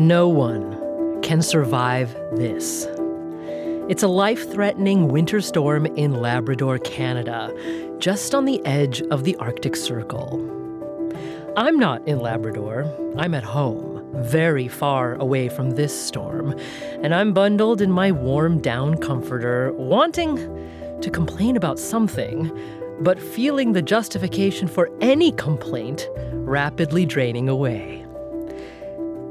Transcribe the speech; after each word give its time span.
No 0.00 0.30
one 0.30 1.20
can 1.20 1.42
survive 1.42 2.14
this. 2.32 2.88
It's 3.90 4.02
a 4.02 4.08
life 4.08 4.50
threatening 4.50 5.08
winter 5.08 5.42
storm 5.42 5.84
in 5.84 6.22
Labrador, 6.22 6.78
Canada, 6.78 7.54
just 7.98 8.34
on 8.34 8.46
the 8.46 8.64
edge 8.64 9.02
of 9.10 9.24
the 9.24 9.36
Arctic 9.36 9.76
Circle. 9.76 10.40
I'm 11.54 11.78
not 11.78 12.08
in 12.08 12.18
Labrador, 12.18 12.90
I'm 13.18 13.34
at 13.34 13.44
home, 13.44 14.02
very 14.14 14.68
far 14.68 15.16
away 15.16 15.50
from 15.50 15.72
this 15.72 15.92
storm, 15.94 16.58
and 17.02 17.14
I'm 17.14 17.34
bundled 17.34 17.82
in 17.82 17.90
my 17.90 18.10
warm 18.10 18.58
down 18.58 18.96
comforter, 18.96 19.70
wanting 19.74 20.36
to 21.02 21.10
complain 21.10 21.58
about 21.58 21.78
something, 21.78 22.50
but 23.02 23.20
feeling 23.20 23.74
the 23.74 23.82
justification 23.82 24.66
for 24.66 24.90
any 25.02 25.30
complaint 25.32 26.08
rapidly 26.32 27.04
draining 27.04 27.50
away. 27.50 27.99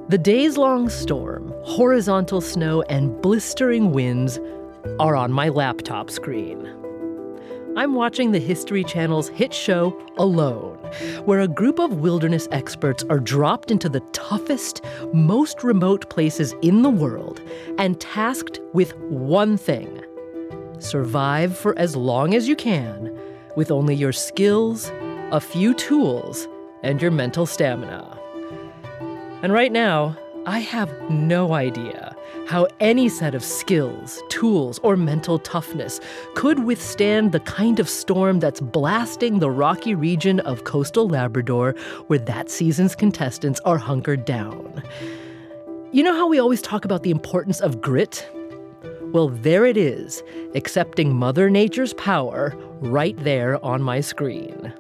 The 0.09 0.17
days 0.17 0.57
long 0.57 0.89
storm, 0.89 1.53
horizontal 1.65 2.41
snow, 2.41 2.81
and 2.89 3.21
blistering 3.21 3.91
winds 3.91 4.39
are 4.99 5.15
on 5.15 5.31
my 5.31 5.49
laptop 5.49 6.09
screen. 6.09 6.67
I'm 7.77 7.93
watching 7.93 8.31
the 8.31 8.39
History 8.39 8.83
Channel's 8.83 9.29
hit 9.29 9.53
show 9.53 9.95
Alone, 10.17 10.77
where 11.25 11.41
a 11.41 11.47
group 11.47 11.77
of 11.77 11.99
wilderness 11.99 12.47
experts 12.51 13.03
are 13.11 13.19
dropped 13.19 13.69
into 13.69 13.87
the 13.87 13.99
toughest, 14.11 14.83
most 15.13 15.63
remote 15.63 16.09
places 16.09 16.55
in 16.63 16.81
the 16.81 16.89
world 16.89 17.39
and 17.77 18.01
tasked 18.01 18.59
with 18.73 18.97
one 19.11 19.57
thing 19.57 20.03
survive 20.79 21.55
for 21.55 21.77
as 21.77 21.95
long 21.95 22.33
as 22.33 22.47
you 22.47 22.55
can 22.55 23.15
with 23.55 23.69
only 23.69 23.93
your 23.93 24.13
skills, 24.13 24.91
a 25.31 25.39
few 25.39 25.75
tools, 25.75 26.47
and 26.81 26.99
your 26.99 27.11
mental 27.11 27.45
stamina. 27.45 28.18
And 29.41 29.53
right 29.53 29.71
now, 29.71 30.17
I 30.45 30.59
have 30.59 30.91
no 31.09 31.53
idea 31.53 32.13
how 32.47 32.67
any 32.81 33.07
set 33.07 33.35
of 33.35 33.43
skills, 33.43 34.21
tools, 34.27 34.79
or 34.79 34.97
mental 34.97 35.39
toughness 35.39 36.01
could 36.35 36.65
withstand 36.65 37.31
the 37.31 37.39
kind 37.41 37.79
of 37.79 37.87
storm 37.87 38.39
that's 38.39 38.59
blasting 38.59 39.39
the 39.39 39.49
rocky 39.49 39.95
region 39.95 40.41
of 40.41 40.65
coastal 40.65 41.07
Labrador 41.07 41.73
where 42.07 42.19
that 42.19 42.49
season's 42.49 42.95
contestants 42.95 43.61
are 43.61 43.77
hunkered 43.77 44.25
down. 44.25 44.83
You 45.91 46.03
know 46.03 46.15
how 46.15 46.27
we 46.27 46.39
always 46.39 46.61
talk 46.61 46.83
about 46.83 47.03
the 47.03 47.11
importance 47.11 47.61
of 47.61 47.79
grit? 47.79 48.27
Well, 49.13 49.29
there 49.29 49.65
it 49.65 49.77
is, 49.77 50.21
accepting 50.53 51.15
Mother 51.15 51.49
Nature's 51.49 51.93
power 51.93 52.53
right 52.81 53.15
there 53.23 53.63
on 53.63 53.81
my 53.81 54.01
screen. 54.01 54.73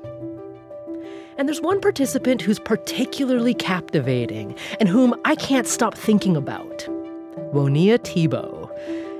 And 1.39 1.47
there's 1.47 1.61
one 1.61 1.79
participant 1.79 2.41
who's 2.41 2.59
particularly 2.59 3.53
captivating 3.53 4.57
and 4.81 4.89
whom 4.89 5.15
I 5.23 5.35
can't 5.35 5.67
stop 5.67 5.95
thinking 5.95 6.35
about. 6.35 6.85
Woniya 7.53 8.03
Thibeault. 8.03 8.69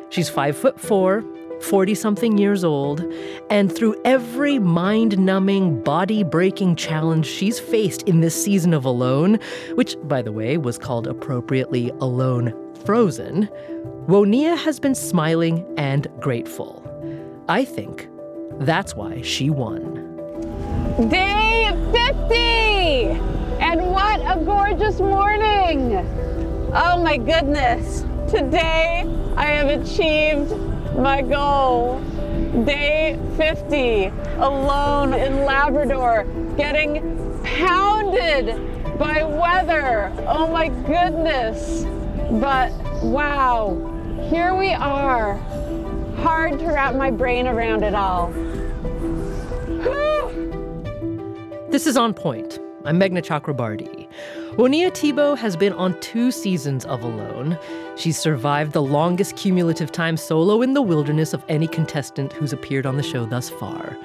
She's 0.10 0.28
five 0.28 0.58
foot 0.58 0.78
four, 0.78 1.24
40 1.62 1.96
something 1.96 2.38
years 2.38 2.66
old, 2.66 3.06
and 3.50 3.74
through 3.74 3.96
every 4.04 4.60
mind 4.60 5.18
numbing, 5.18 5.82
body 5.82 6.26
breaking 6.26 6.76
challenge 6.76 7.26
she's 7.26 7.58
faced 7.58 8.02
in 8.02 8.20
this 8.20 8.44
season 8.44 8.74
of 8.74 8.84
Alone, 8.84 9.40
which, 9.76 9.96
by 10.04 10.22
the 10.22 10.34
way, 10.34 10.58
was 10.58 10.78
called 10.78 11.08
appropriately 11.08 11.90
Alone 12.02 12.54
Frozen, 12.86 13.48
Woniya 14.08 14.58
has 14.58 14.78
been 14.78 14.96
smiling 14.96 15.66
and 15.78 16.06
grateful. 16.20 16.84
I 17.48 17.64
think 17.64 18.10
that's 18.60 18.94
why 18.94 19.22
she 19.22 19.50
won. 19.50 20.06
Day 21.08 21.49
50! 22.30 22.36
And 23.60 23.90
what 23.90 24.20
a 24.22 24.40
gorgeous 24.46 25.00
morning! 25.00 25.96
Oh 26.76 27.02
my 27.02 27.18
goodness! 27.18 28.02
Today 28.32 29.04
I 29.36 29.46
have 29.46 29.82
achieved 29.82 30.56
my 30.96 31.24
goal. 31.24 32.00
Day 32.66 33.20
50, 33.36 34.12
alone 34.38 35.14
in 35.14 35.44
Labrador, 35.44 36.26
getting 36.56 37.42
pounded 37.44 39.00
by 39.00 39.24
weather. 39.24 40.14
Oh 40.28 40.48
my 40.52 40.68
goodness. 40.68 41.84
But 42.40 42.72
wow, 43.02 43.76
here 44.30 44.56
we 44.56 44.72
are. 44.72 45.34
Hard 46.18 46.60
to 46.60 46.68
wrap 46.68 46.94
my 46.94 47.10
brain 47.10 47.48
around 47.48 47.84
it 47.84 47.96
all. 47.96 48.32
This 51.72 51.86
is 51.86 51.98
On 51.98 52.16
Point. 52.16 52.58
I'm 52.84 53.00
Meghna 53.00 53.22
Chakrabarti. 53.22 54.08
Woniya 54.56 54.92
Thibeault 54.92 55.36
has 55.36 55.56
been 55.56 55.74
on 55.74 56.00
two 56.00 56.32
seasons 56.32 56.84
of 56.86 57.04
Alone. 57.04 57.60
She's 57.96 58.18
survived 58.18 58.74
the 58.74 58.82
longest 58.82 59.36
cumulative 59.36 59.92
time 59.92 60.18
solo 60.18 60.64
in 60.64 60.74
the 60.74 60.82
wilderness 60.82 61.32
of 61.32 61.44
any 61.48 61.68
contestant 61.68 62.34
who's 62.34 62.54
appeared 62.54 62.88
on 62.88 62.98
the 62.98 63.04
show 63.04 63.24
thus 63.28 63.52
far. 63.52 63.96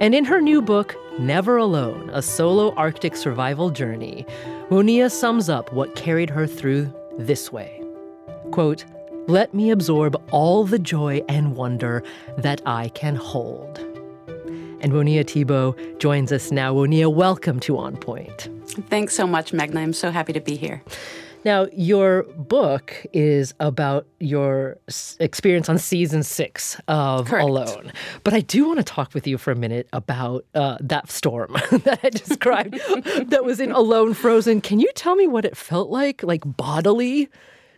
And 0.00 0.14
in 0.14 0.24
her 0.24 0.40
new 0.40 0.62
book, 0.62 0.96
Never 1.18 1.58
Alone 1.58 2.08
A 2.14 2.22
Solo 2.22 2.72
Arctic 2.76 3.14
Survival 3.14 3.68
Journey, 3.68 4.24
Woniya 4.70 5.10
sums 5.10 5.50
up 5.50 5.70
what 5.70 5.94
carried 5.94 6.30
her 6.30 6.46
through 6.46 6.90
this 7.18 7.52
way 7.52 7.82
Quote, 8.52 8.86
Let 9.28 9.52
me 9.52 9.70
absorb 9.70 10.16
all 10.30 10.64
the 10.64 10.78
joy 10.78 11.20
and 11.28 11.56
wonder 11.56 12.02
that 12.38 12.62
I 12.64 12.88
can 12.88 13.16
hold. 13.16 13.91
And 14.82 14.92
Woniya 14.92 15.24
Thibeault 15.24 15.76
joins 16.00 16.32
us 16.32 16.50
now. 16.50 16.74
Woniya, 16.74 17.14
welcome 17.14 17.60
to 17.60 17.78
On 17.78 17.96
Point. 17.96 18.48
Thanks 18.90 19.14
so 19.14 19.28
much, 19.28 19.52
Meghna. 19.52 19.76
I'm 19.76 19.92
so 19.92 20.10
happy 20.10 20.32
to 20.32 20.40
be 20.40 20.56
here. 20.56 20.82
Now, 21.44 21.68
your 21.72 22.24
book 22.24 23.06
is 23.12 23.54
about 23.60 24.08
your 24.18 24.78
experience 25.20 25.68
on 25.68 25.78
season 25.78 26.24
six 26.24 26.80
of 26.88 27.26
Correct. 27.26 27.48
Alone. 27.48 27.92
But 28.24 28.34
I 28.34 28.40
do 28.40 28.66
want 28.66 28.78
to 28.78 28.84
talk 28.84 29.14
with 29.14 29.24
you 29.24 29.38
for 29.38 29.52
a 29.52 29.56
minute 29.56 29.88
about 29.92 30.46
uh, 30.54 30.78
that 30.80 31.10
storm 31.12 31.52
that 31.70 32.00
I 32.02 32.10
described 32.10 32.74
that 33.30 33.44
was 33.44 33.60
in 33.60 33.70
Alone 33.70 34.14
Frozen. 34.14 34.62
Can 34.62 34.80
you 34.80 34.90
tell 34.96 35.14
me 35.14 35.28
what 35.28 35.44
it 35.44 35.56
felt 35.56 35.90
like, 35.90 36.24
like 36.24 36.42
bodily, 36.44 37.28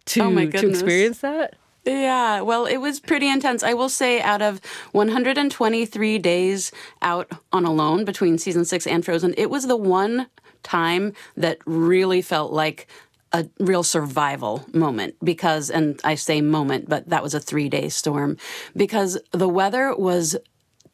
to, 0.06 0.22
Oh 0.22 0.34
to 0.34 0.68
experience 0.68 1.18
that? 1.18 1.56
Yeah, 1.84 2.40
well, 2.40 2.64
it 2.64 2.78
was 2.78 2.98
pretty 2.98 3.28
intense. 3.28 3.62
I 3.62 3.74
will 3.74 3.90
say, 3.90 4.20
out 4.22 4.40
of 4.40 4.60
123 4.92 6.18
days 6.18 6.72
out 7.02 7.30
on 7.52 7.66
Alone 7.66 8.04
between 8.06 8.38
season 8.38 8.64
six 8.64 8.86
and 8.86 9.04
Frozen, 9.04 9.34
it 9.36 9.50
was 9.50 9.66
the 9.66 9.76
one 9.76 10.28
time 10.62 11.12
that 11.36 11.58
really 11.66 12.22
felt 12.22 12.52
like 12.52 12.86
a 13.32 13.46
real 13.58 13.82
survival 13.82 14.64
moment 14.72 15.16
because, 15.22 15.68
and 15.68 16.00
I 16.04 16.14
say 16.14 16.40
moment, 16.40 16.88
but 16.88 17.08
that 17.10 17.22
was 17.22 17.34
a 17.34 17.40
three 17.40 17.68
day 17.68 17.90
storm 17.90 18.38
because 18.74 19.18
the 19.32 19.48
weather 19.48 19.94
was 19.94 20.36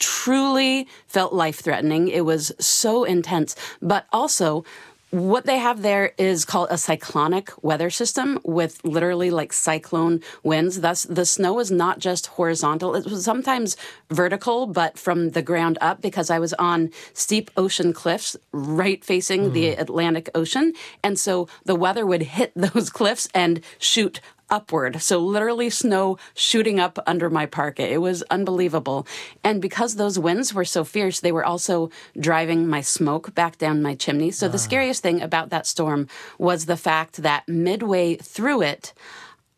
truly 0.01 0.89
felt 1.07 1.33
life 1.33 1.61
threatening. 1.61 2.09
It 2.09 2.25
was 2.25 2.51
so 2.59 3.05
intense, 3.05 3.55
but 3.81 4.07
also 4.13 4.65
what 5.11 5.45
they 5.45 5.59
have 5.59 5.83
there 5.83 6.13
is 6.19 6.45
called 6.45 6.69
a 6.71 6.79
cyclonic 6.79 7.51
weather 7.63 7.91
system 7.91 8.39
with 8.45 8.85
literally 8.85 9.31
like 9.31 9.53
cyclone 9.53 10.21
winds. 10.43 10.81
Thus, 10.81 11.03
the 11.05 11.27
snow 11.27 11.59
is 11.59 11.71
not 11.71 11.99
just 11.99 12.29
horizontal, 12.29 12.95
it 12.95 13.05
was 13.05 13.25
sometimes 13.25 13.77
vertical, 14.11 14.67
but 14.67 14.99
from 14.99 15.31
the 15.31 15.43
ground 15.43 15.79
up 15.81 16.01
because 16.01 16.31
I 16.31 16.39
was 16.39 16.53
on 16.55 16.91
steep 17.13 17.51
ocean 17.57 17.93
cliffs 17.93 18.37
right 18.53 19.05
facing 19.05 19.53
the 19.53 19.71
mm-hmm. 19.71 19.81
Atlantic 19.81 20.31
Ocean. 20.35 20.75
And 21.03 21.19
so 21.19 21.49
the 21.65 21.75
weather 21.75 22.07
would 22.07 22.23
hit 22.23 22.53
those 22.57 22.91
cliffs 22.91 23.29
and 23.35 23.61
shoot 23.79 24.21
upward. 24.51 25.01
So 25.01 25.19
literally 25.19 25.71
snow 25.71 26.19
shooting 26.35 26.81
up 26.81 26.99
under 27.07 27.31
my 27.31 27.47
parka. 27.47 27.91
It 27.91 28.01
was 28.01 28.23
unbelievable. 28.31 29.07
And 29.45 29.63
because 29.63 29.97
those 29.97 30.19
winds 30.19 30.53
were 30.53 30.65
so 30.65 30.85
fierce, 30.85 31.21
they 31.21 31.33
were 31.33 31.45
also 31.45 31.91
driving 32.19 32.67
my 32.67 32.81
smoke 32.81 33.35
back 33.35 33.59
down 33.59 33.83
my 33.83 33.95
chimney. 33.95 34.31
So 34.31 34.49
the 34.49 34.55
ah. 34.55 34.59
scariest 34.59 35.03
thing 35.03 35.23
about 35.23 35.51
that 35.51 35.67
storm 35.67 36.09
was 36.39 36.67
the 36.67 36.77
fact 36.77 37.23
that 37.23 37.49
midway 37.49 38.17
through 38.17 38.63
it, 38.63 38.93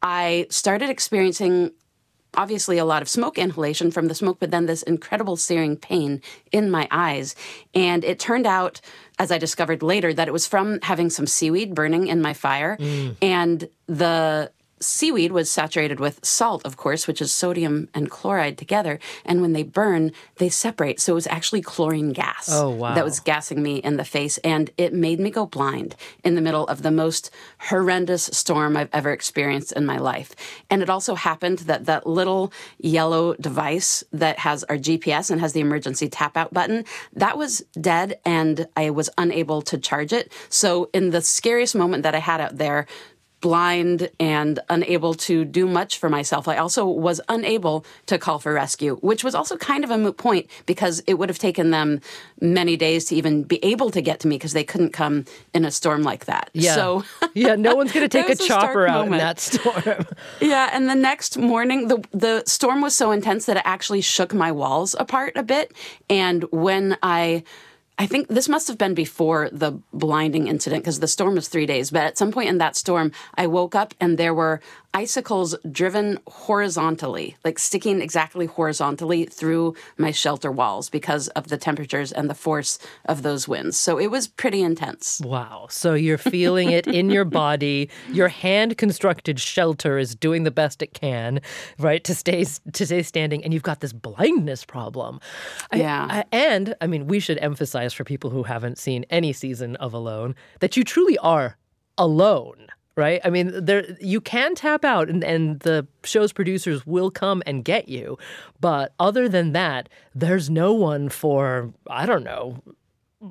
I 0.03 0.47
started 0.51 0.91
experiencing 0.91 1.73
obviously 2.35 2.79
a 2.79 2.85
lot 2.85 3.03
of 3.03 3.09
smoke 3.09 3.39
inhalation 3.39 3.91
from 3.91 4.09
the 4.09 4.15
smoke, 4.15 4.39
but 4.41 4.51
then 4.51 4.67
this 4.67 4.83
incredible 4.83 5.37
searing 5.37 5.77
pain 5.77 6.23
in 6.51 6.71
my 6.71 6.89
eyes. 6.91 7.35
And 7.75 8.05
it 8.05 8.19
turned 8.19 8.47
out, 8.47 8.81
as 9.19 9.31
I 9.31 9.39
discovered 9.39 9.83
later, 9.83 10.15
that 10.15 10.29
it 10.29 10.33
was 10.33 10.47
from 10.47 10.81
having 10.83 11.11
some 11.11 11.27
seaweed 11.27 11.75
burning 11.75 12.07
in 12.07 12.23
my 12.23 12.33
fire. 12.33 12.77
Mm. 12.81 13.17
And 13.21 13.69
the 13.87 14.51
seaweed 14.83 15.33
was 15.33 15.51
saturated 15.51 16.01
with 16.01 16.25
salt, 16.25 16.63
of 16.65 16.77
course, 16.77 17.07
which 17.07 17.23
is 17.23 17.33
sodium 17.33 17.89
and 17.95 18.11
chloride 18.11 18.59
together. 18.59 18.99
And 19.25 19.41
when 19.41 19.53
they 19.53 19.63
burn, 19.63 20.13
they 20.37 20.49
separate. 20.49 21.01
So 21.01 21.13
it 21.13 21.15
was 21.15 21.27
actually 21.29 21.63
chlorine 21.63 22.13
gas 22.13 22.49
Oh, 22.51 22.71
wow. 22.71 22.95
that 22.95 23.05
was 23.05 23.21
gassing 23.21 23.63
me 23.63 23.77
in 23.77 23.97
the 23.97 24.05
face. 24.05 24.39
And 24.39 24.71
it 24.77 24.93
made 24.93 25.21
me 25.21 25.31
go 25.31 25.47
blind 25.47 25.95
in 26.25 26.35
the 26.35 26.41
middle 26.41 26.67
of 26.67 26.83
the 26.83 26.91
most 26.91 27.31
horrendous 27.71 28.25
storm 28.33 28.77
I've 28.77 28.91
ever 28.93 29.13
experienced 29.13 29.73
in 29.73 29.87
my 29.87 29.99
life. 29.99 30.35
And 30.71 30.83
it 30.83 30.91
also 30.91 31.15
happened 31.15 31.61
that 31.61 31.87
that 31.87 32.07
little 32.07 32.53
yellow 32.79 33.35
device 33.35 34.05
that 34.13 34.41
has 34.41 34.65
our 34.65 34.77
GPS 34.77 35.31
and 35.31 35.41
has 35.41 35.53
the 35.53 35.61
emergency 35.61 36.09
tap 36.09 36.37
out 36.37 36.53
button, 36.53 36.85
that 37.13 37.39
was 37.39 37.65
dead 37.81 38.19
and 38.25 38.67
I 38.77 38.91
was 38.91 39.09
unable 39.19 39.63
to 39.63 39.79
charge 39.79 40.13
it. 40.13 40.33
So 40.49 40.91
in 40.93 41.11
the 41.11 41.21
scariest 41.21 41.75
moment 41.75 42.03
that 42.03 42.15
I 42.15 42.19
had 42.19 42.41
out 42.41 42.59
there, 42.59 42.87
blind 43.43 44.09
and 44.19 44.61
unable 44.71 45.13
to 45.13 45.45
do 45.45 45.67
much 45.67 45.99
for 45.99 46.09
myself. 46.09 46.49
I 46.49 46.57
also 46.57 46.87
was 46.87 47.21
unable 47.29 47.85
to 48.07 48.17
call 48.17 48.39
for 48.39 48.55
rescue, 48.55 48.97
which 49.03 49.23
was 49.23 49.35
also 49.35 49.59
kind 49.59 49.85
of 49.85 49.91
a 49.91 49.99
moot 49.99 50.17
point 50.17 50.49
because 50.65 51.03
it 51.07 51.15
would 51.15 51.29
have 51.29 51.39
taken 51.39 51.71
them 51.71 52.01
many 52.41 52.77
days 52.77 53.05
to 53.07 53.17
even 53.17 53.43
be 53.43 53.63
able 53.63 53.91
to 53.91 54.01
get 54.01 54.21
to 54.21 54.29
me 54.29 54.37
because 54.37 54.55
they 54.55 54.65
couldn't 54.65 54.93
come 54.93 55.27
in 55.53 55.67
a 55.67 55.71
storm 55.71 56.03
like 56.03 56.25
that. 56.25 56.49
Yeah. 56.55 56.75
So 56.75 57.05
yeah, 57.35 57.57
no 57.57 57.75
one's 57.75 57.93
going 57.93 58.09
to 58.09 58.09
take 58.09 58.27
a 58.27 58.31
was 58.31 58.41
a 58.41 58.47
chopper 58.47 58.87
out 58.87 59.07
in 59.07 59.13
that 59.13 59.39
storm. 59.39 60.07
Yeah, 60.41 60.71
and 60.73 60.89
the 60.89 60.95
next 60.95 61.37
morning, 61.37 61.89
the 61.89 62.03
the 62.13 62.43
storm 62.47 62.81
was 62.81 62.97
so 62.97 63.11
intense 63.11 63.47
that 63.47 63.57
it 63.57 63.63
actually 63.65 64.01
shook 64.01 64.33
my 64.33 64.53
walls 64.53 64.95
apart 64.99 65.37
a 65.37 65.43
bit. 65.43 65.73
And 66.09 66.45
when 66.53 66.97
I, 67.03 67.43
I 67.99 68.07
think 68.07 68.29
this 68.29 68.49
must 68.49 68.69
have 68.69 68.79
been 68.79 68.95
before 68.95 69.49
the 69.53 69.73
blinding 69.93 70.49
incident 70.49 70.83
because 70.83 71.01
the 71.01 71.09
storm 71.09 71.35
was 71.35 71.49
three 71.49 71.67
days. 71.67 71.91
But 71.91 72.03
at 72.03 72.19
some 72.19 72.33
point 72.33 72.49
in 72.49 72.59
that 72.59 72.77
storm, 72.77 73.13
I 73.35 73.47
woke 73.47 73.75
up 73.75 73.95
and 74.01 74.19
there 74.19 74.35
were 74.35 74.61
icicles 74.95 75.57
driven 75.71 76.19
horizontally, 76.27 77.37
like 77.45 77.59
sticking 77.59 78.01
exactly 78.03 78.47
horizontally 78.47 79.25
through 79.25 79.75
my 79.97 80.11
shelter 80.11 80.53
walls 80.53 80.91
because 80.91 81.29
of 81.29 81.49
the 81.49 81.57
temperatures 81.57 82.13
and 82.13 82.29
the 82.29 82.35
force 82.35 82.79
of 83.07 83.23
those 83.23 83.49
winds. 83.49 83.77
So 83.79 83.99
it 83.99 84.09
was 84.11 84.29
pretty 84.29 84.63
intense. 84.63 85.21
Wow. 85.25 85.67
So 85.71 85.95
you're 85.95 86.19
feeling 86.19 86.71
it 86.71 86.87
in 86.87 87.11
your 87.11 87.25
body. 87.43 87.89
Your 88.13 88.29
hand 88.29 88.77
constructed 88.77 89.41
shelter 89.41 89.99
is 89.99 90.15
doing 90.15 90.45
the 90.45 90.51
best 90.51 90.83
it 90.83 90.93
can, 90.93 91.41
right, 91.79 92.05
to 92.05 92.15
stay 92.15 92.45
to 92.73 92.87
stay 92.87 93.03
standing 93.03 93.43
and 93.45 93.53
you've 93.55 93.63
got 93.63 93.81
this 93.81 93.93
blindness 93.93 94.65
problem. 94.65 95.21
I- 95.71 95.77
Yeah. 95.77 96.07
I- 96.11 96.25
and 96.33 96.75
I 96.81 96.87
mean, 96.87 97.07
we 97.07 97.19
should 97.19 97.39
emphasize 97.39 97.93
for 97.93 98.05
people 98.05 98.31
who 98.31 98.43
haven't 98.43 98.79
seen 98.79 99.05
any 99.11 99.33
season 99.33 99.77
of 99.77 99.95
Alone 99.95 100.35
that 100.61 100.77
you 100.77 100.85
truly 100.85 101.17
are 101.19 101.57
alone. 101.99 102.67
Right? 102.95 103.23
I 103.25 103.31
mean, 103.31 103.65
there 103.65 103.97
you 104.01 104.21
can 104.21 104.55
tap 104.55 104.85
out 104.85 105.09
and, 105.09 105.25
and 105.25 105.61
the 105.61 105.87
show's 106.05 106.33
producers 106.33 106.87
will 106.87 107.11
come 107.11 107.43
and 107.47 107.65
get 107.65 107.89
you. 107.89 108.19
But 108.61 108.93
other 109.01 109.31
than 109.31 109.53
that, 109.53 109.89
there's 110.15 110.51
no 110.51 110.75
one 110.75 111.09
for, 111.09 111.73
I 111.89 112.05
don't 112.05 112.23
know, 112.23 112.63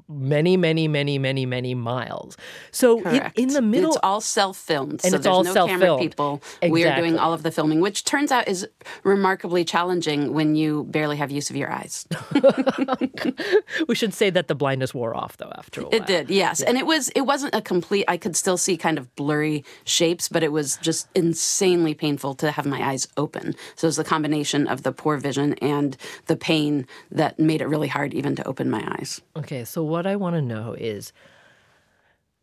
many, 0.08 0.58
many, 0.58 0.88
many, 0.88 1.18
many, 1.18 1.46
many 1.46 1.76
miles. 1.76 2.38
So 2.72 3.02
in, 3.02 3.32
in 3.36 3.50
the 3.50 3.62
middle, 3.62 3.90
it's 3.90 4.00
all 4.04 4.22
self-filmed, 4.22 4.92
And 4.92 5.02
so 5.02 5.08
it's 5.08 5.24
there's 5.24 5.28
all 5.28 5.44
no 5.44 5.54
self-filmed. 5.54 5.82
camera 5.82 5.98
people. 6.00 6.42
We 6.70 6.86
are 6.86 6.96
doing 6.96 7.18
all 7.18 7.34
of 7.34 7.44
the 7.44 7.52
filming, 7.52 7.82
which 7.82 8.04
turns 8.06 8.32
out 8.32 8.48
is 8.48 8.68
remarkably 9.04 9.66
challenging 9.66 10.34
when 10.34 10.56
you 10.56 10.86
barely 10.86 11.18
have 11.18 11.32
use 11.32 11.50
of 11.50 11.56
your 11.56 11.72
eyes. 11.72 12.08
we 13.88 13.96
should 13.96 14.14
say 14.14 14.30
that 14.30 14.48
the 14.48 14.56
blindness 14.56 14.94
wore 14.94 15.16
off 15.16 15.38
though 15.38 15.52
after 15.56 15.82
a 15.82 15.84
while. 15.86 15.94
It 15.94 16.06
did, 16.06 16.30
yes, 16.30 16.62
and 16.62 16.78
it 16.78 16.86
was 16.86 17.10
it 17.10 17.22
wasn't 17.22 17.56
a 17.56 17.62
complete. 17.62 18.06
I 18.08 18.18
could 18.18 18.36
still 18.36 18.58
see 18.58 18.78
kind 18.78 18.98
of 18.98 19.14
blurry 19.16 19.64
shapes, 19.84 20.30
but 20.30 20.44
it 20.44 20.52
was 20.52 20.78
just 20.78 21.08
insanely 21.16 21.94
painful 21.94 22.36
to 22.36 22.52
have 22.52 22.66
my 22.66 22.82
eyes 22.82 23.08
open. 23.18 23.56
So 23.76 23.86
it 23.86 23.90
was 23.90 23.96
the 23.98 24.04
combination 24.04 24.68
of 24.68 24.84
the 24.84 24.92
poor 24.92 25.18
vision 25.18 25.54
and 25.56 25.98
the 26.28 26.36
pain 26.36 26.88
that 27.12 27.40
made 27.40 27.62
it 27.62 27.68
really 27.68 27.88
hard 27.88 28.14
even 28.14 28.36
to 28.36 28.48
open 28.48 28.70
my 28.70 28.84
eyes. 28.98 29.22
Okay, 29.36 29.64
so 29.66 29.81
what 29.84 30.06
I 30.06 30.16
want 30.16 30.36
to 30.36 30.42
know 30.42 30.74
is 30.74 31.14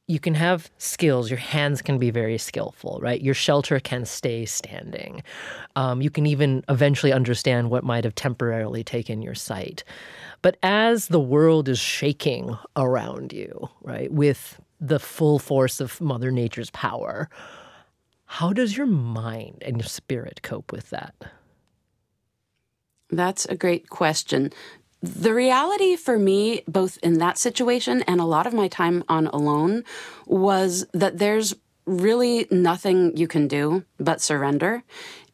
you 0.08 0.19
can 0.19 0.35
have 0.35 0.70
skills, 0.79 1.31
your 1.31 1.38
hands 1.38 1.82
can 1.82 1.99
be 1.99 2.11
very 2.11 2.38
skillful, 2.38 2.99
right? 3.02 3.20
Your 3.20 3.35
shelter 3.35 3.79
can 3.79 4.06
stay 4.06 4.46
standing. 4.46 5.23
Um, 5.76 6.00
you 6.00 6.08
can 6.08 6.25
even 6.25 6.64
eventually 6.69 7.12
understand 7.12 7.70
what 7.70 7.85
might 7.85 8.05
have 8.05 8.14
temporarily 8.14 8.82
taken 8.82 9.20
your 9.20 9.35
sight. 9.35 9.85
But 10.40 10.56
as 10.62 11.08
the 11.08 11.20
world 11.20 11.69
is 11.69 11.79
shaking 11.79 12.56
around 12.75 13.35
you, 13.35 13.69
right, 13.82 14.11
with 14.11 14.58
the 14.81 14.99
full 14.99 15.38
force 15.38 15.79
of 15.79 16.00
Mother 16.00 16.31
Nature's 16.31 16.70
power, 16.70 17.29
how 18.25 18.55
does 18.55 18.76
your 18.76 18.87
mind 18.87 19.62
and 19.64 19.76
your 19.76 19.87
spirit 19.87 20.40
cope 20.43 20.73
with 20.73 20.88
that? 20.88 21.14
That's 23.11 23.44
a 23.46 23.56
great 23.56 23.90
question. 23.90 24.52
The 25.03 25.33
reality 25.33 25.97
for 25.97 26.19
me, 26.19 26.62
both 26.67 26.99
in 27.03 27.19
that 27.19 27.39
situation 27.39 28.03
and 28.03 28.21
a 28.21 28.25
lot 28.25 28.47
of 28.47 28.55
my 28.55 28.69
time 28.69 29.05
on 29.09 29.29
alone, 29.29 29.85
was 30.27 30.87
that 30.93 31.19
there's 31.19 31.55
really 31.87 32.47
nothing 32.50 33.17
you 33.17 33.29
can 33.29 33.49
do 33.49 33.85
but 33.99 34.21
surrender 34.21 34.83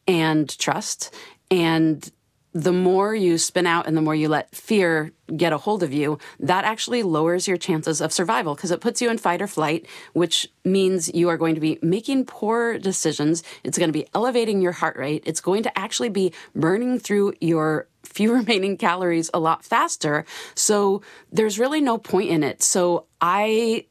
and 0.07 0.57
trust. 0.57 1.13
And 1.49 2.09
the 2.55 2.71
more 2.71 3.13
you 3.13 3.37
spin 3.37 3.67
out 3.67 3.85
and 3.85 3.97
the 3.97 4.01
more 4.01 4.15
you 4.15 4.29
let 4.29 4.55
fear 4.55 5.11
get 5.35 5.51
a 5.51 5.57
hold 5.57 5.83
of 5.83 5.91
you, 5.91 6.17
that 6.39 6.63
actually 6.63 7.03
lowers 7.03 7.49
your 7.49 7.57
chances 7.57 7.99
of 7.99 8.13
survival 8.13 8.55
because 8.55 8.71
it 8.71 8.79
puts 8.79 9.01
you 9.01 9.09
in 9.09 9.17
fight 9.17 9.41
or 9.41 9.47
flight, 9.47 9.85
which 10.13 10.47
means 10.63 11.13
you 11.13 11.27
are 11.27 11.35
going 11.35 11.55
to 11.55 11.59
be 11.59 11.77
making 11.81 12.25
poor 12.25 12.79
decisions. 12.79 13.43
It's 13.65 13.77
going 13.77 13.89
to 13.89 13.93
be 13.93 14.07
elevating 14.15 14.61
your 14.61 14.71
heart 14.71 14.95
rate. 14.95 15.23
It's 15.25 15.41
going 15.41 15.63
to 15.63 15.77
actually 15.77 16.07
be 16.07 16.31
burning 16.55 16.97
through 16.97 17.33
your 17.41 17.89
few 18.03 18.33
remaining 18.39 18.77
calories 18.77 19.29
a 19.33 19.39
lot 19.39 19.65
faster. 19.65 20.23
So 20.55 21.01
there's 21.33 21.59
really 21.59 21.81
no 21.81 21.97
point 21.97 22.29
in 22.29 22.41
it. 22.41 22.63
So 22.63 23.07
I 23.19 23.85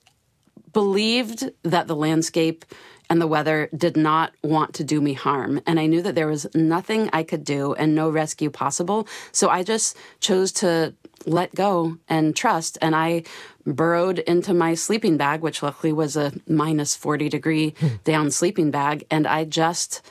believed 0.72 1.50
that 1.64 1.86
the 1.86 1.94
landscape 1.94 2.64
and 3.10 3.20
the 3.20 3.26
weather 3.26 3.68
did 3.76 3.96
not 3.96 4.32
want 4.42 4.74
to 4.74 4.84
do 4.84 5.00
me 5.00 5.12
harm. 5.12 5.60
And 5.66 5.78
I 5.78 5.86
knew 5.86 6.02
that 6.02 6.14
there 6.14 6.26
was 6.26 6.46
nothing 6.54 7.10
I 7.12 7.22
could 7.22 7.44
do 7.44 7.74
and 7.74 7.94
no 7.94 8.10
rescue 8.10 8.50
possible. 8.50 9.06
So 9.32 9.48
I 9.48 9.62
just 9.62 9.96
chose 10.20 10.52
to 10.52 10.94
let 11.26 11.54
go 11.54 11.98
and 12.08 12.34
trust. 12.34 12.78
And 12.80 12.94
I 12.94 13.24
burrowed 13.66 14.18
into 14.20 14.54
my 14.54 14.74
sleeping 14.74 15.16
bag, 15.16 15.40
which 15.40 15.62
luckily 15.62 15.92
was 15.92 16.16
a 16.16 16.32
minus 16.46 16.94
40 16.94 17.28
degree 17.28 17.74
hmm. 17.78 17.88
down 18.04 18.30
sleeping 18.30 18.70
bag. 18.70 19.04
And 19.10 19.26
I 19.26 19.44
just 19.44 20.02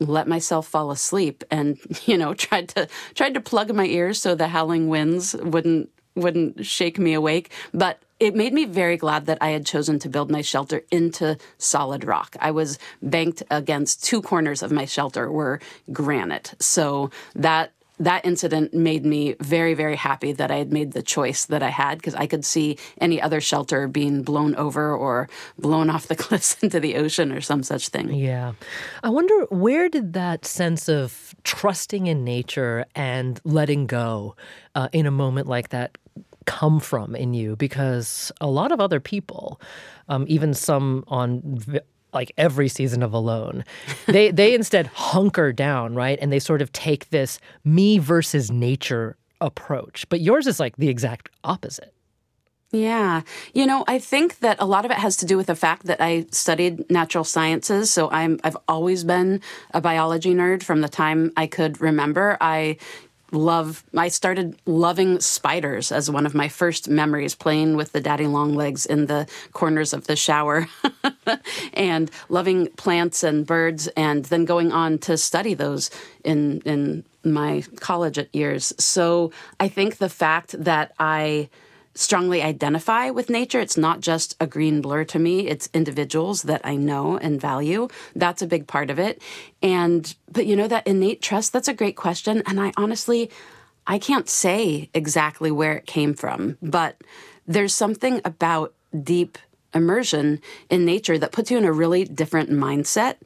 let 0.00 0.28
myself 0.28 0.68
fall 0.68 0.90
asleep 0.90 1.42
and 1.50 1.76
you 2.06 2.16
know 2.16 2.32
tried 2.34 2.68
to 2.68 2.88
tried 3.14 3.34
to 3.34 3.40
plug 3.40 3.74
my 3.74 3.84
ears 3.84 4.20
so 4.20 4.34
the 4.34 4.46
howling 4.46 4.88
winds 4.88 5.34
wouldn't 5.34 5.90
wouldn't 6.18 6.64
shake 6.66 6.98
me 6.98 7.14
awake 7.14 7.50
but 7.72 8.00
it 8.20 8.34
made 8.34 8.52
me 8.52 8.64
very 8.64 8.96
glad 8.96 9.26
that 9.26 9.38
I 9.40 9.50
had 9.50 9.64
chosen 9.64 9.98
to 10.00 10.08
build 10.08 10.30
my 10.30 10.42
shelter 10.42 10.82
into 10.90 11.38
solid 11.56 12.04
rock. 12.04 12.36
I 12.40 12.50
was 12.50 12.78
banked 13.00 13.42
against 13.50 14.04
two 14.04 14.22
corners 14.22 14.62
of 14.62 14.72
my 14.72 14.84
shelter 14.86 15.30
were 15.30 15.60
granite. 15.92 16.54
So 16.58 17.10
that 17.36 17.72
that 18.00 18.24
incident 18.24 18.72
made 18.72 19.04
me 19.04 19.34
very 19.40 19.74
very 19.74 19.96
happy 19.96 20.30
that 20.30 20.52
I 20.52 20.56
had 20.56 20.72
made 20.72 20.92
the 20.92 21.02
choice 21.02 21.46
that 21.46 21.64
I 21.64 21.70
had 21.70 21.98
because 21.98 22.14
I 22.14 22.28
could 22.28 22.44
see 22.44 22.78
any 23.00 23.20
other 23.20 23.40
shelter 23.40 23.88
being 23.88 24.22
blown 24.22 24.54
over 24.54 24.94
or 24.94 25.28
blown 25.58 25.90
off 25.90 26.06
the 26.06 26.14
cliffs 26.24 26.56
into 26.62 26.78
the 26.78 26.96
ocean 26.96 27.32
or 27.32 27.40
some 27.40 27.64
such 27.64 27.88
thing. 27.88 28.14
Yeah. 28.14 28.52
I 29.02 29.10
wonder 29.10 29.46
where 29.50 29.88
did 29.88 30.12
that 30.12 30.44
sense 30.44 30.88
of 30.88 31.34
trusting 31.42 32.06
in 32.06 32.24
nature 32.24 32.84
and 32.94 33.40
letting 33.44 33.86
go 33.86 34.36
uh, 34.76 34.88
in 34.92 35.06
a 35.06 35.10
moment 35.10 35.48
like 35.48 35.70
that 35.70 35.98
come 36.48 36.80
from 36.80 37.14
in 37.14 37.34
you? 37.34 37.54
Because 37.56 38.32
a 38.40 38.46
lot 38.46 38.72
of 38.72 38.80
other 38.80 39.00
people, 39.00 39.60
um, 40.08 40.24
even 40.28 40.54
some 40.54 41.04
on 41.08 41.42
v- 41.44 41.80
like 42.14 42.32
every 42.38 42.68
season 42.68 43.02
of 43.02 43.12
Alone, 43.12 43.64
they 44.06 44.30
they 44.30 44.54
instead 44.54 44.86
hunker 44.86 45.52
down, 45.52 45.94
right? 45.94 46.18
And 46.20 46.32
they 46.32 46.38
sort 46.38 46.62
of 46.62 46.72
take 46.72 47.10
this 47.10 47.38
me 47.64 47.98
versus 47.98 48.50
nature 48.50 49.16
approach. 49.40 50.08
But 50.08 50.20
yours 50.20 50.46
is 50.46 50.58
like 50.58 50.76
the 50.76 50.88
exact 50.88 51.28
opposite. 51.44 51.92
Yeah. 52.70 53.22
You 53.54 53.64
know, 53.64 53.84
I 53.88 53.98
think 53.98 54.40
that 54.40 54.58
a 54.60 54.66
lot 54.66 54.84
of 54.84 54.90
it 54.90 54.98
has 54.98 55.16
to 55.18 55.26
do 55.26 55.38
with 55.38 55.46
the 55.46 55.54
fact 55.54 55.86
that 55.86 56.02
I 56.02 56.26
studied 56.32 56.90
natural 56.90 57.24
sciences. 57.24 57.90
So 57.90 58.10
I'm 58.10 58.38
I've 58.44 58.58
always 58.66 59.04
been 59.04 59.40
a 59.72 59.80
biology 59.80 60.34
nerd 60.34 60.62
from 60.62 60.82
the 60.82 60.88
time 60.88 61.32
I 61.36 61.46
could 61.46 61.80
remember. 61.80 62.36
I 62.40 62.76
love 63.32 63.84
I 63.96 64.08
started 64.08 64.56
loving 64.66 65.20
spiders 65.20 65.92
as 65.92 66.10
one 66.10 66.26
of 66.26 66.34
my 66.34 66.48
first 66.48 66.88
memories 66.88 67.34
playing 67.34 67.76
with 67.76 67.92
the 67.92 68.00
daddy 68.00 68.26
long 68.26 68.54
legs 68.54 68.86
in 68.86 69.06
the 69.06 69.26
corners 69.52 69.92
of 69.92 70.06
the 70.06 70.16
shower 70.16 70.68
and 71.74 72.10
loving 72.28 72.68
plants 72.76 73.22
and 73.22 73.46
birds 73.46 73.88
and 73.88 74.24
then 74.26 74.44
going 74.44 74.72
on 74.72 74.98
to 74.98 75.16
study 75.16 75.54
those 75.54 75.90
in 76.24 76.60
in 76.64 77.04
my 77.24 77.62
college 77.80 78.18
years. 78.32 78.72
So 78.78 79.32
I 79.60 79.68
think 79.68 79.98
the 79.98 80.08
fact 80.08 80.54
that 80.62 80.94
I 80.98 81.48
strongly 81.98 82.42
identify 82.42 83.10
with 83.10 83.28
nature. 83.28 83.60
It's 83.60 83.76
not 83.76 84.00
just 84.00 84.36
a 84.40 84.46
green 84.46 84.80
blur 84.80 85.04
to 85.04 85.18
me, 85.18 85.48
it's 85.48 85.68
individuals 85.74 86.42
that 86.42 86.60
I 86.64 86.76
know 86.76 87.18
and 87.18 87.40
value. 87.40 87.88
That's 88.14 88.40
a 88.40 88.46
big 88.46 88.66
part 88.66 88.88
of 88.90 88.98
it. 88.98 89.20
And, 89.62 90.14
but 90.30 90.46
you 90.46 90.54
know, 90.54 90.68
that 90.68 90.86
innate 90.86 91.20
trust, 91.20 91.52
that's 91.52 91.68
a 91.68 91.74
great 91.74 91.96
question. 91.96 92.42
And 92.46 92.60
I 92.60 92.72
honestly, 92.76 93.30
I 93.86 93.98
can't 93.98 94.28
say 94.28 94.90
exactly 94.94 95.50
where 95.50 95.72
it 95.72 95.86
came 95.86 96.14
from, 96.14 96.56
but 96.62 97.00
there's 97.46 97.74
something 97.74 98.20
about 98.24 98.74
deep 99.02 99.38
immersion 99.74 100.40
in 100.70 100.84
nature 100.84 101.18
that 101.18 101.32
puts 101.32 101.50
you 101.50 101.58
in 101.58 101.64
a 101.64 101.72
really 101.72 102.04
different 102.04 102.50
mindset. 102.50 103.16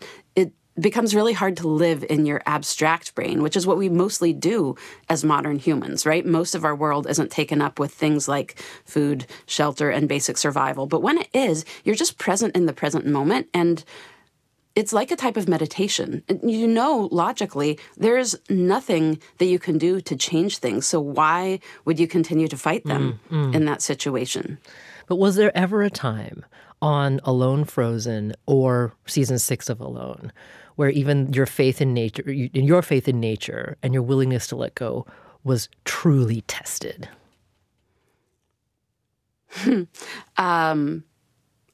Becomes 0.80 1.14
really 1.14 1.34
hard 1.34 1.58
to 1.58 1.68
live 1.68 2.02
in 2.08 2.24
your 2.24 2.40
abstract 2.46 3.14
brain, 3.14 3.42
which 3.42 3.56
is 3.56 3.66
what 3.66 3.76
we 3.76 3.90
mostly 3.90 4.32
do 4.32 4.74
as 5.10 5.22
modern 5.22 5.58
humans, 5.58 6.06
right? 6.06 6.24
Most 6.24 6.54
of 6.54 6.64
our 6.64 6.74
world 6.74 7.06
isn't 7.10 7.30
taken 7.30 7.60
up 7.60 7.78
with 7.78 7.92
things 7.92 8.26
like 8.26 8.58
food, 8.86 9.26
shelter, 9.44 9.90
and 9.90 10.08
basic 10.08 10.38
survival. 10.38 10.86
But 10.86 11.02
when 11.02 11.18
it 11.18 11.28
is, 11.34 11.66
you're 11.84 11.94
just 11.94 12.16
present 12.16 12.56
in 12.56 12.64
the 12.64 12.72
present 12.72 13.04
moment. 13.04 13.48
And 13.52 13.84
it's 14.74 14.92
like 14.92 15.10
a 15.10 15.16
type 15.16 15.36
of 15.36 15.48
meditation. 15.48 16.22
You 16.42 16.66
know, 16.66 17.08
logically, 17.12 17.78
there's 17.96 18.34
nothing 18.48 19.20
that 19.38 19.46
you 19.46 19.58
can 19.58 19.78
do 19.78 20.00
to 20.00 20.16
change 20.16 20.58
things. 20.58 20.86
So 20.86 21.00
why 21.00 21.60
would 21.84 22.00
you 22.00 22.08
continue 22.08 22.48
to 22.48 22.56
fight 22.56 22.84
them 22.84 23.20
mm, 23.30 23.50
mm. 23.50 23.54
in 23.54 23.66
that 23.66 23.82
situation? 23.82 24.58
But 25.06 25.16
was 25.16 25.36
there 25.36 25.54
ever 25.56 25.82
a 25.82 25.90
time 25.90 26.44
on 26.80 27.20
Alone 27.24 27.64
Frozen 27.64 28.34
or 28.46 28.94
season 29.06 29.38
six 29.38 29.68
of 29.68 29.80
Alone 29.80 30.32
where 30.76 30.90
even 30.90 31.32
your 31.32 31.46
faith 31.46 31.80
in 31.80 31.94
nature, 31.94 32.28
in 32.28 32.64
your 32.64 32.82
faith 32.82 33.08
in 33.08 33.20
nature 33.20 33.76
and 33.82 33.94
your 33.94 34.02
willingness 34.02 34.46
to 34.48 34.56
let 34.56 34.74
go 34.74 35.06
was 35.44 35.68
truly 35.84 36.42
tested? 36.42 37.08
um, 40.36 41.04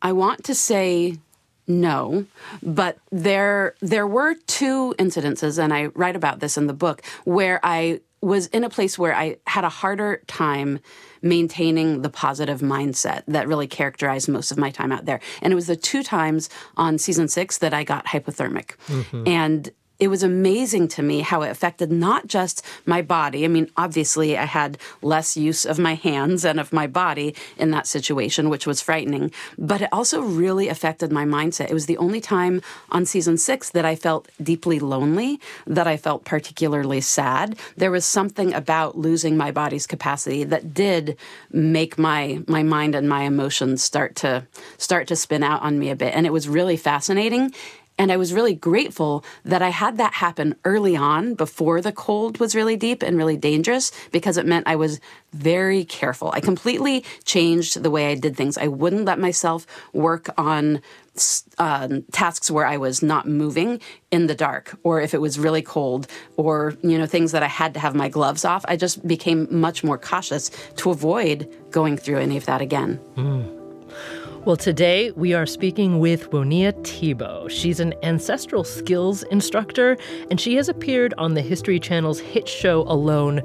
I 0.03 0.13
want 0.13 0.45
to 0.45 0.55
say 0.55 1.19
no, 1.67 2.27
but 2.63 2.99
there 3.11 3.75
there 3.81 4.07
were 4.07 4.35
two 4.47 4.95
incidences, 4.99 5.63
and 5.63 5.73
I 5.73 5.87
write 5.87 6.17
about 6.17 6.41
this 6.41 6.57
in 6.57 6.67
the 6.67 6.73
book, 6.73 7.03
where 7.25 7.61
I 7.63 8.01
was 8.21 8.47
in 8.49 8.65
a 8.65 8.71
place 8.71 8.99
where 8.99 9.15
I 9.15 9.37
had 9.47 9.65
a 9.65 9.69
harder 9.69 10.23
time 10.27 10.81
maintaining 11.23 12.03
the 12.03 12.11
positive 12.11 12.61
mindset 12.61 13.23
that 13.29 13.49
really 13.49 13.67
characterized 13.67 14.29
most 14.29 14.51
of 14.51 14.59
my 14.59 14.71
time 14.71 14.93
out 14.93 15.05
there. 15.05 15.21
And 15.43 15.53
it 15.53 15.57
was 15.57 15.67
the 15.67 15.77
two 15.77 16.03
times 16.03 16.49
on 16.77 16.99
season 16.99 17.29
six 17.29 17.59
that 17.59 17.73
I 17.73 17.85
got 17.85 18.07
hypothermic. 18.07 18.77
Mm-hmm. 18.87 19.23
And 19.27 19.71
it 19.99 20.09
was 20.09 20.23
amazing 20.23 20.87
to 20.87 21.03
me 21.03 21.21
how 21.21 21.43
it 21.43 21.51
affected 21.51 21.91
not 21.91 22.29
just 22.29 22.65
my 22.87 23.03
body. 23.03 23.45
I 23.45 23.49
mean, 23.49 23.69
obviously, 23.77 24.39
I 24.39 24.45
had 24.45 24.79
less 25.03 25.37
use 25.37 25.65
of 25.65 25.79
my 25.79 25.95
hands 25.95 26.45
and 26.45 26.61
of 26.61 26.73
my 26.73 26.87
body 26.87 27.35
in 27.57 27.73
that 27.73 27.87
situation, 27.87 28.49
which 28.49 28.67
was 28.67 28.81
frightening, 28.81 29.33
but 29.59 29.83
it 29.83 29.89
also 29.93 30.21
really 30.21 30.69
affected 30.69 31.11
my 31.11 31.25
mindset. 31.25 31.71
It 31.71 31.75
was 31.75 31.87
the 31.87 31.99
only 31.99 32.21
time 32.21 32.63
on 32.91 33.07
season 33.07 33.39
six 33.39 33.71
that 33.71 33.85
I 33.85 33.97
felt 33.97 34.29
deeply 34.41 34.79
lonely, 34.79 35.41
that 35.67 35.89
I 35.89 35.97
felt 35.97 36.25
particularly 36.25 37.01
sad. 37.01 37.59
There 37.77 37.91
was 37.91 38.05
something 38.05 38.55
about 38.55 38.97
losing 38.97 39.37
my 39.37 39.51
body's 39.51 39.87
capacity 39.87 40.45
that 40.45 40.73
did 40.75 41.17
make 41.51 41.99
my 41.99 42.43
my 42.47 42.63
mind 42.63 42.95
and 42.95 43.09
my 43.09 43.23
emotions 43.23 43.83
start 43.83 44.15
to 44.17 44.47
start 44.77 45.09
to 45.09 45.17
spin 45.17 45.43
out 45.43 45.63
on 45.63 45.79
me 45.79 45.91
a 45.91 45.97
bit. 45.97 46.15
And 46.15 46.25
it 46.25 46.33
was 46.33 46.49
really 46.49 46.77
fascinating 46.77 47.53
and 47.99 48.13
I 48.13 48.17
was 48.17 48.33
really 48.33 48.55
grateful 48.55 49.25
that 49.45 49.61
I 49.61 49.71
had 49.71 49.99
that 49.99 50.15
happen 50.15 50.55
early 50.65 50.97
on 50.97 51.35
before 51.35 51.81
the 51.81 51.93
cold 51.93 52.39
was 52.39 52.55
really 52.55 52.77
deep 52.77 53.03
and 53.03 53.17
really 53.17 53.37
dangerous 53.37 53.91
because 54.13 54.37
it 54.37 54.47
meant 54.47 54.69
I 54.69 54.77
was 54.77 55.01
very 55.33 55.85
careful. 55.85 56.31
I 56.33 56.41
completely 56.41 57.05
changed 57.25 57.83
the 57.83 57.91
way 57.91 58.11
I 58.11 58.15
did 58.15 58.37
things. 58.37 58.57
I 58.57 58.69
wouldn't 58.69 59.05
let 59.05 59.19
myself 59.19 59.67
work 59.93 60.29
on 60.39 60.81
uh, 61.59 61.89
tasks 62.13 62.51
where 62.51 62.65
I 62.65 62.77
was 62.77 63.03
not 63.03 63.27
moving 63.27 63.81
in 64.13 64.29
the 64.29 64.37
dark, 64.37 64.79
or 64.85 65.01
if 65.01 65.15
it 65.15 65.21
was 65.21 65.37
really 65.37 65.63
cold, 65.63 66.07
or 66.37 66.77
you 66.83 66.97
know 66.97 67.07
things 67.07 67.33
that 67.33 67.43
I 67.43 67.49
had 67.49 67.75
to 67.75 67.81
have 67.81 67.95
my 67.95 68.09
gloves 68.09 68.45
off. 68.45 68.65
I 68.69 68.77
just 68.77 69.07
became 69.07 69.49
much 69.51 69.83
more 69.83 69.99
cautious 69.99 70.51
to 70.77 70.91
avoid 70.91 71.53
going 71.73 71.97
through 71.97 72.19
any 72.19 72.37
of 72.37 72.47
that 72.47 72.61
again. 72.61 73.01
Mm. 73.17 73.58
Well, 74.49 74.57
today 74.57 75.11
we 75.11 75.35
are 75.35 75.45
speaking 75.45 75.99
with 75.99 76.31
Woniya 76.31 76.73
Thibeault. 76.83 77.49
She's 77.49 77.81
an 77.81 77.93
ancestral 78.03 78.65
skills 78.65 79.23
instructor, 79.25 79.99
and 80.31 80.41
she 80.41 80.55
has 80.55 80.71
appeared 80.71 81.13
on 81.19 81.35
the 81.35 81.43
History 81.43 81.79
Channel's 81.79 82.19
hit 82.19 82.49
show 82.49 82.85
Alone 82.85 83.43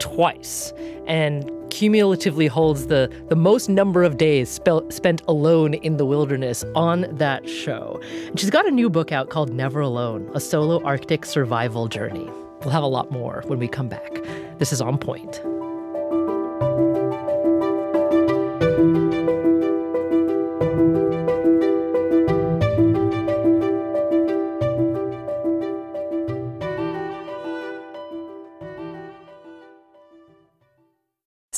twice, 0.00 0.72
and 1.06 1.48
cumulatively 1.70 2.48
holds 2.48 2.88
the, 2.88 3.08
the 3.28 3.36
most 3.36 3.68
number 3.68 4.02
of 4.02 4.16
days 4.16 4.48
spe- 4.48 4.90
spent 4.90 5.22
alone 5.28 5.74
in 5.74 5.98
the 5.98 6.04
wilderness 6.04 6.64
on 6.74 7.06
that 7.12 7.48
show. 7.48 8.00
And 8.26 8.40
she's 8.40 8.50
got 8.50 8.66
a 8.66 8.72
new 8.72 8.90
book 8.90 9.12
out 9.12 9.30
called 9.30 9.52
Never 9.52 9.78
Alone 9.78 10.28
A 10.34 10.40
Solo 10.40 10.82
Arctic 10.82 11.26
Survival 11.26 11.86
Journey. 11.86 12.28
We'll 12.62 12.70
have 12.70 12.82
a 12.82 12.88
lot 12.88 13.12
more 13.12 13.44
when 13.46 13.60
we 13.60 13.68
come 13.68 13.88
back. 13.88 14.14
This 14.58 14.72
is 14.72 14.80
On 14.80 14.98
Point. 14.98 15.40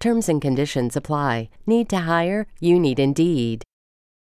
Terms 0.00 0.30
and 0.30 0.40
conditions 0.40 0.96
apply. 0.96 1.50
Need 1.66 1.90
to 1.90 1.98
hire? 1.98 2.46
You 2.58 2.80
need 2.80 2.98
Indeed. 2.98 3.64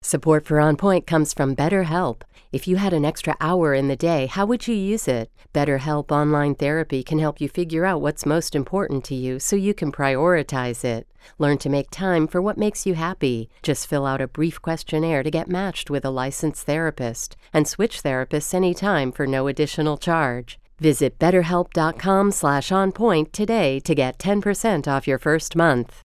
Support 0.01 0.45
for 0.45 0.61
On 0.61 0.77
Point 0.77 1.05
comes 1.05 1.33
from 1.33 1.53
BetterHelp. 1.53 2.21
If 2.53 2.65
you 2.65 2.77
had 2.77 2.93
an 2.93 3.03
extra 3.03 3.35
hour 3.41 3.73
in 3.73 3.89
the 3.89 3.97
day, 3.97 4.27
how 4.27 4.45
would 4.45 4.69
you 4.69 4.73
use 4.73 5.05
it? 5.09 5.29
BetterHelp 5.53 6.11
Online 6.11 6.55
Therapy 6.55 7.03
can 7.03 7.19
help 7.19 7.41
you 7.41 7.49
figure 7.49 7.83
out 7.83 7.99
what's 7.99 8.25
most 8.25 8.55
important 8.55 9.03
to 9.05 9.15
you 9.15 9.37
so 9.37 9.57
you 9.57 9.73
can 9.73 9.91
prioritize 9.91 10.85
it. 10.85 11.09
Learn 11.39 11.57
to 11.57 11.69
make 11.69 11.91
time 11.91 12.25
for 12.25 12.41
what 12.41 12.57
makes 12.57 12.85
you 12.85 12.93
happy. 12.93 13.49
Just 13.61 13.87
fill 13.87 14.05
out 14.05 14.21
a 14.21 14.29
brief 14.29 14.61
questionnaire 14.61 15.23
to 15.23 15.31
get 15.31 15.49
matched 15.49 15.89
with 15.89 16.05
a 16.05 16.09
licensed 16.09 16.65
therapist 16.65 17.35
and 17.51 17.67
switch 17.67 18.01
therapists 18.01 18.53
anytime 18.53 19.11
for 19.11 19.27
no 19.27 19.47
additional 19.47 19.97
charge. 19.97 20.57
Visit 20.79 21.19
betterhelp.com 21.19 22.31
slash 22.31 22.69
onpoint 22.69 23.31
today 23.31 23.79
to 23.81 23.93
get 23.93 24.17
10% 24.17 24.87
off 24.87 25.07
your 25.07 25.19
first 25.19 25.55
month. 25.55 26.04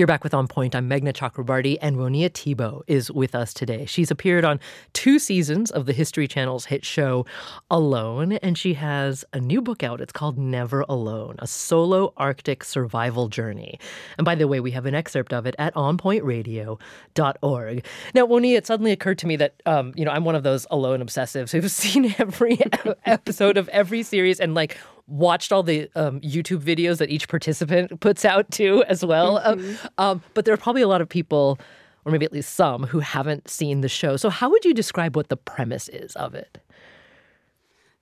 You're 0.00 0.06
back 0.06 0.24
with 0.24 0.32
On 0.32 0.48
Point. 0.48 0.74
I'm 0.74 0.88
Meghna 0.88 1.12
Chakrabarti, 1.12 1.76
and 1.82 1.96
Woniya 1.96 2.32
Thibeault 2.32 2.84
is 2.86 3.10
with 3.10 3.34
us 3.34 3.52
today. 3.52 3.84
She's 3.84 4.10
appeared 4.10 4.46
on 4.46 4.58
two 4.94 5.18
seasons 5.18 5.70
of 5.70 5.84
the 5.84 5.92
History 5.92 6.26
Channel's 6.26 6.64
hit 6.64 6.86
show 6.86 7.26
Alone, 7.70 8.32
and 8.32 8.56
she 8.56 8.72
has 8.72 9.26
a 9.34 9.40
new 9.40 9.60
book 9.60 9.82
out. 9.82 10.00
It's 10.00 10.10
called 10.10 10.38
Never 10.38 10.86
Alone, 10.88 11.36
a 11.40 11.46
solo 11.46 12.14
Arctic 12.16 12.64
survival 12.64 13.28
journey. 13.28 13.78
And 14.16 14.24
by 14.24 14.36
the 14.36 14.48
way, 14.48 14.58
we 14.58 14.70
have 14.70 14.86
an 14.86 14.94
excerpt 14.94 15.34
of 15.34 15.44
it 15.44 15.54
at 15.58 15.74
onpointradio.org. 15.74 17.84
Now, 18.14 18.26
Woniya, 18.26 18.56
it 18.56 18.66
suddenly 18.66 18.92
occurred 18.92 19.18
to 19.18 19.26
me 19.26 19.36
that, 19.36 19.60
um, 19.66 19.92
you 19.96 20.06
know, 20.06 20.12
I'm 20.12 20.24
one 20.24 20.34
of 20.34 20.44
those 20.44 20.66
alone 20.70 21.00
obsessives 21.00 21.52
who've 21.52 21.70
seen 21.72 22.14
every 22.16 22.58
episode 23.04 23.58
of 23.58 23.68
every 23.68 24.02
series 24.02 24.40
and, 24.40 24.54
like, 24.54 24.78
watched 25.10 25.52
all 25.52 25.62
the 25.62 25.90
um, 25.94 26.20
YouTube 26.20 26.62
videos 26.62 26.98
that 26.98 27.10
each 27.10 27.28
participant 27.28 28.00
puts 28.00 28.24
out 28.24 28.50
too, 28.50 28.84
as 28.88 29.04
well. 29.04 29.38
Um, 29.38 29.58
mm-hmm. 29.58 29.86
Um, 29.98 30.22
but 30.34 30.44
there 30.44 30.54
are 30.54 30.58
probably 30.58 30.82
a 30.82 30.88
lot 30.88 31.00
of 31.00 31.08
people, 31.08 31.58
or 32.04 32.12
maybe 32.12 32.24
at 32.24 32.32
least 32.32 32.54
some, 32.54 32.84
who 32.84 33.00
haven't 33.00 33.48
seen 33.48 33.80
the 33.80 33.88
show. 33.88 34.16
So, 34.16 34.30
how 34.30 34.50
would 34.50 34.64
you 34.64 34.72
describe 34.72 35.16
what 35.16 35.28
the 35.28 35.36
premise 35.36 35.88
is 35.88 36.14
of 36.16 36.34
it? 36.34 36.58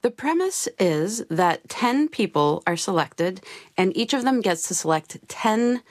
The 0.02 0.10
premise 0.12 0.68
is 0.78 1.24
that 1.28 1.68
10 1.68 2.08
people 2.08 2.62
are 2.66 2.76
selected, 2.76 3.42
and 3.76 3.96
each 3.96 4.14
of 4.14 4.22
them 4.22 4.40
gets 4.40 4.68
to 4.68 4.74
select 4.74 5.16
10 5.28 5.82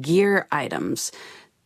gear 0.00 0.48
items. 0.50 1.12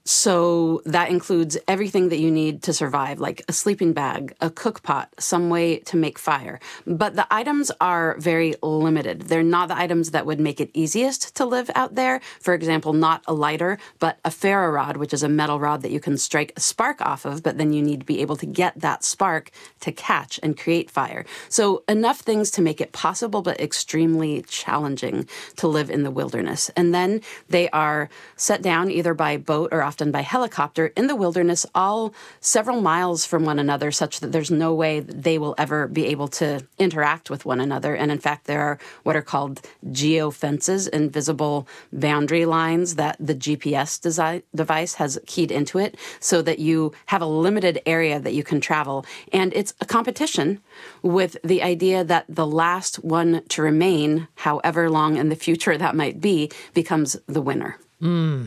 So 0.08 0.82
that 0.84 1.10
includes 1.10 1.58
everything 1.66 2.10
that 2.10 2.20
you 2.20 2.30
need 2.30 2.62
to 2.62 2.72
survive, 2.72 3.18
like 3.18 3.42
a 3.48 3.52
sleeping 3.52 3.92
bag, 3.92 4.36
a 4.40 4.50
cook 4.50 4.84
pot, 4.84 5.12
some 5.18 5.50
way 5.50 5.80
to 5.80 5.96
make 5.96 6.16
fire. 6.16 6.60
But 6.86 7.16
the 7.16 7.26
items 7.28 7.72
are 7.80 8.16
very 8.20 8.54
limited. 8.62 9.22
They're 9.22 9.42
not 9.42 9.66
the 9.66 9.76
items 9.76 10.12
that 10.12 10.24
would 10.24 10.38
make 10.38 10.60
it 10.60 10.70
easiest 10.74 11.34
to 11.36 11.44
live 11.44 11.72
out 11.74 11.96
there. 11.96 12.20
For 12.40 12.54
example, 12.54 12.92
not 12.92 13.24
a 13.26 13.34
lighter, 13.34 13.78
but 13.98 14.20
a 14.24 14.30
ferro 14.30 14.70
rod, 14.70 14.96
which 14.96 15.12
is 15.12 15.24
a 15.24 15.28
metal 15.28 15.58
rod 15.58 15.82
that 15.82 15.90
you 15.90 15.98
can 15.98 16.16
strike 16.16 16.52
a 16.56 16.60
spark 16.60 17.00
off 17.00 17.24
of, 17.24 17.42
but 17.42 17.58
then 17.58 17.72
you 17.72 17.82
need 17.82 17.98
to 17.98 18.06
be 18.06 18.20
able 18.20 18.36
to 18.36 18.46
get 18.46 18.78
that 18.78 19.02
spark 19.02 19.50
to 19.80 19.90
catch 19.90 20.38
and 20.40 20.56
create 20.56 20.88
fire. 20.88 21.24
So 21.48 21.82
enough 21.88 22.20
things 22.20 22.52
to 22.52 22.62
make 22.62 22.80
it 22.80 22.92
possible, 22.92 23.42
but 23.42 23.60
extremely 23.60 24.42
challenging 24.42 25.28
to 25.56 25.66
live 25.66 25.90
in 25.90 26.04
the 26.04 26.12
wilderness. 26.12 26.70
And 26.76 26.94
then 26.94 27.22
they 27.48 27.68
are 27.70 28.08
set 28.36 28.62
down 28.62 28.88
either 28.88 29.12
by 29.12 29.36
boat 29.36 29.70
or 29.72 29.82
off 29.82 29.95
often 29.96 30.12
by 30.12 30.20
helicopter 30.20 30.92
in 30.94 31.06
the 31.06 31.16
wilderness, 31.16 31.64
all 31.74 32.12
several 32.42 32.82
miles 32.82 33.24
from 33.24 33.46
one 33.46 33.58
another, 33.58 33.90
such 33.90 34.20
that 34.20 34.30
there's 34.30 34.50
no 34.50 34.74
way 34.74 35.00
they 35.00 35.38
will 35.38 35.54
ever 35.56 35.88
be 35.88 36.04
able 36.04 36.28
to 36.28 36.62
interact 36.78 37.30
with 37.30 37.46
one 37.46 37.60
another. 37.60 37.96
And 37.96 38.12
in 38.12 38.18
fact, 38.18 38.44
there 38.44 38.60
are 38.60 38.78
what 39.04 39.16
are 39.16 39.22
called 39.22 39.62
geofences, 39.86 40.86
invisible 40.86 41.66
boundary 41.94 42.44
lines 42.44 42.96
that 42.96 43.16
the 43.18 43.34
GPS 43.34 44.42
device 44.54 44.94
has 44.94 45.18
keyed 45.24 45.50
into 45.50 45.78
it 45.78 45.96
so 46.20 46.42
that 46.42 46.58
you 46.58 46.92
have 47.06 47.22
a 47.22 47.32
limited 47.46 47.80
area 47.86 48.20
that 48.20 48.34
you 48.34 48.44
can 48.44 48.60
travel. 48.60 49.06
And 49.32 49.50
it's 49.54 49.72
a 49.80 49.86
competition 49.86 50.60
with 51.00 51.38
the 51.42 51.62
idea 51.62 52.04
that 52.04 52.26
the 52.28 52.46
last 52.46 52.96
one 52.96 53.42
to 53.48 53.62
remain, 53.62 54.28
however 54.34 54.90
long 54.90 55.16
in 55.16 55.30
the 55.30 55.36
future 55.36 55.78
that 55.78 55.96
might 55.96 56.20
be, 56.20 56.50
becomes 56.74 57.16
the 57.26 57.40
winner. 57.40 57.78
Hmm. 58.00 58.46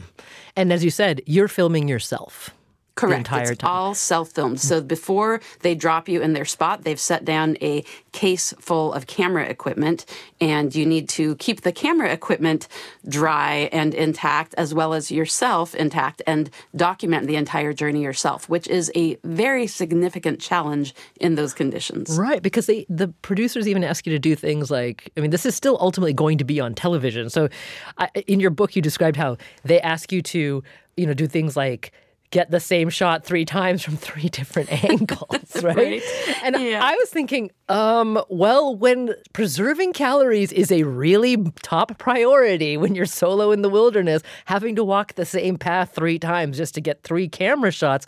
And 0.59 0.73
as 0.73 0.83
you 0.83 0.91
said, 0.91 1.21
you're 1.25 1.47
filming 1.47 1.87
yourself. 1.87 2.53
Correct. 2.99 3.29
The 3.29 3.35
entire 3.35 3.51
it's 3.51 3.59
time. 3.59 3.71
all 3.71 3.93
self-filmed. 3.95 4.59
So 4.59 4.81
before 4.81 5.39
they 5.61 5.73
drop 5.73 6.09
you 6.09 6.21
in 6.21 6.33
their 6.33 6.45
spot, 6.45 6.83
they've 6.83 6.99
set 6.99 7.23
down 7.23 7.55
a 7.61 7.83
case 8.11 8.53
full 8.59 8.91
of 8.93 9.07
camera 9.07 9.45
equipment, 9.45 10.05
and 10.41 10.75
you 10.75 10.85
need 10.85 11.07
to 11.09 11.35
keep 11.37 11.61
the 11.61 11.71
camera 11.71 12.11
equipment 12.11 12.67
dry 13.07 13.69
and 13.71 13.93
intact, 13.93 14.53
as 14.57 14.73
well 14.73 14.93
as 14.93 15.11
yourself 15.11 15.73
intact, 15.75 16.21
and 16.27 16.49
document 16.75 17.27
the 17.27 17.37
entire 17.37 17.71
journey 17.71 18.03
yourself, 18.03 18.49
which 18.49 18.67
is 18.67 18.91
a 18.95 19.17
very 19.23 19.65
significant 19.65 20.41
challenge 20.41 20.93
in 21.21 21.35
those 21.35 21.53
conditions. 21.53 22.17
Right, 22.19 22.41
because 22.41 22.65
they 22.65 22.85
the 22.89 23.07
producers 23.21 23.67
even 23.67 23.83
ask 23.83 24.05
you 24.05 24.11
to 24.11 24.19
do 24.19 24.35
things 24.35 24.69
like 24.69 25.09
I 25.15 25.21
mean, 25.21 25.31
this 25.31 25.45
is 25.45 25.55
still 25.55 25.77
ultimately 25.79 26.13
going 26.13 26.37
to 26.39 26.43
be 26.43 26.59
on 26.59 26.73
television. 26.73 27.29
So, 27.29 27.47
I, 27.97 28.09
in 28.27 28.41
your 28.41 28.51
book, 28.51 28.75
you 28.75 28.81
described 28.81 29.15
how 29.15 29.37
they 29.63 29.79
ask 29.79 30.11
you 30.11 30.21
to 30.21 30.63
you 30.97 31.05
know 31.05 31.13
do 31.13 31.27
things 31.27 31.55
like 31.55 31.93
get 32.31 32.51
the 32.51 32.59
same 32.59 32.89
shot 32.89 33.23
three 33.25 33.43
times 33.45 33.81
from 33.83 33.97
three 33.97 34.29
different 34.29 34.71
angles, 34.83 35.63
right? 35.63 35.75
Right. 35.75 36.01
And 36.43 36.55
Yeah. 36.59 36.79
I 36.83 36.93
was 36.95 37.09
thinking, 37.09 37.49
um, 37.69 38.21
well, 38.29 38.75
when 38.75 39.15
preserving 39.33 39.93
calories 39.93 40.51
is 40.51 40.71
a 40.71 40.83
really 40.83 41.37
top 41.63 41.97
priority 41.97 42.77
when 42.77 42.93
you're 42.93 43.05
solo 43.07 43.51
in 43.51 43.61
the 43.63 43.69
wilderness, 43.69 44.21
having 44.45 44.75
to 44.75 44.83
walk 44.83 45.15
the 45.15 45.25
same 45.25 45.57
path 45.57 45.93
three 45.95 46.19
times 46.19 46.57
just 46.57 46.75
to 46.75 46.81
get 46.81 47.01
three 47.03 47.27
camera 47.27 47.71
shots, 47.71 48.05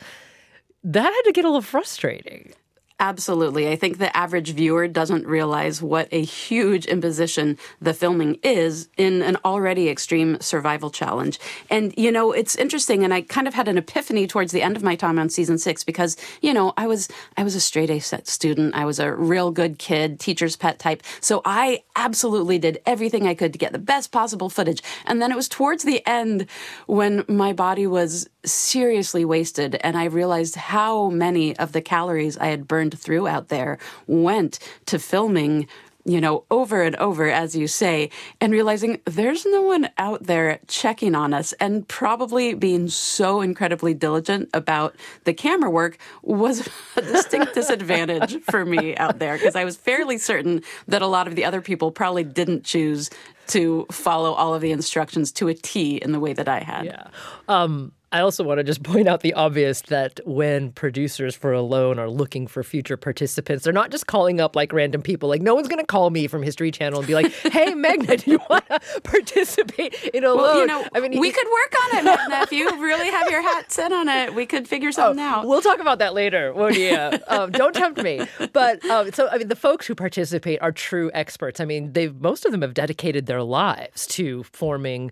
that 0.84 1.04
had 1.14 1.22
to 1.24 1.32
get 1.32 1.46
a 1.46 1.48
little 1.48 1.62
frustrating. 1.62 2.54
Absolutely. 3.02 3.68
I 3.68 3.78
think 3.78 3.98
the 3.98 4.16
average 4.16 4.52
viewer 4.52 4.88
doesn't 4.88 5.26
realize 5.26 5.82
what 5.82 6.08
a 6.12 6.22
huge 6.24 6.86
imposition 6.86 7.58
the 7.82 7.96
filming 7.96 8.38
is 8.44 8.90
in 8.96 9.24
an 9.24 9.38
already 9.44 9.90
extreme 9.90 10.40
survival 10.40 10.92
challenge. 10.92 11.40
And, 11.72 11.96
you 11.98 12.12
know, 12.12 12.32
it's 12.32 12.56
interesting. 12.56 13.04
And 13.04 13.12
I 13.12 13.22
kind 13.22 13.48
of 13.48 13.56
had 13.56 13.68
an 13.68 13.80
epiphany 13.80 14.28
towards 14.28 14.52
the 14.52 14.62
end 14.62 14.76
of 14.76 14.84
my 14.84 14.96
time 14.96 15.18
on 15.18 15.30
season 15.30 15.58
six 15.58 15.84
because, 15.84 16.16
you 16.42 16.54
know, 16.54 16.74
I 16.78 16.86
was, 16.86 17.10
I 17.36 17.44
was 17.44 17.56
a 17.56 17.60
straight 17.60 17.90
A 17.90 17.98
set 17.98 18.28
student. 18.28 18.76
I 18.76 18.86
was 18.86 19.00
a 19.00 19.12
real 19.12 19.50
good 19.50 19.80
kid, 19.80 20.20
teacher's 20.20 20.56
pet 20.56 20.78
type. 20.78 21.02
So 21.22 21.42
I 21.44 21.82
absolutely 21.96 22.60
did 22.60 22.84
everything 22.86 23.26
I 23.26 23.34
could 23.34 23.52
to 23.54 23.60
get 23.60 23.72
the 23.72 23.80
best 23.80 24.12
possible 24.12 24.48
footage. 24.48 24.84
And 25.08 25.20
then 25.20 25.32
it 25.32 25.36
was 25.36 25.50
towards 25.50 25.84
the 25.84 26.06
end 26.06 26.46
when 26.86 27.26
my 27.28 27.52
body 27.52 27.88
was 27.88 28.30
seriously 28.46 29.26
wasted 29.26 29.76
and 29.82 29.98
I 29.98 30.06
realized 30.06 30.56
how 30.56 31.10
many 31.10 31.58
of 31.58 31.72
the 31.72 31.82
calories 31.82 32.38
I 32.38 32.48
had 32.48 32.68
burned 32.68 32.91
through 32.94 33.28
out 33.28 33.50
there 33.50 33.78
went 34.08 34.60
to 34.86 35.00
filming 35.00 35.68
you 36.06 36.20
know, 36.20 36.44
over 36.50 36.82
and 36.82 36.96
over, 36.96 37.30
as 37.30 37.56
you 37.56 37.68
say, 37.68 38.10
and 38.40 38.52
realizing 38.52 39.00
there's 39.06 39.46
no 39.46 39.62
one 39.62 39.90
out 39.98 40.24
there 40.24 40.60
checking 40.68 41.16
on 41.16 41.34
us 41.34 41.54
and 41.54 41.88
probably 41.88 42.54
being 42.54 42.88
so 42.88 43.42
incredibly 43.42 43.94
diligent 43.94 44.50
about 44.54 44.96
the 45.26 45.34
camera 45.34 45.70
work 45.70 45.98
was 46.24 46.68
a 46.96 47.02
distinct 47.02 47.54
disadvantage 47.54 48.42
for 48.44 48.66
me 48.66 48.96
out 48.98 49.20
there 49.20 49.38
because 49.38 49.56
I 49.56 49.64
was 49.64 49.78
fairly 49.78 50.18
certain 50.18 50.64
that 50.88 51.02
a 51.02 51.08
lot 51.08 51.28
of 51.28 51.36
the 51.36 51.46
other 51.46 51.62
people 51.62 51.92
probably 51.92 52.24
didn't 52.24 52.64
choose 52.64 53.10
to 53.48 53.86
follow 53.92 54.34
all 54.34 54.54
of 54.54 54.62
the 54.62 54.72
instructions 54.72 55.32
to 55.34 55.50
a 55.50 55.54
T 55.54 55.98
in 55.98 56.14
the 56.14 56.20
way 56.20 56.34
that 56.34 56.48
I 56.48 56.60
had. 56.60 56.86
Yeah. 56.86 57.08
Um, 57.48 57.92
I 58.14 58.20
also 58.22 58.44
want 58.44 58.58
to 58.60 58.64
just 58.64 58.84
point 58.92 59.08
out 59.08 59.22
the 59.22 59.34
obvious 59.34 59.82
that 59.84 60.20
when 60.26 60.72
producers 60.74 61.36
for 61.36 61.54
Alone 61.54 61.98
are 62.00 62.10
looking 62.10 62.46
for 62.48 62.62
future 62.64 62.98
participants, 62.98 63.64
they're 63.64 63.74
not 63.74 63.90
just 63.92 64.08
calling 64.08 64.42
up 64.42 64.56
like 64.56 64.74
random 64.74 65.02
people. 65.02 65.30
Like, 65.30 65.42
no 65.42 65.56
one's 65.56 65.68
going 65.68 65.80
to 65.80 65.86
call 65.86 66.10
me 66.10 66.28
from 66.28 66.44
History 66.44 66.72
Channel 66.72 67.00
and 67.00 67.08
be 67.08 67.14
like, 67.14 67.32
hey, 67.44 67.74
Meghna, 67.74 68.24
do 68.24 68.32
you 68.32 68.40
want 68.50 68.66
to 68.68 68.80
participate 69.04 69.94
in 70.14 70.24
Alone? 70.26 70.38
Well, 70.38 70.60
you 70.60 70.66
know, 70.68 70.86
I 70.94 71.00
mean, 71.00 71.20
we 71.20 71.28
you- 71.28 71.34
could 71.34 71.48
work 71.48 71.74
on 71.84 71.98
it, 72.08 72.10
Meghna. 72.18 72.44
if 72.44 72.52
you 72.52 72.70
really 72.82 73.10
have 73.10 73.30
your 73.30 73.42
hat 73.42 73.72
set 73.72 73.92
on 73.92 74.10
it, 74.10 74.36
we 74.36 74.46
could 74.46 74.68
figure 74.68 74.92
something 74.92 75.24
out. 75.24 75.48
We'll 75.48 75.62
talk 75.62 75.80
about 75.80 76.00
that 76.00 76.14
later. 76.14 76.54
Won't 76.54 76.78
you? 76.78 76.98
um, 77.28 77.52
don't 77.52 77.74
tempt 77.74 78.02
me. 78.04 78.22
But 78.54 78.84
um, 78.86 79.12
so 79.14 79.30
I 79.30 79.38
mean, 79.38 79.48
the 79.48 79.56
folks 79.56 79.88
who 79.88 79.96
participate 79.96 80.62
are 80.62 80.72
true 80.72 81.10
experts. 81.14 81.60
I 81.60 81.66
mean, 81.66 81.94
they've 81.94 82.14
most 82.20 82.46
of 82.46 82.52
them 82.52 82.62
have 82.62 82.74
dedicated 82.74 83.26
their 83.26 83.42
lives 83.44 84.06
to 84.08 84.44
forming. 84.44 85.12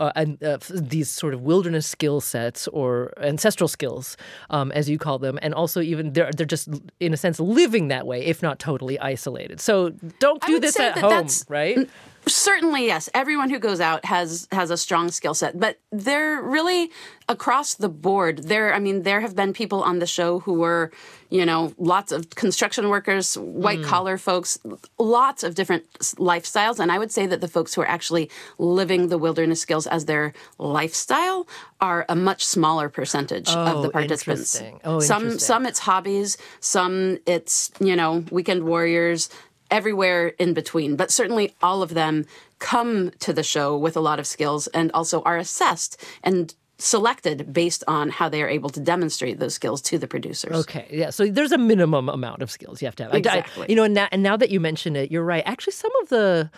Uh, 0.00 0.10
and 0.16 0.42
uh, 0.42 0.58
these 0.70 1.10
sort 1.10 1.34
of 1.34 1.42
wilderness 1.42 1.86
skill 1.86 2.22
sets 2.22 2.66
or 2.68 3.12
ancestral 3.20 3.68
skills, 3.68 4.16
um, 4.48 4.72
as 4.72 4.88
you 4.88 4.96
call 4.98 5.18
them, 5.18 5.38
and 5.42 5.52
also 5.54 5.80
even 5.82 6.14
they're 6.14 6.30
they're 6.34 6.46
just 6.46 6.68
in 7.00 7.12
a 7.12 7.16
sense 7.18 7.38
living 7.38 7.88
that 7.88 8.06
way, 8.06 8.24
if 8.24 8.42
not 8.42 8.58
totally 8.58 8.98
isolated. 8.98 9.60
So 9.60 9.90
don't 10.18 10.40
do 10.46 10.58
this 10.58 10.80
at 10.80 10.94
that 10.94 11.00
home, 11.02 11.12
right? 11.48 11.88
Certainly, 12.26 12.86
yes. 12.86 13.08
Everyone 13.14 13.50
who 13.50 13.58
goes 13.58 13.80
out 13.80 14.04
has 14.04 14.46
has 14.52 14.70
a 14.70 14.76
strong 14.76 15.10
skill 15.10 15.34
set, 15.34 15.58
but 15.58 15.78
they're 15.90 16.42
really 16.42 16.90
across 17.28 17.74
the 17.74 17.88
board. 17.88 18.44
There, 18.44 18.74
I 18.74 18.78
mean, 18.78 19.02
there 19.04 19.20
have 19.20 19.34
been 19.34 19.52
people 19.52 19.82
on 19.82 20.00
the 20.00 20.06
show 20.06 20.40
who 20.40 20.54
were, 20.54 20.90
you 21.30 21.46
know, 21.46 21.72
lots 21.78 22.12
of 22.12 22.30
construction 22.30 22.88
workers, 22.88 23.36
white 23.38 23.78
mm. 23.78 23.84
collar 23.84 24.18
folks, 24.18 24.58
lots 24.98 25.42
of 25.44 25.54
different 25.54 25.90
lifestyles, 26.16 26.78
and 26.78 26.92
I 26.92 26.98
would 26.98 27.10
say 27.10 27.26
that 27.26 27.40
the 27.40 27.48
folks 27.48 27.74
who 27.74 27.80
are 27.82 27.88
actually 27.88 28.30
living 28.58 29.08
the 29.08 29.18
wilderness 29.18 29.60
skills 29.60 29.86
as 29.86 30.04
their 30.04 30.32
lifestyle 30.58 31.46
are 31.80 32.04
a 32.08 32.16
much 32.16 32.44
smaller 32.44 32.88
percentage 32.88 33.48
of 33.48 33.76
Oh, 33.76 33.82
the 33.82 33.90
participants. 33.90 34.56
interesting. 34.56 34.80
Oh, 34.84 35.00
some 35.00 35.38
some 35.38 35.64
it's 35.66 35.78
hobbies, 35.78 36.36
some 36.60 37.18
it's 37.26 37.70
you 37.80 37.96
know 37.96 38.24
weekend 38.30 38.64
warriors 38.64 39.30
everywhere 39.70 40.28
in 40.38 40.54
between. 40.54 40.96
But 40.96 41.10
certainly 41.10 41.54
all 41.62 41.82
of 41.82 41.94
them 41.94 42.26
come 42.58 43.10
to 43.20 43.32
the 43.32 43.42
show 43.42 43.76
with 43.76 43.96
a 43.96 44.00
lot 44.00 44.18
of 44.18 44.26
skills 44.26 44.66
and 44.68 44.90
also 44.92 45.22
are 45.22 45.36
assessed 45.38 46.02
and 46.22 46.54
selected 46.78 47.52
based 47.52 47.84
on 47.86 48.08
how 48.08 48.28
they 48.28 48.42
are 48.42 48.48
able 48.48 48.70
to 48.70 48.80
demonstrate 48.80 49.38
those 49.38 49.54
skills 49.54 49.82
to 49.82 49.98
the 49.98 50.06
producers. 50.08 50.52
Okay, 50.60 50.86
yeah. 50.90 51.10
So 51.10 51.26
there's 51.26 51.52
a 51.52 51.58
minimum 51.58 52.08
amount 52.08 52.40
of 52.42 52.50
skills 52.50 52.80
you 52.80 52.86
have 52.86 52.96
to 52.96 53.02
have. 53.04 53.12
I- 53.12 53.16
I- 53.16 53.18
Exactly. 53.18 53.66
you 53.68 53.76
know, 53.76 53.84
and 53.84 53.94
now, 53.94 54.08
and 54.10 54.22
now 54.22 54.36
that 54.38 54.50
you 54.50 54.60
mention 54.60 54.96
it, 54.96 55.10
you're 55.10 55.24
right. 55.24 55.42
Actually, 55.46 55.74
some 55.74 55.92
of 56.02 56.08
the 56.08 56.50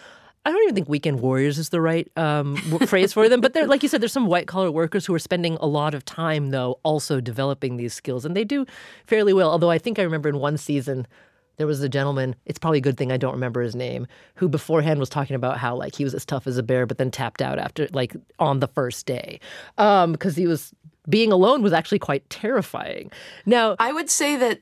I 0.45 0.51
don't 0.51 0.61
even 0.65 0.75
think 0.75 0.89
weekend 0.89 1.21
warriors 1.21 1.57
is 1.57 1.69
the 1.69 1.81
right 1.81 2.11
um, 2.17 2.57
phrase 2.87 3.13
for 3.13 3.29
them, 3.29 3.41
but 3.41 3.53
they're, 3.53 3.69
like 3.69 3.85
you 3.85 3.89
said, 3.89 4.01
there's 4.01 4.13
some 4.13 4.27
white 4.27 4.49
collar 4.49 4.73
workers 4.73 5.07
who 5.07 5.15
are 5.15 5.21
spending 5.21 5.57
a 5.61 5.67
lot 5.69 5.95
of 5.95 6.05
time 6.05 6.51
though 6.51 6.81
also 6.83 7.21
developing 7.21 7.77
these 7.77 7.95
skills, 7.95 8.25
and 8.25 8.37
they 8.37 8.43
do 8.45 8.67
fairly 9.07 9.33
well. 9.33 9.51
Although 9.51 9.71
I 9.71 9.79
think 9.79 9.99
I 10.01 10.03
remember 10.03 10.29
in 10.29 10.39
one 10.39 10.57
season 10.57 11.07
there 11.57 11.67
was 11.67 11.83
a 11.83 11.89
gentleman. 11.89 12.35
It's 12.47 12.59
probably 12.59 12.79
a 12.79 12.83
good 12.83 12.97
thing 12.97 13.13
I 13.13 13.17
don't 13.17 13.33
remember 13.33 13.63
his 13.63 13.75
name, 13.75 14.07
who 14.37 14.49
beforehand 14.49 15.01
was 15.01 15.09
talking 15.09 15.37
about 15.37 15.59
how 15.59 15.77
like 15.77 15.95
he 15.95 16.05
was 16.05 16.15
as 16.15 16.25
tough 16.25 16.47
as 16.47 16.59
a 16.59 16.63
bear, 16.63 16.87
but 16.87 16.99
then 16.99 17.11
tapped 17.11 17.43
out 17.43 17.59
after 17.59 17.89
like 17.93 18.17
on 18.39 18.61
the 18.61 18.69
first 18.69 19.07
day 19.07 19.41
Um, 19.79 20.13
because 20.13 20.37
he 20.37 20.47
was 20.47 20.73
being 21.09 21.33
alone 21.33 21.63
was 21.63 21.73
actually 21.73 21.99
quite 21.99 22.29
terrifying. 22.31 23.11
Now, 23.45 23.75
I 23.79 23.93
would 23.93 24.09
say 24.09 24.37
that 24.37 24.61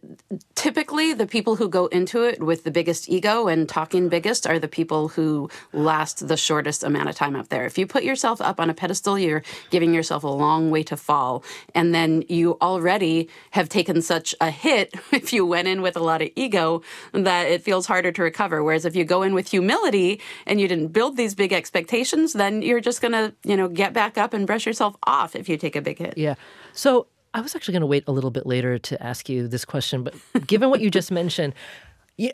typically 0.54 1.12
the 1.12 1.26
people 1.26 1.56
who 1.56 1.68
go 1.68 1.86
into 1.86 2.22
it 2.22 2.42
with 2.42 2.64
the 2.64 2.70
biggest 2.70 3.10
ego 3.10 3.46
and 3.46 3.68
talking 3.68 4.08
biggest 4.08 4.46
are 4.46 4.58
the 4.58 4.68
people 4.68 5.08
who 5.08 5.50
last 5.72 6.28
the 6.28 6.36
shortest 6.38 6.82
amount 6.82 7.10
of 7.10 7.14
time 7.14 7.36
up 7.36 7.48
there. 7.48 7.66
If 7.66 7.76
you 7.76 7.86
put 7.86 8.04
yourself 8.04 8.40
up 8.40 8.58
on 8.58 8.70
a 8.70 8.74
pedestal, 8.74 9.18
you're 9.18 9.42
giving 9.68 9.92
yourself 9.92 10.24
a 10.24 10.28
long 10.28 10.70
way 10.70 10.82
to 10.84 10.96
fall. 10.96 11.44
And 11.74 11.94
then 11.94 12.24
you 12.28 12.56
already 12.62 13.28
have 13.50 13.68
taken 13.68 14.00
such 14.00 14.34
a 14.40 14.50
hit 14.50 14.94
if 15.12 15.34
you 15.34 15.44
went 15.44 15.68
in 15.68 15.82
with 15.82 15.96
a 15.96 16.00
lot 16.00 16.22
of 16.22 16.30
ego 16.36 16.82
that 17.12 17.48
it 17.48 17.62
feels 17.62 17.86
harder 17.86 18.12
to 18.12 18.22
recover. 18.22 18.64
Whereas 18.64 18.86
if 18.86 18.96
you 18.96 19.04
go 19.04 19.22
in 19.22 19.34
with 19.34 19.50
humility 19.50 20.20
and 20.46 20.58
you 20.58 20.68
didn't 20.68 20.88
build 20.88 21.18
these 21.18 21.34
big 21.34 21.52
expectations, 21.52 22.32
then 22.32 22.62
you're 22.62 22.80
just 22.80 23.02
going 23.02 23.12
to, 23.12 23.34
you 23.44 23.56
know, 23.56 23.68
get 23.68 23.92
back 23.92 24.16
up 24.16 24.32
and 24.32 24.46
brush 24.46 24.64
yourself 24.64 24.96
off 25.06 25.36
if 25.36 25.46
you 25.46 25.58
take 25.58 25.76
a 25.76 25.82
big 25.82 25.98
hit. 25.98 26.16
Yeah. 26.16 26.29
So 26.72 27.06
I 27.34 27.40
was 27.40 27.54
actually 27.54 27.72
going 27.72 27.80
to 27.82 27.86
wait 27.86 28.04
a 28.06 28.12
little 28.12 28.30
bit 28.30 28.46
later 28.46 28.78
to 28.78 29.02
ask 29.02 29.28
you 29.28 29.46
this 29.48 29.64
question, 29.64 30.02
but 30.04 30.14
given 30.46 30.70
what 30.70 30.80
you 30.80 30.90
just 30.90 31.10
mentioned, 31.22 31.54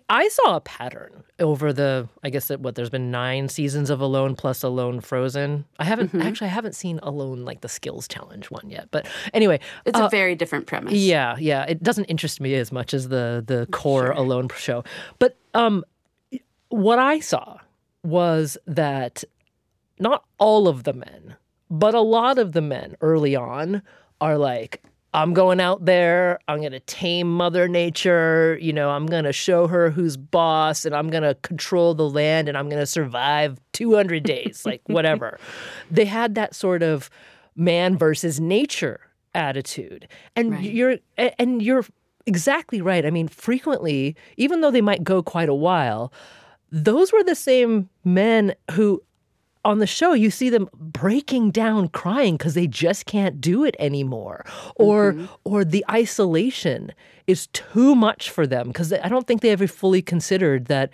I 0.09 0.27
saw 0.29 0.57
a 0.57 0.61
pattern 0.61 1.23
over 1.39 1.73
the, 1.73 2.09
I 2.25 2.31
guess 2.31 2.49
that 2.49 2.59
what 2.61 2.75
there's 2.75 2.91
been 2.91 3.13
nine 3.13 3.49
seasons 3.49 3.89
of 3.89 4.01
Alone 4.01 4.35
plus 4.35 4.65
Alone 4.65 5.01
Frozen. 5.01 5.65
I 5.79 5.85
haven't 5.85 6.13
actually 6.17 6.49
I 6.49 6.51
haven't 6.51 6.75
seen 6.75 6.99
Alone 7.05 7.45
like 7.45 7.61
the 7.61 7.69
skills 7.69 8.09
challenge 8.09 8.51
one 8.51 8.69
yet, 8.69 8.89
but 8.91 9.07
anyway, 9.33 9.61
It's 9.85 10.01
a 10.01 10.09
very 10.09 10.35
different 10.35 10.67
premise. 10.67 10.93
yeah, 10.95 11.37
yeah, 11.39 11.65
it 11.69 11.85
doesn't 11.85 12.07
interest 12.07 12.41
me 12.41 12.55
as 12.57 12.73
much 12.73 12.95
as 12.95 13.11
the 13.11 13.45
the 13.47 13.67
core 13.71 14.11
Alone 14.11 14.49
show. 14.57 14.83
But 15.21 15.37
um, 15.55 15.85
what 16.69 16.99
I 16.99 17.21
saw 17.21 17.59
was 18.03 18.59
that 18.67 19.23
not 20.01 20.25
all 20.39 20.67
of 20.67 20.83
the 20.83 20.95
men, 20.95 21.37
but 21.71 21.95
a 21.95 22.01
lot 22.01 22.39
of 22.39 22.53
the 22.53 22.63
men 22.63 22.97
early 23.01 23.35
on 23.37 23.83
are 24.21 24.39
like, 24.39 24.83
I'm 25.15 25.33
going 25.33 25.61
out 25.61 25.85
there, 25.87 26.39
I'm 26.47 26.59
going 26.61 26.73
to 26.73 26.81
tame 26.81 27.33
Mother 27.33 27.69
Nature, 27.69 28.59
you 28.61 28.73
know, 28.73 28.91
I'm 28.91 29.07
going 29.07 29.25
to 29.25 29.33
show 29.33 29.67
her 29.67 29.91
who's 29.91 30.17
boss 30.17 30.85
and 30.85 30.95
I'm 30.95 31.09
going 31.09 31.23
to 31.23 31.35
control 31.37 31.95
the 31.95 32.09
land 32.09 32.49
and 32.49 32.59
I'm 32.59 32.69
going 32.69 32.81
to 32.81 32.87
survive 32.87 33.59
200 33.73 34.23
days, 34.25 34.67
like 34.67 34.83
whatever. 34.87 35.39
They 35.91 36.05
had 36.05 36.35
that 36.35 36.55
sort 36.55 36.83
of 36.83 37.09
man 37.55 37.97
versus 37.97 38.39
nature 38.41 39.01
attitude. 39.35 40.07
And 40.35 40.53
Right. 40.53 40.65
you're 40.65 40.97
and 41.17 41.63
you're 41.63 41.85
exactly 42.27 42.83
right. 42.83 43.07
I 43.07 43.11
mean, 43.11 43.29
frequently, 43.29 44.17
even 44.37 44.61
though 44.61 44.71
they 44.71 44.81
might 44.83 45.03
go 45.05 45.23
quite 45.23 45.49
a 45.49 45.55
while, 45.55 46.13
those 46.71 47.13
were 47.13 47.23
the 47.25 47.35
same 47.37 47.89
men 48.05 48.55
who 48.73 49.03
on 49.67 49.81
the 49.81 49.87
show 49.87 50.13
you 50.13 50.31
see 50.31 50.49
them 50.49 50.69
breaking 50.73 51.51
down 51.51 51.89
crying 51.89 52.37
because 52.37 52.55
they 52.55 52.69
just 52.69 53.05
can't 53.05 53.41
do 53.41 53.65
it 53.65 53.75
anymore. 53.79 54.47
Or 54.77 55.17
or 55.45 55.65
the 55.65 55.85
isolation 55.91 56.93
is 57.27 57.49
too 57.49 57.97
much 57.97 58.31
for 58.31 58.47
them 58.47 58.69
because 58.69 58.93
i 58.93 59.09
don't 59.09 59.27
think 59.27 59.41
they 59.41 59.51
ever 59.51 59.67
fully 59.67 60.01
considered 60.01 60.67
that 60.67 60.91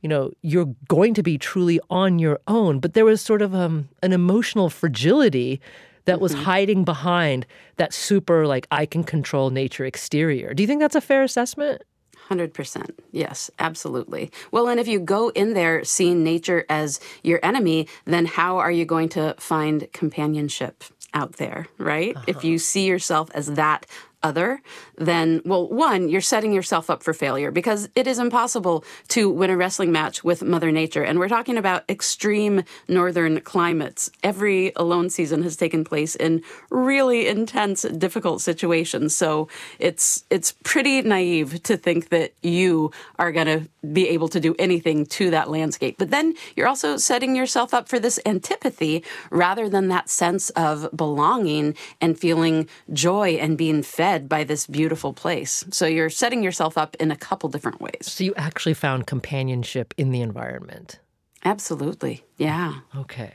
you 0.00 0.08
know 0.08 0.32
you're 0.40 0.74
going 0.88 1.12
to 1.12 1.22
be 1.22 1.36
truly 1.36 1.78
on 1.90 2.18
your 2.18 2.40
own. 2.48 2.80
But 2.80 2.94
there 2.94 3.04
was 3.04 3.20
sort 3.20 3.42
of 3.42 3.54
um, 3.54 3.88
an 4.02 4.12
emotional 4.12 4.70
fragility 4.70 5.60
that 6.06 6.20
was 6.20 6.34
hiding 6.34 6.84
behind 6.84 7.46
that 7.76 7.92
super 7.94 8.46
like 8.46 8.66
i 8.70 8.86
can 8.86 9.04
control 9.04 9.50
nature 9.50 9.84
exterior. 9.84 10.54
Do 10.54 10.62
you 10.62 10.66
think 10.66 10.80
that's 10.80 10.96
a 10.96 11.00
fair 11.00 11.22
assessment 11.22 11.82
100%. 12.30 12.90
Yes, 13.12 13.50
absolutely. 13.58 14.30
Well, 14.50 14.68
and 14.68 14.80
if 14.80 14.88
you 14.88 15.00
go 15.00 15.28
in 15.30 15.54
there 15.54 15.84
seeing 15.84 16.24
nature 16.24 16.64
as 16.68 17.00
your 17.22 17.40
enemy, 17.42 17.88
then 18.04 18.26
how 18.26 18.58
are 18.58 18.70
you 18.70 18.84
going 18.84 19.08
to 19.10 19.34
find 19.38 19.90
companionship 19.92 20.84
out 21.12 21.34
there, 21.34 21.66
right? 21.78 22.16
If 22.26 22.38
uh-huh. 22.38 22.48
you 22.48 22.58
see 22.58 22.86
yourself 22.86 23.30
as 23.34 23.46
that 23.52 23.86
other, 24.24 24.60
then, 24.96 25.42
well, 25.44 25.68
one, 25.68 26.08
you're 26.08 26.20
setting 26.20 26.52
yourself 26.52 26.88
up 26.88 27.02
for 27.02 27.12
failure 27.12 27.50
because 27.50 27.88
it 27.94 28.06
is 28.06 28.18
impossible 28.18 28.84
to 29.08 29.28
win 29.28 29.50
a 29.50 29.56
wrestling 29.56 29.92
match 29.92 30.24
with 30.24 30.42
Mother 30.42 30.72
Nature. 30.72 31.04
And 31.04 31.18
we're 31.18 31.28
talking 31.28 31.58
about 31.58 31.84
extreme 31.88 32.64
northern 32.88 33.40
climates. 33.42 34.10
Every 34.22 34.72
alone 34.76 35.10
season 35.10 35.42
has 35.42 35.56
taken 35.56 35.84
place 35.84 36.16
in 36.16 36.42
really 36.70 37.28
intense, 37.28 37.82
difficult 37.82 38.40
situations. 38.40 39.14
So 39.14 39.48
it's 39.78 40.24
it's 40.30 40.54
pretty 40.64 41.02
naive 41.02 41.62
to 41.64 41.76
think 41.76 42.08
that 42.08 42.32
you 42.42 42.90
are 43.18 43.30
going 43.30 43.46
to 43.46 43.68
be 43.92 44.08
able 44.08 44.28
to 44.28 44.40
do 44.40 44.54
anything 44.58 45.04
to 45.06 45.30
that 45.30 45.50
landscape. 45.50 45.96
But 45.98 46.10
then 46.10 46.34
you're 46.56 46.68
also 46.68 46.96
setting 46.96 47.36
yourself 47.36 47.74
up 47.74 47.88
for 47.88 47.98
this 47.98 48.18
antipathy 48.24 49.04
rather 49.30 49.68
than 49.68 49.88
that 49.88 50.08
sense 50.08 50.48
of 50.50 50.88
belonging 50.96 51.76
and 52.00 52.18
feeling 52.18 52.68
joy 52.92 53.30
and 53.32 53.58
being 53.58 53.82
fed 53.82 54.13
by 54.28 54.44
this 54.44 54.66
beautiful 54.66 55.12
place. 55.12 55.64
So 55.70 55.86
you're 55.86 56.10
setting 56.10 56.42
yourself 56.42 56.78
up 56.78 56.96
in 57.00 57.10
a 57.10 57.16
couple 57.16 57.48
different 57.48 57.80
ways. 57.80 58.02
so 58.02 58.24
you 58.24 58.32
actually 58.36 58.74
found 58.74 59.06
companionship 59.06 59.92
in 59.96 60.10
the 60.10 60.20
environment 60.20 61.00
Absolutely. 61.46 62.24
Yeah. 62.38 62.72
Okay. 62.96 63.32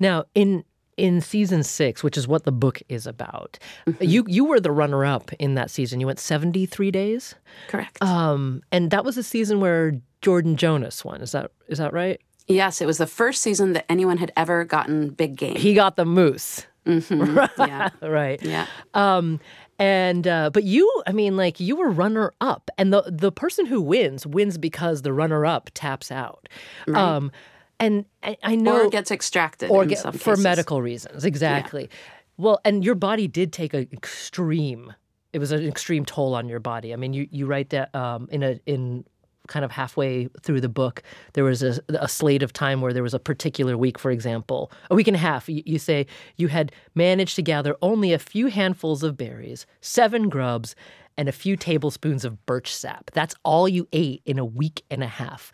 Now 0.00 0.24
in 0.34 0.64
in 0.96 1.20
season 1.20 1.62
six, 1.62 2.02
which 2.02 2.16
is 2.16 2.26
what 2.26 2.44
the 2.44 2.52
book 2.52 2.80
is 2.88 3.06
about, 3.06 3.58
you 4.00 4.24
you 4.26 4.44
were 4.46 4.60
the 4.60 4.70
runner 4.70 5.04
up 5.04 5.30
in 5.38 5.54
that 5.56 5.70
season. 5.70 6.00
You 6.00 6.06
went 6.06 6.18
seventy 6.20 6.64
three 6.66 6.90
days, 6.90 7.34
Correct. 7.68 8.00
um, 8.02 8.62
and 8.72 8.90
that 8.92 9.04
was 9.04 9.18
a 9.18 9.22
season 9.22 9.60
where 9.60 10.00
Jordan 10.22 10.56
Jonas 10.56 11.04
won. 11.04 11.20
Is 11.20 11.32
that 11.32 11.50
is 11.68 11.78
that 11.78 11.92
right? 11.92 12.18
yes, 12.46 12.80
it 12.80 12.86
was 12.86 12.96
the 12.98 13.06
first 13.06 13.42
season 13.42 13.72
that 13.74 13.84
anyone 13.90 14.16
had 14.18 14.30
ever 14.36 14.64
gotten 14.64 15.10
big 15.10 15.36
game. 15.36 15.56
He 15.56 15.74
got 15.74 15.96
the 15.96 16.04
moose, 16.06 16.66
yeah. 16.86 17.90
right? 18.02 18.40
Yeah. 18.42 18.66
Um, 18.94 19.40
and 19.78 20.26
uh, 20.26 20.50
but 20.50 20.64
you, 20.64 21.02
I 21.06 21.12
mean, 21.12 21.36
like 21.36 21.60
you 21.60 21.76
were 21.76 21.90
runner 21.90 22.32
up, 22.40 22.70
and 22.78 22.92
the 22.92 23.04
the 23.06 23.32
person 23.32 23.66
who 23.66 23.80
wins 23.80 24.26
wins 24.26 24.58
because 24.58 25.02
the 25.02 25.12
runner 25.12 25.44
up 25.44 25.70
taps 25.74 26.10
out. 26.10 26.48
Um, 26.94 27.32
and 27.80 28.04
I, 28.22 28.36
I 28.42 28.56
know 28.56 28.84
Or 28.84 28.90
gets 28.90 29.10
extracted 29.10 29.70
or 29.70 29.84
get, 29.84 30.14
for 30.16 30.36
medical 30.36 30.80
reasons 30.82 31.24
exactly. 31.24 31.90
Well 32.36 32.60
and 32.64 32.84
your 32.84 32.94
body 32.94 33.28
did 33.28 33.52
take 33.52 33.74
an 33.74 33.88
extreme 33.92 34.92
it 35.32 35.38
was 35.38 35.50
an 35.50 35.66
extreme 35.66 36.04
toll 36.04 36.34
on 36.34 36.48
your 36.48 36.60
body. 36.60 36.92
I 36.92 36.96
mean 36.96 37.12
you, 37.12 37.28
you 37.30 37.46
write 37.46 37.70
that 37.70 37.94
um, 37.94 38.28
in 38.30 38.42
a 38.42 38.60
in 38.66 39.04
kind 39.48 39.64
of 39.64 39.70
halfway 39.70 40.28
through 40.42 40.60
the 40.60 40.68
book 40.68 41.02
there 41.34 41.44
was 41.44 41.62
a, 41.62 41.80
a 41.88 42.08
slate 42.08 42.42
of 42.42 42.52
time 42.52 42.80
where 42.80 42.92
there 42.92 43.02
was 43.02 43.14
a 43.14 43.18
particular 43.18 43.76
week 43.76 43.98
for 43.98 44.10
example 44.10 44.70
a 44.90 44.94
week 44.94 45.08
and 45.08 45.16
a 45.16 45.20
half 45.20 45.48
you, 45.48 45.62
you 45.66 45.78
say 45.78 46.06
you 46.36 46.48
had 46.48 46.72
managed 46.94 47.36
to 47.36 47.42
gather 47.42 47.76
only 47.82 48.12
a 48.12 48.18
few 48.18 48.46
handfuls 48.46 49.02
of 49.02 49.16
berries 49.16 49.66
seven 49.80 50.28
grubs 50.28 50.74
and 51.16 51.28
a 51.28 51.32
few 51.32 51.56
tablespoons 51.56 52.24
of 52.24 52.44
birch 52.46 52.74
sap 52.74 53.10
that's 53.12 53.34
all 53.44 53.68
you 53.68 53.86
ate 53.92 54.22
in 54.24 54.38
a 54.38 54.44
week 54.44 54.82
and 54.90 55.02
a 55.02 55.08
half 55.08 55.52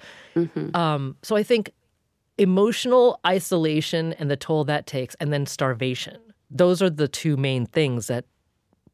um, 0.74 1.16
so 1.22 1.36
i 1.36 1.42
think 1.42 1.72
emotional 2.40 3.20
isolation 3.26 4.14
and 4.14 4.30
the 4.30 4.36
toll 4.36 4.64
that 4.64 4.86
takes, 4.86 5.14
and 5.16 5.30
then 5.30 5.44
starvation. 5.44 6.16
Those 6.50 6.80
are 6.80 6.88
the 6.88 7.06
two 7.06 7.36
main 7.36 7.66
things 7.66 8.06
that 8.06 8.24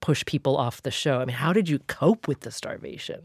push 0.00 0.24
people 0.26 0.56
off 0.56 0.82
the 0.82 0.90
show. 0.90 1.20
I 1.20 1.24
mean, 1.24 1.36
how 1.36 1.52
did 1.52 1.68
you 1.68 1.78
cope 1.86 2.26
with 2.26 2.40
the 2.40 2.50
starvation? 2.50 3.22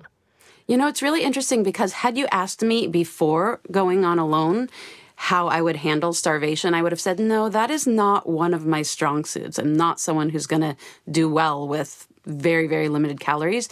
You 0.67 0.77
know, 0.77 0.87
it's 0.87 1.01
really 1.01 1.23
interesting 1.23 1.63
because 1.63 1.93
had 1.93 2.17
you 2.17 2.27
asked 2.31 2.61
me 2.61 2.87
before 2.87 3.59
going 3.71 4.05
on 4.05 4.19
alone 4.19 4.69
how 5.15 5.47
I 5.47 5.61
would 5.61 5.75
handle 5.77 6.13
starvation, 6.13 6.73
I 6.73 6.81
would 6.81 6.91
have 6.91 7.01
said, 7.01 7.19
no, 7.19 7.49
that 7.49 7.69
is 7.69 7.85
not 7.85 8.27
one 8.27 8.53
of 8.53 8.65
my 8.65 8.81
strong 8.81 9.23
suits. 9.23 9.59
I'm 9.59 9.73
not 9.73 9.99
someone 9.99 10.29
who's 10.29 10.47
going 10.47 10.63
to 10.63 10.75
do 11.09 11.29
well 11.29 11.67
with 11.67 12.07
very, 12.25 12.67
very 12.67 12.89
limited 12.89 13.19
calories. 13.19 13.69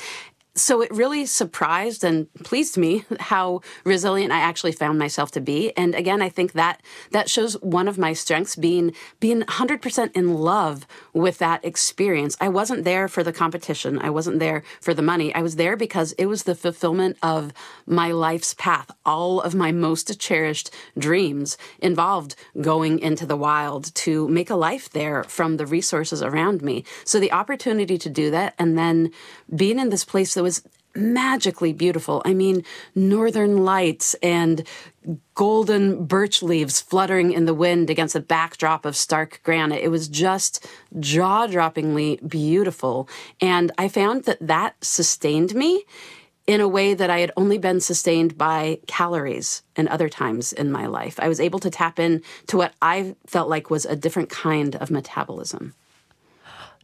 So 0.56 0.82
it 0.82 0.92
really 0.92 1.26
surprised 1.26 2.04
and 2.04 2.32
pleased 2.44 2.76
me 2.76 3.06
how 3.20 3.62
resilient 3.86 4.32
I 4.32 4.40
actually 4.40 4.72
found 4.72 4.98
myself 4.98 5.32
to 5.32 5.42
be. 5.42 5.72
And 5.78 5.94
again, 5.94 6.22
I 6.22 6.30
think 6.30 6.54
that 6.54 6.82
that 7.12 7.30
shows 7.30 7.54
one 7.62 7.88
of 7.88 7.98
my 7.98 8.14
strengths 8.14 8.56
being 8.56 8.94
being 9.20 9.42
100% 9.44 10.12
in 10.16 10.34
love 10.34 10.88
with 11.14 11.38
that 11.38 11.64
experience. 11.64 12.36
I 12.42 12.50
wasn't 12.50 12.84
there 12.84 13.08
for 13.08 13.24
the 13.24 13.32
competition. 13.32 14.00
I 14.00 14.10
wasn't 14.10 14.40
there 14.40 14.64
for 14.82 14.94
the 14.94 15.04
money. 15.04 15.34
I 15.36 15.44
was 15.44 15.56
there 15.56 15.78
because 15.78 16.14
it 16.14 16.26
was 16.26 16.44
the 16.44 16.56
fulfillment 16.56 17.18
of 17.22 17.54
my 17.86 18.12
life's 18.12 18.54
path. 18.56 18.90
All 19.06 19.42
of 19.42 19.54
my 19.54 19.72
most 19.72 20.20
cherished 20.20 20.72
dreams 20.98 21.58
involved 21.80 22.36
going 22.60 23.00
into 23.00 23.26
the 23.26 23.38
wild 23.38 23.94
to 23.96 24.28
make 24.28 24.50
a 24.50 24.56
life 24.56 24.90
there 24.90 25.24
from 25.26 25.58
the 25.58 25.66
resources 25.66 26.24
around 26.24 26.64
me. 26.64 26.84
So 27.06 27.20
the 27.20 27.32
opportunity 27.32 27.98
to 28.00 28.10
do 28.10 28.32
that 28.32 28.56
and 28.58 28.78
then 28.78 29.12
being 29.56 29.80
in 29.80 29.90
this 29.90 30.04
place 30.04 30.36
that 30.39 30.43
was 30.43 30.63
magically 30.95 31.73
beautiful. 31.73 32.21
I 32.23 32.34
mean, 32.34 32.63
northern 32.95 33.65
lights 33.65 34.13
and 34.23 34.65
golden 35.36 36.06
birch 36.06 36.41
leaves 36.41 36.80
fluttering 36.80 37.34
in 37.34 37.43
the 37.43 37.54
wind 37.54 37.89
against 37.89 38.15
a 38.15 38.21
backdrop 38.21 38.86
of 38.86 38.95
stark 38.95 39.41
granite. 39.43 39.84
It 39.84 39.89
was 39.89 40.08
just 40.08 40.65
jaw 40.97 41.45
droppingly 41.45 42.25
beautiful. 42.25 43.10
And 43.41 43.73
I 43.78 43.89
found 43.89 44.23
that 44.23 44.38
that 44.39 44.82
sustained 44.82 45.54
me 45.54 45.84
in 46.47 46.62
a 46.62 46.67
way 46.69 46.93
that 46.93 47.10
I 47.10 47.19
had 47.19 47.34
only 47.36 47.58
been 47.58 47.82
sustained 47.82 48.38
by 48.38 48.80
calories 48.88 49.62
and 49.75 49.89
other 49.89 50.08
times 50.08 50.54
in 50.54 50.71
my 50.71 50.86
life. 50.86 51.19
I 51.19 51.28
was 51.28 51.41
able 51.41 51.60
to 51.60 51.69
tap 51.69 51.99
in 51.99 52.23
to 52.47 52.56
what 52.56 52.75
I 52.82 53.17
felt 53.28 53.49
like 53.49 53.69
was 53.69 53.86
a 53.86 53.97
different 53.97 54.30
kind 54.30 54.78
of 54.78 54.89
metabolism. 54.89 55.73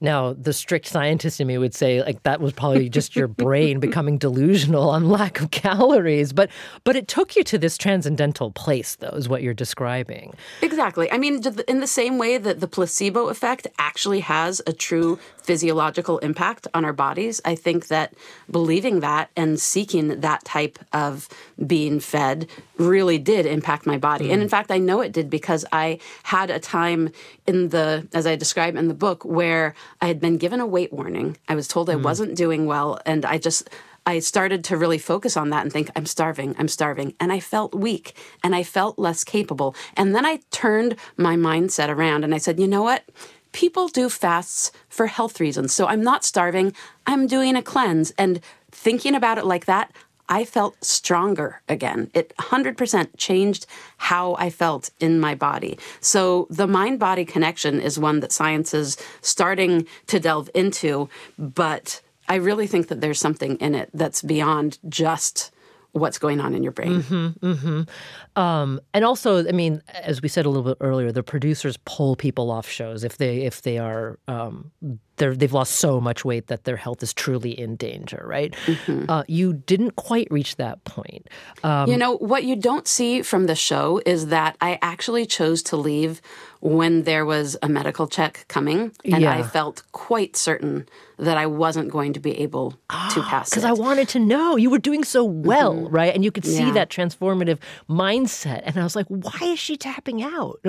Now, 0.01 0.33
the 0.33 0.53
strict 0.53 0.87
scientist 0.87 1.39
in 1.39 1.47
me 1.47 1.57
would 1.57 1.73
say 1.73 2.01
like 2.01 2.23
that 2.23 2.41
was 2.41 2.53
probably 2.53 2.89
just 2.89 3.15
your 3.15 3.27
brain 3.45 3.79
becoming 3.79 4.17
delusional 4.17 4.89
on 4.89 5.09
lack 5.09 5.39
of 5.41 5.51
calories, 5.51 6.33
but 6.33 6.49
but 6.83 6.95
it 6.95 7.07
took 7.07 7.35
you 7.35 7.43
to 7.45 7.57
this 7.57 7.77
transcendental 7.77 8.51
place 8.51 8.95
though 8.95 9.09
is 9.09 9.29
what 9.29 9.41
you're 9.41 9.53
describing. 9.53 10.33
Exactly. 10.61 11.11
I 11.11 11.17
mean, 11.17 11.41
in 11.67 11.79
the 11.79 11.87
same 11.87 12.17
way 12.17 12.37
that 12.37 12.59
the 12.59 12.67
placebo 12.67 13.29
effect 13.29 13.67
actually 13.77 14.19
has 14.21 14.61
a 14.67 14.73
true 14.73 15.17
physiological 15.45 16.17
impact 16.19 16.67
on 16.73 16.83
our 16.83 16.93
bodies, 16.93 17.39
I 17.45 17.55
think 17.55 17.87
that 17.87 18.13
believing 18.49 18.99
that 19.01 19.29
and 19.37 19.59
seeking 19.59 20.19
that 20.21 20.43
type 20.43 20.79
of 20.91 21.29
being 21.65 21.99
fed 21.99 22.47
really 22.77 23.17
did 23.19 23.45
impact 23.45 23.85
my 23.85 23.97
body. 23.97 24.31
And 24.31 24.41
in 24.41 24.47
mm. 24.47 24.51
fact, 24.51 24.71
I 24.71 24.79
know 24.79 25.01
it 25.01 25.11
did 25.11 25.29
because 25.29 25.63
I 25.71 25.99
had 26.23 26.49
a 26.49 26.59
time 26.59 27.11
in 27.45 27.69
the, 27.69 28.07
as 28.13 28.25
I 28.25 28.35
describe 28.35 28.75
in 28.75 28.87
the 28.87 28.93
book, 28.93 29.23
where 29.23 29.75
I 30.01 30.07
had 30.07 30.19
been 30.19 30.37
given 30.37 30.59
a 30.59 30.65
weight 30.65 30.93
warning. 30.93 31.37
I 31.47 31.55
was 31.55 31.67
told 31.67 31.89
I 31.89 31.95
hmm. 31.95 32.03
wasn't 32.03 32.35
doing 32.35 32.65
well, 32.65 32.99
and 33.05 33.25
I 33.25 33.37
just, 33.37 33.69
I 34.05 34.19
started 34.19 34.63
to 34.65 34.77
really 34.77 34.99
focus 34.99 35.35
on 35.35 35.49
that 35.49 35.63
and 35.63 35.73
think, 35.73 35.89
I'm 35.95 36.05
starving, 36.05 36.55
I'm 36.59 36.67
starving. 36.67 37.15
And 37.19 37.31
I 37.31 37.39
felt 37.39 37.73
weak 37.73 38.15
and 38.43 38.55
I 38.55 38.61
felt 38.61 38.99
less 38.99 39.23
capable. 39.23 39.75
And 39.97 40.13
then 40.13 40.25
I 40.25 40.41
turned 40.51 40.95
my 41.17 41.35
mindset 41.35 41.89
around 41.89 42.23
and 42.23 42.35
I 42.35 42.37
said, 42.37 42.59
you 42.59 42.67
know 42.67 42.83
what? 42.83 43.03
People 43.51 43.87
do 43.87 44.09
fasts 44.09 44.71
for 44.89 45.07
health 45.07 45.39
reasons. 45.39 45.73
So 45.73 45.87
I'm 45.87 46.03
not 46.03 46.23
starving, 46.23 46.73
I'm 47.07 47.25
doing 47.25 47.55
a 47.55 47.63
cleanse. 47.63 48.11
And 48.11 48.41
thinking 48.71 49.15
about 49.15 49.37
it 49.37 49.45
like 49.45 49.65
that, 49.65 49.91
I 50.29 50.45
felt 50.45 50.83
stronger 50.83 51.61
again. 51.69 52.09
It 52.13 52.33
100% 52.37 53.09
changed 53.17 53.65
how 53.97 54.35
I 54.35 54.49
felt 54.49 54.89
in 54.99 55.19
my 55.19 55.35
body. 55.35 55.77
So 55.99 56.47
the 56.49 56.67
mind 56.67 56.99
body 56.99 57.25
connection 57.25 57.79
is 57.79 57.99
one 57.99 58.19
that 58.21 58.31
science 58.31 58.73
is 58.73 58.97
starting 59.21 59.87
to 60.07 60.19
delve 60.19 60.49
into, 60.53 61.09
but 61.37 62.01
I 62.27 62.35
really 62.35 62.67
think 62.67 62.87
that 62.87 63.01
there's 63.01 63.19
something 63.19 63.57
in 63.57 63.75
it 63.75 63.89
that's 63.93 64.21
beyond 64.21 64.79
just 64.89 65.51
what's 65.91 66.17
going 66.17 66.41
on 66.41 66.53
in 66.53 66.61
your 66.61 66.73
brain. 66.73 67.01
Mm-hmm, 67.03 67.45
mm-hmm. 67.45 68.39
Um, 68.39 68.81
and 68.93 69.05
also, 69.05 69.47
I 69.47 69.51
mean, 69.53 69.81
as 69.93 70.21
we 70.21 70.27
said 70.27 70.45
a 70.45 70.49
little 70.49 70.69
bit 70.69 70.77
earlier, 70.81 71.11
the 71.11 71.23
producers 71.23 71.77
pull 71.85 72.15
people 72.17 72.51
off 72.51 72.67
shows 72.67 73.03
if 73.03 73.17
they 73.17 73.43
if 73.43 73.61
they 73.61 73.77
are 73.77 74.19
um, 74.27 74.71
they're, 75.17 75.35
they've 75.35 75.53
lost 75.53 75.75
so 75.75 75.99
much 76.01 76.25
weight 76.25 76.47
that 76.47 76.63
their 76.63 76.75
health 76.75 77.01
is 77.03 77.13
truly 77.13 77.57
in 77.57 77.75
danger, 77.75 78.23
right? 78.25 78.53
Mm-hmm. 78.65 79.09
Uh, 79.09 79.23
you 79.27 79.53
didn't 79.53 79.95
quite 79.95 80.27
reach 80.29 80.57
that 80.57 80.83
point. 80.83 81.27
Um, 81.63 81.89
you 81.89 81.97
know, 81.97 82.17
what 82.17 82.43
you 82.43 82.55
don't 82.55 82.87
see 82.87 83.21
from 83.21 83.45
the 83.45 83.55
show 83.55 84.01
is 84.05 84.27
that 84.27 84.57
I 84.61 84.79
actually 84.81 85.25
chose 85.25 85.63
to 85.63 85.77
leave 85.77 86.21
when 86.59 87.03
there 87.03 87.25
was 87.25 87.55
a 87.61 87.69
medical 87.69 88.07
check 88.07 88.45
coming, 88.47 88.91
and 89.03 89.21
yeah. 89.21 89.33
I 89.33 89.43
felt 89.43 89.83
quite 89.91 90.35
certain 90.35 90.87
that 91.17 91.37
I 91.37 91.45
wasn't 91.45 91.91
going 91.91 92.13
to 92.13 92.19
be 92.19 92.39
able 92.39 92.71
to 92.71 92.77
ah, 92.89 93.27
pass 93.29 93.49
Because 93.49 93.63
I 93.63 93.71
wanted 93.71 94.09
to 94.09 94.19
know. 94.19 94.55
You 94.55 94.69
were 94.69 94.79
doing 94.79 95.03
so 95.03 95.23
well, 95.23 95.75
mm-hmm. 95.75 95.95
right? 95.95 96.13
And 96.13 96.23
you 96.23 96.31
could 96.31 96.45
see 96.45 96.65
yeah. 96.65 96.71
that 96.71 96.89
transformative 96.89 97.59
mindset. 97.89 98.63
And 98.65 98.77
I 98.77 98.83
was 98.83 98.95
like, 98.95 99.05
why 99.07 99.39
is 99.43 99.59
she 99.59 99.77
tapping 99.77 100.23
out? 100.23 100.59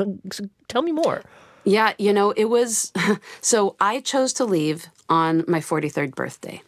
Tell 0.68 0.82
me 0.82 0.92
more. 0.92 1.22
Yeah, 1.66 1.94
you 1.98 2.12
know, 2.12 2.30
it 2.30 2.44
was 2.44 2.92
so 3.40 3.74
I 3.80 4.00
chose 4.00 4.32
to 4.34 4.44
leave 4.44 4.86
on 5.08 5.44
my 5.48 5.58
43rd 5.58 6.14
birthday. 6.14 6.62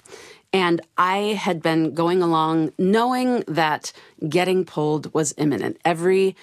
And 0.52 0.80
I 0.96 1.38
had 1.40 1.62
been 1.62 1.94
going 1.94 2.20
along 2.20 2.72
knowing 2.78 3.44
that 3.46 3.92
getting 4.28 4.64
pulled 4.64 5.12
was 5.14 5.34
imminent. 5.36 5.78
Every 5.84 6.34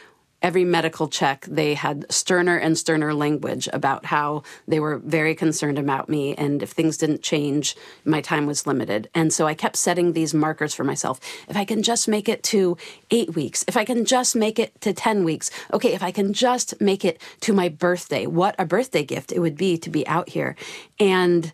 every 0.45 0.63
medical 0.63 1.07
check, 1.07 1.43
they 1.49 1.73
had 1.73 2.05
sterner 2.11 2.55
and 2.55 2.77
sterner 2.77 3.15
language 3.15 3.67
about 3.73 4.05
how 4.05 4.43
they 4.67 4.79
were 4.79 4.99
very 4.99 5.33
concerned 5.33 5.79
about 5.79 6.07
me. 6.07 6.35
And 6.35 6.61
if 6.61 6.69
things 6.69 6.97
didn't 6.97 7.23
change, 7.23 7.75
my 8.05 8.21
time 8.21 8.45
was 8.45 8.67
limited. 8.67 9.09
And 9.15 9.33
so 9.33 9.47
I 9.47 9.55
kept 9.55 9.75
setting 9.75 10.13
these 10.13 10.35
markers 10.35 10.75
for 10.75 10.83
myself. 10.83 11.19
If 11.49 11.57
I 11.57 11.65
can 11.65 11.81
just 11.81 12.07
make 12.07 12.29
it 12.29 12.43
to 12.43 12.77
eight 13.09 13.33
weeks, 13.33 13.65
if 13.67 13.75
I 13.75 13.85
can 13.85 14.05
just 14.05 14.35
make 14.35 14.59
it 14.59 14.79
to 14.81 14.93
10 14.93 15.23
weeks, 15.23 15.49
okay, 15.73 15.93
if 15.93 16.03
I 16.03 16.11
can 16.11 16.31
just 16.31 16.79
make 16.79 17.03
it 17.03 17.19
to 17.39 17.51
my 17.51 17.67
birthday, 17.67 18.27
what 18.27 18.53
a 18.59 18.65
birthday 18.65 19.03
gift 19.03 19.31
it 19.31 19.39
would 19.39 19.57
be 19.57 19.79
to 19.79 19.89
be 19.89 20.05
out 20.05 20.29
here. 20.29 20.55
And 20.99 21.51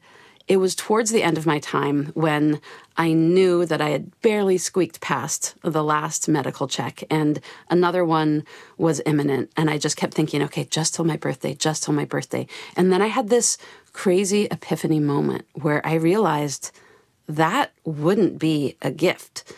it 0.49 0.57
was 0.57 0.75
towards 0.75 1.11
the 1.11 1.23
end 1.23 1.37
of 1.37 1.45
my 1.45 1.59
time 1.59 2.07
when 2.13 2.59
I 2.97 3.13
knew 3.13 3.65
that 3.65 3.81
I 3.81 3.89
had 3.89 4.19
barely 4.21 4.57
squeaked 4.57 5.01
past 5.01 5.55
the 5.63 5.83
last 5.83 6.27
medical 6.27 6.67
check 6.67 7.03
and 7.09 7.39
another 7.69 8.03
one 8.03 8.43
was 8.77 9.01
imminent. 9.05 9.51
And 9.55 9.69
I 9.69 9.77
just 9.77 9.97
kept 9.97 10.13
thinking, 10.13 10.43
okay, 10.43 10.65
just 10.65 10.95
till 10.95 11.05
my 11.05 11.17
birthday, 11.17 11.53
just 11.53 11.83
till 11.83 11.93
my 11.93 12.05
birthday. 12.05 12.47
And 12.75 12.91
then 12.91 13.01
I 13.01 13.07
had 13.07 13.29
this 13.29 13.57
crazy 13.93 14.45
epiphany 14.51 14.99
moment 14.99 15.45
where 15.53 15.85
I 15.85 15.95
realized 15.95 16.71
that 17.27 17.71
wouldn't 17.85 18.39
be 18.39 18.75
a 18.81 18.91
gift. 18.91 19.53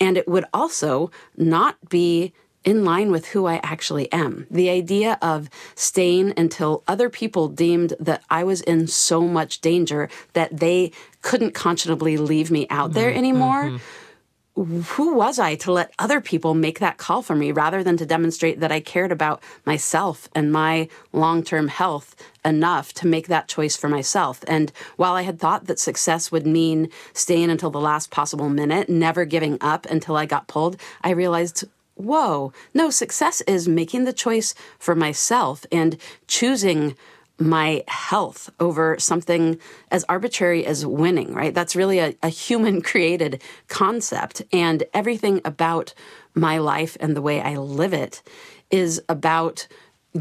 And 0.00 0.16
it 0.16 0.28
would 0.28 0.44
also 0.52 1.10
not 1.36 1.76
be 1.88 2.32
in 2.66 2.84
line 2.84 3.12
with 3.12 3.28
who 3.28 3.46
I 3.46 3.60
actually 3.62 4.12
am. 4.12 4.46
The 4.50 4.68
idea 4.68 5.18
of 5.22 5.48
staying 5.76 6.34
until 6.36 6.82
other 6.88 7.08
people 7.08 7.48
deemed 7.48 7.94
that 8.00 8.22
I 8.28 8.42
was 8.44 8.60
in 8.60 8.88
so 8.88 9.22
much 9.22 9.60
danger 9.60 10.10
that 10.32 10.58
they 10.58 10.90
couldn't 11.22 11.54
conscionably 11.54 12.18
leave 12.18 12.50
me 12.50 12.66
out 12.68 12.92
there 12.92 13.08
mm-hmm. 13.08 13.18
anymore. 13.18 13.64
Mm-hmm. 13.64 14.80
Who 14.94 15.14
was 15.14 15.38
I 15.38 15.54
to 15.56 15.72
let 15.72 15.92
other 15.98 16.18
people 16.22 16.54
make 16.54 16.78
that 16.78 16.96
call 16.96 17.20
for 17.20 17.36
me 17.36 17.52
rather 17.52 17.84
than 17.84 17.98
to 17.98 18.06
demonstrate 18.06 18.60
that 18.60 18.72
I 18.72 18.80
cared 18.80 19.12
about 19.12 19.42
myself 19.66 20.30
and 20.34 20.50
my 20.50 20.88
long 21.12 21.42
term 21.42 21.68
health 21.68 22.16
enough 22.42 22.94
to 22.94 23.06
make 23.06 23.28
that 23.28 23.48
choice 23.48 23.76
for 23.76 23.90
myself? 23.90 24.42
And 24.48 24.72
while 24.96 25.12
I 25.12 25.22
had 25.22 25.38
thought 25.38 25.66
that 25.66 25.78
success 25.78 26.32
would 26.32 26.46
mean 26.46 26.88
staying 27.12 27.50
until 27.50 27.70
the 27.70 27.80
last 27.80 28.10
possible 28.10 28.48
minute, 28.48 28.88
never 28.88 29.26
giving 29.26 29.58
up 29.60 29.84
until 29.86 30.16
I 30.16 30.24
got 30.24 30.48
pulled, 30.48 30.80
I 31.04 31.10
realized 31.10 31.64
whoa, 31.96 32.52
no, 32.72 32.90
success 32.90 33.40
is 33.42 33.66
making 33.66 34.04
the 34.04 34.12
choice 34.12 34.54
for 34.78 34.94
myself 34.94 35.66
and 35.72 35.96
choosing 36.26 36.94
my 37.38 37.84
health 37.88 38.50
over 38.60 38.98
something 38.98 39.58
as 39.90 40.04
arbitrary 40.08 40.64
as 40.64 40.86
winning, 40.86 41.34
right? 41.34 41.54
That's 41.54 41.76
really 41.76 41.98
a, 41.98 42.14
a 42.22 42.28
human 42.28 42.80
created 42.90 43.42
concept. 43.68 44.42
And 44.52 44.84
everything 44.94 45.40
about 45.44 45.92
my 46.34 46.58
life 46.58 46.96
and 47.00 47.16
the 47.16 47.22
way 47.22 47.40
I 47.40 47.56
live 47.56 47.92
it 47.92 48.22
is 48.70 49.02
about 49.08 49.66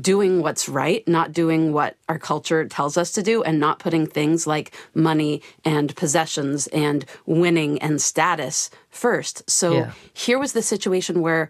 doing 0.02 0.42
what's 0.42 0.68
right, 0.68 1.08
not 1.08 1.32
doing 1.32 1.74
what 1.74 1.98
our 2.10 2.20
culture 2.20 2.66
tells 2.66 2.98
us 2.98 3.12
to 3.14 3.24
do, 3.24 3.44
and 3.44 3.60
not 3.60 3.80
putting 3.80 4.06
things 4.08 4.46
like 4.48 4.76
money 4.94 5.42
and 5.64 5.96
possessions 5.96 6.68
and 6.68 7.06
winning 7.26 7.80
and 7.82 8.02
status 8.02 8.70
first. 8.90 9.50
So 9.50 9.74
yeah. 9.74 9.92
here 10.14 10.40
was 10.40 10.54
the 10.54 10.62
situation 10.62 11.22
where 11.22 11.50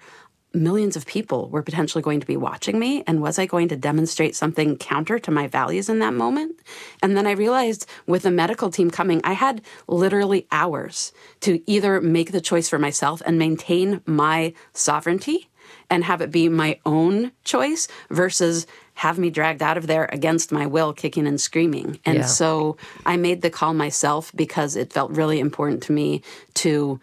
millions 0.56 0.96
of 0.96 1.06
people 1.06 1.50
were 1.50 1.62
potentially 1.62 2.02
going 2.02 2.22
to 2.22 2.26
be 2.26 2.38
watching 2.38 2.80
me 2.80 3.04
and 3.06 3.22
was 3.22 3.38
I 3.38 3.46
going 3.46 3.68
to 3.68 3.76
demonstrate 3.76 4.36
something 4.36 4.78
counter 4.78 5.20
to 5.20 5.32
my 5.32 5.48
values 5.48 5.90
in 5.90 6.00
that 6.00 6.14
moment? 6.14 6.60
And 7.04 7.16
then 7.16 7.28
I 7.28 7.32
realized 7.32 7.86
with 8.08 8.24
the 8.24 8.32
medical 8.32 8.72
team 8.72 8.90
coming, 8.90 9.22
I 9.24 9.34
had 9.34 9.62
literally 9.88 10.48
hours 10.52 11.12
to 11.42 11.62
either 11.70 12.00
make 12.02 12.32
the 12.32 12.42
choice 12.42 12.70
for 12.70 12.80
myself 12.80 13.22
and 13.26 13.38
maintain 13.38 14.02
my 14.06 14.54
sovereignty 14.74 15.50
and 15.90 16.04
have 16.04 16.22
it 16.22 16.32
be 16.32 16.50
my 16.50 16.80
own 16.86 17.32
choice 17.44 17.88
versus 18.10 18.68
have 18.96 19.20
me 19.20 19.30
dragged 19.30 19.62
out 19.62 19.78
of 19.78 19.88
there 19.88 20.10
against 20.12 20.52
my 20.52 20.66
will, 20.66 20.94
kicking 20.94 21.28
and 21.28 21.40
screaming. 21.40 22.00
And 22.06 22.20
yeah. 22.20 22.26
so 22.26 22.78
I 23.06 23.18
made 23.18 23.42
the 23.42 23.50
call 23.50 23.74
myself 23.74 24.32
because 24.36 24.76
it 24.76 24.94
felt 24.94 25.12
really 25.12 25.40
important 25.40 25.84
to 25.84 25.92
me 25.92 26.22
to 26.56 27.00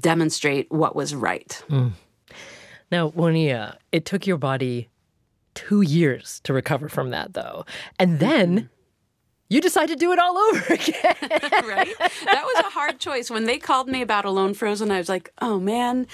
demonstrate 0.00 0.70
what 0.70 0.94
was 0.94 1.14
right. 1.14 1.62
Mm. 1.68 1.92
Now, 2.92 3.10
Woniya, 3.10 3.76
it 3.90 4.04
took 4.04 4.26
your 4.26 4.36
body 4.36 4.88
two 5.54 5.80
years 5.80 6.40
to 6.44 6.52
recover 6.52 6.88
from 6.88 7.10
that, 7.10 7.34
though. 7.34 7.64
And 7.98 8.20
then 8.20 8.56
mm-hmm. 8.56 8.66
you 9.48 9.60
decide 9.60 9.88
to 9.88 9.96
do 9.96 10.12
it 10.12 10.18
all 10.18 10.36
over 10.36 10.58
again. 10.74 11.16
right? 11.20 11.94
That 11.98 12.44
was 12.44 12.64
a 12.64 12.70
hard 12.70 13.00
choice. 13.00 13.30
When 13.30 13.44
they 13.44 13.58
called 13.58 13.88
me 13.88 14.02
about 14.02 14.24
Alone 14.24 14.54
Frozen, 14.54 14.90
I 14.90 14.98
was 14.98 15.08
like, 15.08 15.32
oh 15.40 15.58
man, 15.58 16.06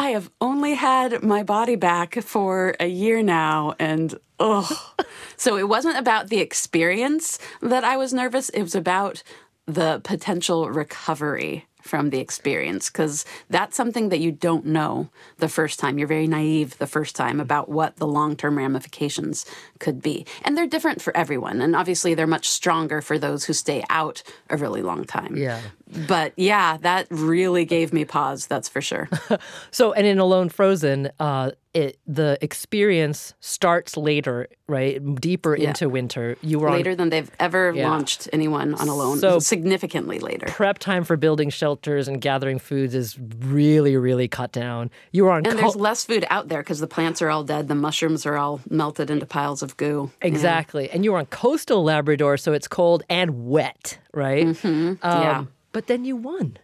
I 0.00 0.12
have 0.12 0.30
only 0.40 0.76
had 0.76 1.22
my 1.22 1.42
body 1.42 1.76
back 1.76 2.22
for 2.22 2.74
a 2.80 2.86
year 2.86 3.22
now. 3.22 3.74
And 3.78 4.18
oh. 4.38 4.94
so 5.36 5.58
it 5.58 5.68
wasn't 5.68 5.98
about 5.98 6.30
the 6.30 6.38
experience 6.38 7.38
that 7.60 7.84
I 7.84 7.98
was 7.98 8.14
nervous, 8.14 8.48
it 8.48 8.62
was 8.62 8.74
about 8.74 9.22
the 9.66 10.00
potential 10.02 10.70
recovery 10.70 11.66
from 11.82 12.10
the 12.10 12.18
experience 12.18 12.90
because 12.90 13.24
that's 13.48 13.76
something 13.76 14.08
that 14.10 14.20
you 14.20 14.32
don't 14.32 14.66
know 14.66 15.08
the 15.38 15.48
first 15.48 15.78
time. 15.78 15.98
You're 15.98 16.08
very 16.08 16.26
naive 16.26 16.78
the 16.78 16.86
first 16.86 17.16
time 17.16 17.40
about 17.40 17.68
what 17.68 17.96
the 17.96 18.06
long 18.06 18.36
term 18.36 18.58
ramifications 18.58 19.46
could 19.78 20.02
be. 20.02 20.26
And 20.42 20.56
they're 20.56 20.66
different 20.66 21.02
for 21.02 21.16
everyone. 21.16 21.60
And 21.60 21.74
obviously, 21.76 22.14
they're 22.14 22.26
much 22.26 22.48
stronger 22.48 23.00
for 23.00 23.18
those 23.18 23.44
who 23.44 23.52
stay 23.52 23.84
out 23.90 24.22
a 24.48 24.56
really 24.56 24.82
long 24.82 25.04
time. 25.04 25.36
Yeah. 25.36 25.60
But 26.06 26.32
yeah, 26.36 26.76
that 26.78 27.06
really 27.10 27.64
gave 27.64 27.92
me 27.92 28.04
pause, 28.04 28.46
that's 28.46 28.68
for 28.68 28.80
sure. 28.80 29.08
so, 29.70 29.92
and 29.92 30.06
in 30.06 30.18
Alone 30.18 30.48
Frozen, 30.48 31.10
uh, 31.18 31.50
it 31.72 31.98
the 32.06 32.38
experience 32.42 33.34
starts 33.40 33.96
later, 33.96 34.48
right? 34.68 35.02
Deeper 35.16 35.56
yeah. 35.56 35.68
into 35.68 35.88
winter. 35.88 36.36
You 36.42 36.58
were 36.58 36.70
later 36.70 36.92
on, 36.92 36.96
than 36.96 37.10
they've 37.10 37.30
ever 37.38 37.72
yeah. 37.74 37.88
launched 37.88 38.28
anyone 38.32 38.74
on 38.74 38.88
Alone. 38.88 39.18
So 39.18 39.38
significantly 39.38 40.18
later. 40.18 40.46
Prep 40.46 40.78
time 40.78 41.04
for 41.04 41.16
building 41.16 41.50
shelters 41.50 42.08
and 42.08 42.20
gathering 42.20 42.58
foods 42.58 42.94
is 42.94 43.18
really, 43.38 43.96
really 43.96 44.26
cut 44.26 44.52
down. 44.52 44.90
You 45.12 45.24
were 45.24 45.30
on, 45.30 45.46
and 45.46 45.54
co- 45.54 45.60
there's 45.60 45.76
less 45.76 46.04
food 46.04 46.26
out 46.30 46.48
there 46.48 46.60
because 46.60 46.80
the 46.80 46.88
plants 46.88 47.22
are 47.22 47.30
all 47.30 47.44
dead. 47.44 47.68
The 47.68 47.74
mushrooms 47.74 48.26
are 48.26 48.36
all 48.36 48.60
melted 48.68 49.10
into 49.10 49.26
piles 49.26 49.62
of 49.62 49.76
goo. 49.76 50.10
Exactly, 50.22 50.86
yeah. 50.86 50.94
and 50.94 51.04
you 51.04 51.12
were 51.12 51.18
on 51.18 51.26
coastal 51.26 51.84
Labrador, 51.84 52.36
so 52.36 52.52
it's 52.52 52.68
cold 52.68 53.04
and 53.08 53.46
wet, 53.46 53.98
right? 54.12 54.46
Mm-hmm. 54.46 54.68
Um, 54.68 55.22
yeah. 55.22 55.44
But 55.72 55.86
then 55.86 56.04
you 56.04 56.16
won. 56.16 56.58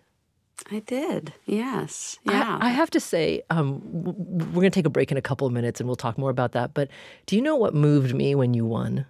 I 0.70 0.80
did. 0.80 1.32
Yes. 1.44 2.18
Yeah. 2.24 2.58
I, 2.60 2.68
I 2.68 2.70
have 2.70 2.90
to 2.90 3.00
say, 3.00 3.42
um, 3.50 3.80
we're 3.84 4.54
going 4.54 4.70
to 4.70 4.70
take 4.70 4.86
a 4.86 4.90
break 4.90 5.12
in 5.12 5.16
a 5.16 5.22
couple 5.22 5.46
of 5.46 5.52
minutes 5.52 5.80
and 5.80 5.88
we'll 5.88 5.96
talk 5.96 6.18
more 6.18 6.30
about 6.30 6.52
that. 6.52 6.74
But 6.74 6.88
do 7.26 7.36
you 7.36 7.42
know 7.42 7.56
what 7.56 7.74
moved 7.74 8.14
me 8.14 8.34
when 8.34 8.54
you 8.54 8.64
won? 8.64 9.06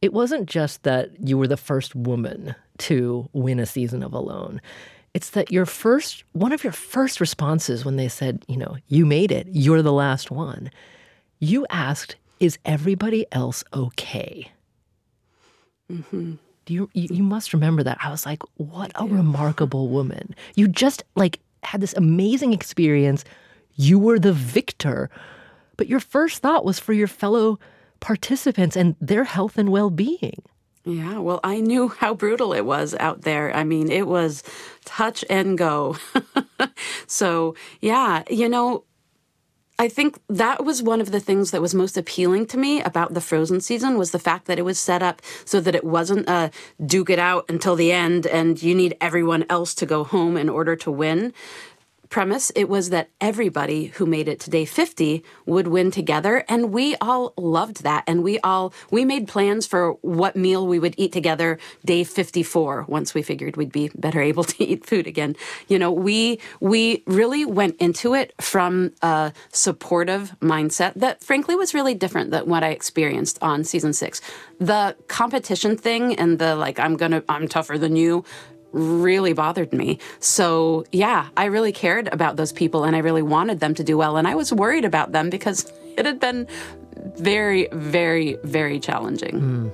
It 0.00 0.12
wasn't 0.12 0.48
just 0.48 0.82
that 0.82 1.10
you 1.20 1.38
were 1.38 1.46
the 1.46 1.56
first 1.56 1.94
woman 1.94 2.54
to 2.78 3.28
win 3.32 3.60
a 3.60 3.66
season 3.66 4.02
of 4.02 4.12
Alone. 4.12 4.60
It's 5.14 5.30
that 5.30 5.52
your 5.52 5.66
first, 5.66 6.24
one 6.32 6.52
of 6.52 6.64
your 6.64 6.72
first 6.72 7.20
responses 7.20 7.84
when 7.84 7.96
they 7.96 8.08
said, 8.08 8.44
you 8.48 8.56
know, 8.56 8.76
you 8.88 9.06
made 9.06 9.30
it, 9.30 9.46
you're 9.50 9.82
the 9.82 9.92
last 9.92 10.30
one, 10.30 10.70
you 11.38 11.66
asked, 11.70 12.16
is 12.40 12.58
everybody 12.64 13.26
else 13.30 13.62
okay? 13.74 14.50
Mm-hmm 15.92 16.36
you, 16.66 16.90
you, 16.92 17.08
you 17.10 17.22
must 17.22 17.52
remember 17.52 17.82
that. 17.82 17.98
I 18.02 18.10
was 18.10 18.24
like, 18.26 18.42
what 18.56 18.92
a 18.94 19.06
remarkable 19.06 19.88
woman. 19.88 20.34
You 20.54 20.68
just 20.68 21.04
like 21.14 21.40
had 21.62 21.80
this 21.80 21.94
amazing 21.94 22.52
experience. 22.52 23.24
You 23.74 23.98
were 23.98 24.18
the 24.18 24.32
victor, 24.32 25.10
but 25.76 25.88
your 25.88 26.00
first 26.00 26.42
thought 26.42 26.64
was 26.64 26.78
for 26.78 26.92
your 26.92 27.08
fellow 27.08 27.58
participants 28.00 28.76
and 28.76 28.96
their 29.00 29.24
health 29.24 29.58
and 29.58 29.70
well 29.70 29.90
being. 29.90 30.42
Yeah, 30.84 31.18
well, 31.18 31.38
I 31.44 31.60
knew 31.60 31.88
how 31.88 32.14
brutal 32.14 32.52
it 32.52 32.64
was 32.64 32.94
out 32.98 33.22
there. 33.22 33.54
I 33.54 33.62
mean, 33.62 33.90
it 33.90 34.08
was 34.08 34.42
touch 34.84 35.24
and 35.30 35.56
go. 35.56 35.96
so, 37.06 37.54
yeah, 37.80 38.24
you 38.28 38.48
know, 38.48 38.84
I 39.82 39.88
think 39.88 40.20
that 40.28 40.64
was 40.64 40.80
one 40.80 41.00
of 41.00 41.10
the 41.10 41.18
things 41.18 41.50
that 41.50 41.60
was 41.60 41.74
most 41.74 41.96
appealing 41.96 42.46
to 42.46 42.56
me 42.56 42.80
about 42.82 43.14
the 43.14 43.20
Frozen 43.20 43.62
season 43.62 43.98
was 43.98 44.12
the 44.12 44.20
fact 44.20 44.46
that 44.46 44.56
it 44.56 44.62
was 44.62 44.78
set 44.78 45.02
up 45.02 45.20
so 45.44 45.60
that 45.60 45.74
it 45.74 45.82
wasn't 45.82 46.28
a 46.28 46.52
duke 46.86 47.10
it 47.10 47.18
out 47.18 47.46
until 47.48 47.74
the 47.74 47.90
end 47.90 48.24
and 48.28 48.62
you 48.62 48.76
need 48.76 48.96
everyone 49.00 49.44
else 49.50 49.74
to 49.74 49.84
go 49.84 50.04
home 50.04 50.36
in 50.36 50.48
order 50.48 50.76
to 50.76 50.92
win 50.92 51.32
premise. 52.12 52.52
It 52.54 52.68
was 52.68 52.90
that 52.90 53.08
everybody 53.20 53.86
who 53.86 54.04
made 54.06 54.28
it 54.28 54.38
to 54.40 54.50
day 54.50 54.66
50 54.66 55.24
would 55.46 55.66
win 55.66 55.90
together. 55.90 56.44
And 56.46 56.70
we 56.70 56.94
all 56.96 57.32
loved 57.38 57.82
that. 57.82 58.04
And 58.06 58.22
we 58.22 58.38
all, 58.40 58.72
we 58.90 59.04
made 59.04 59.26
plans 59.26 59.66
for 59.66 59.94
what 60.02 60.36
meal 60.36 60.66
we 60.66 60.78
would 60.78 60.94
eat 60.98 61.10
together 61.10 61.58
day 61.84 62.04
54 62.04 62.84
once 62.86 63.14
we 63.14 63.22
figured 63.22 63.56
we'd 63.56 63.72
be 63.72 63.90
better 63.94 64.20
able 64.32 64.44
to 64.44 64.62
eat 64.62 64.86
food 64.86 65.06
again. 65.06 65.34
You 65.68 65.78
know, 65.78 65.90
we, 65.90 66.38
we 66.60 67.02
really 67.06 67.44
went 67.46 67.76
into 67.76 68.14
it 68.14 68.34
from 68.40 68.92
a 69.00 69.32
supportive 69.50 70.36
mindset 70.40 70.92
that 70.96 71.24
frankly 71.24 71.56
was 71.56 71.72
really 71.72 71.94
different 71.94 72.30
than 72.30 72.46
what 72.46 72.62
I 72.62 72.68
experienced 72.68 73.38
on 73.40 73.64
season 73.64 73.94
six. 73.94 74.20
The 74.60 74.94
competition 75.08 75.78
thing 75.78 76.14
and 76.16 76.38
the 76.38 76.54
like, 76.56 76.78
I'm 76.78 76.96
gonna, 76.96 77.24
I'm 77.28 77.48
tougher 77.48 77.78
than 77.78 77.96
you 77.96 78.24
really 78.72 79.32
bothered 79.32 79.72
me. 79.72 79.98
So, 80.20 80.84
yeah, 80.92 81.28
I 81.36 81.46
really 81.46 81.72
cared 81.72 82.08
about 82.12 82.36
those 82.36 82.52
people 82.52 82.84
and 82.84 82.96
I 82.96 83.00
really 83.00 83.22
wanted 83.22 83.60
them 83.60 83.74
to 83.74 83.84
do 83.84 83.96
well. 83.96 84.16
And 84.16 84.26
I 84.26 84.34
was 84.34 84.52
worried 84.52 84.84
about 84.84 85.12
them 85.12 85.30
because 85.30 85.72
it 85.96 86.06
had 86.06 86.20
been 86.20 86.46
very, 87.16 87.68
very, 87.72 88.36
very 88.44 88.80
challenging. 88.80 89.40
Mm. 89.40 89.72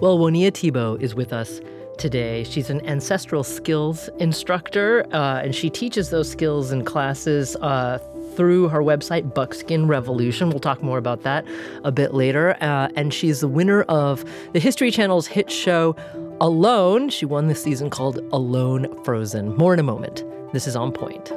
Well, 0.00 0.18
Woniya 0.18 0.54
Thibeault 0.54 0.98
is 1.00 1.14
with 1.14 1.32
us 1.32 1.60
today. 1.98 2.44
She's 2.44 2.70
an 2.70 2.84
ancestral 2.86 3.42
skills 3.42 4.08
instructor, 4.18 5.04
uh, 5.12 5.42
and 5.42 5.54
she 5.54 5.68
teaches 5.68 6.10
those 6.10 6.30
skills 6.30 6.70
in 6.70 6.84
classes 6.84 7.56
uh, 7.56 7.98
through 8.38 8.68
her 8.68 8.80
website, 8.80 9.34
Buckskin 9.34 9.88
Revolution. 9.88 10.48
We'll 10.48 10.60
talk 10.60 10.80
more 10.80 10.96
about 10.96 11.24
that 11.24 11.44
a 11.82 11.90
bit 11.90 12.14
later. 12.14 12.56
Uh, 12.60 12.88
and 12.94 13.12
she's 13.12 13.40
the 13.40 13.48
winner 13.48 13.82
of 13.82 14.24
the 14.52 14.60
History 14.60 14.92
Channel's 14.92 15.26
hit 15.26 15.50
show 15.50 15.96
Alone. 16.40 17.08
She 17.08 17.26
won 17.26 17.48
this 17.48 17.60
season 17.60 17.90
called 17.90 18.18
Alone 18.32 18.86
Frozen. 19.02 19.56
More 19.56 19.74
in 19.74 19.80
a 19.80 19.82
moment. 19.82 20.22
This 20.52 20.68
is 20.68 20.76
On 20.76 20.92
Point. 20.92 21.32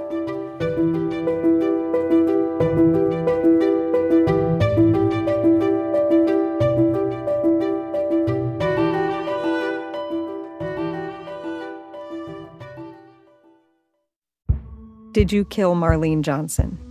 Did 15.13 15.31
you 15.31 15.45
kill 15.45 15.73
Marlene 15.75 16.21
Johnson? 16.21 16.90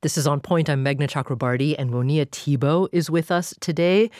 This 0.00 0.16
is 0.16 0.28
On 0.28 0.38
Point. 0.38 0.70
I'm 0.70 0.84
Meghna 0.84 1.08
Chakrabarti, 1.08 1.74
and 1.76 1.90
Woniya 1.90 2.30
Thibeault 2.30 2.90
is 2.92 3.10
with 3.10 3.32
us 3.32 3.52
today. 3.58 4.12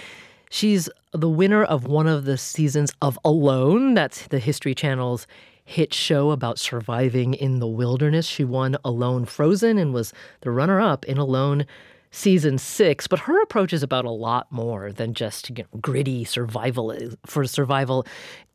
She's 0.50 0.90
the 1.12 1.28
winner 1.28 1.62
of 1.62 1.86
one 1.86 2.08
of 2.08 2.24
the 2.24 2.36
seasons 2.36 2.92
of 3.00 3.16
Alone. 3.24 3.94
That's 3.94 4.26
the 4.26 4.40
History 4.40 4.74
Channel's 4.74 5.28
hit 5.64 5.94
show 5.94 6.32
about 6.32 6.58
surviving 6.58 7.32
in 7.34 7.60
the 7.60 7.68
wilderness. 7.68 8.26
She 8.26 8.42
won 8.42 8.76
Alone 8.84 9.24
Frozen 9.24 9.78
and 9.78 9.94
was 9.94 10.12
the 10.40 10.50
runner 10.50 10.80
up 10.80 11.04
in 11.04 11.16
Alone 11.16 11.64
season 12.10 12.58
six. 12.58 13.06
But 13.06 13.20
her 13.20 13.40
approach 13.40 13.72
is 13.72 13.84
about 13.84 14.04
a 14.04 14.10
lot 14.10 14.50
more 14.50 14.90
than 14.90 15.14
just 15.14 15.48
you 15.50 15.62
know, 15.62 15.78
gritty 15.80 16.24
survival 16.24 16.92
for 17.24 17.44
survival 17.44 18.04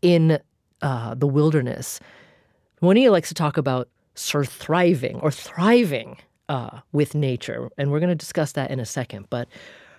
in 0.02 0.40
uh, 0.82 1.16
the 1.16 1.28
wilderness. 1.28 2.02
Monia 2.82 3.14
likes 3.14 3.30
to 3.30 3.34
talk 3.34 3.56
about 3.56 3.88
surthriving 4.14 5.22
or 5.22 5.32
thriving 5.32 6.18
uh, 6.49 6.82
with 6.91 7.15
nature. 7.15 7.69
And 7.77 7.91
we're 7.91 7.99
going 7.99 8.10
to 8.10 8.15
discuss 8.15 8.51
that 8.53 8.71
in 8.71 8.79
a 8.79 8.86
second. 8.86 9.27
But 9.29 9.47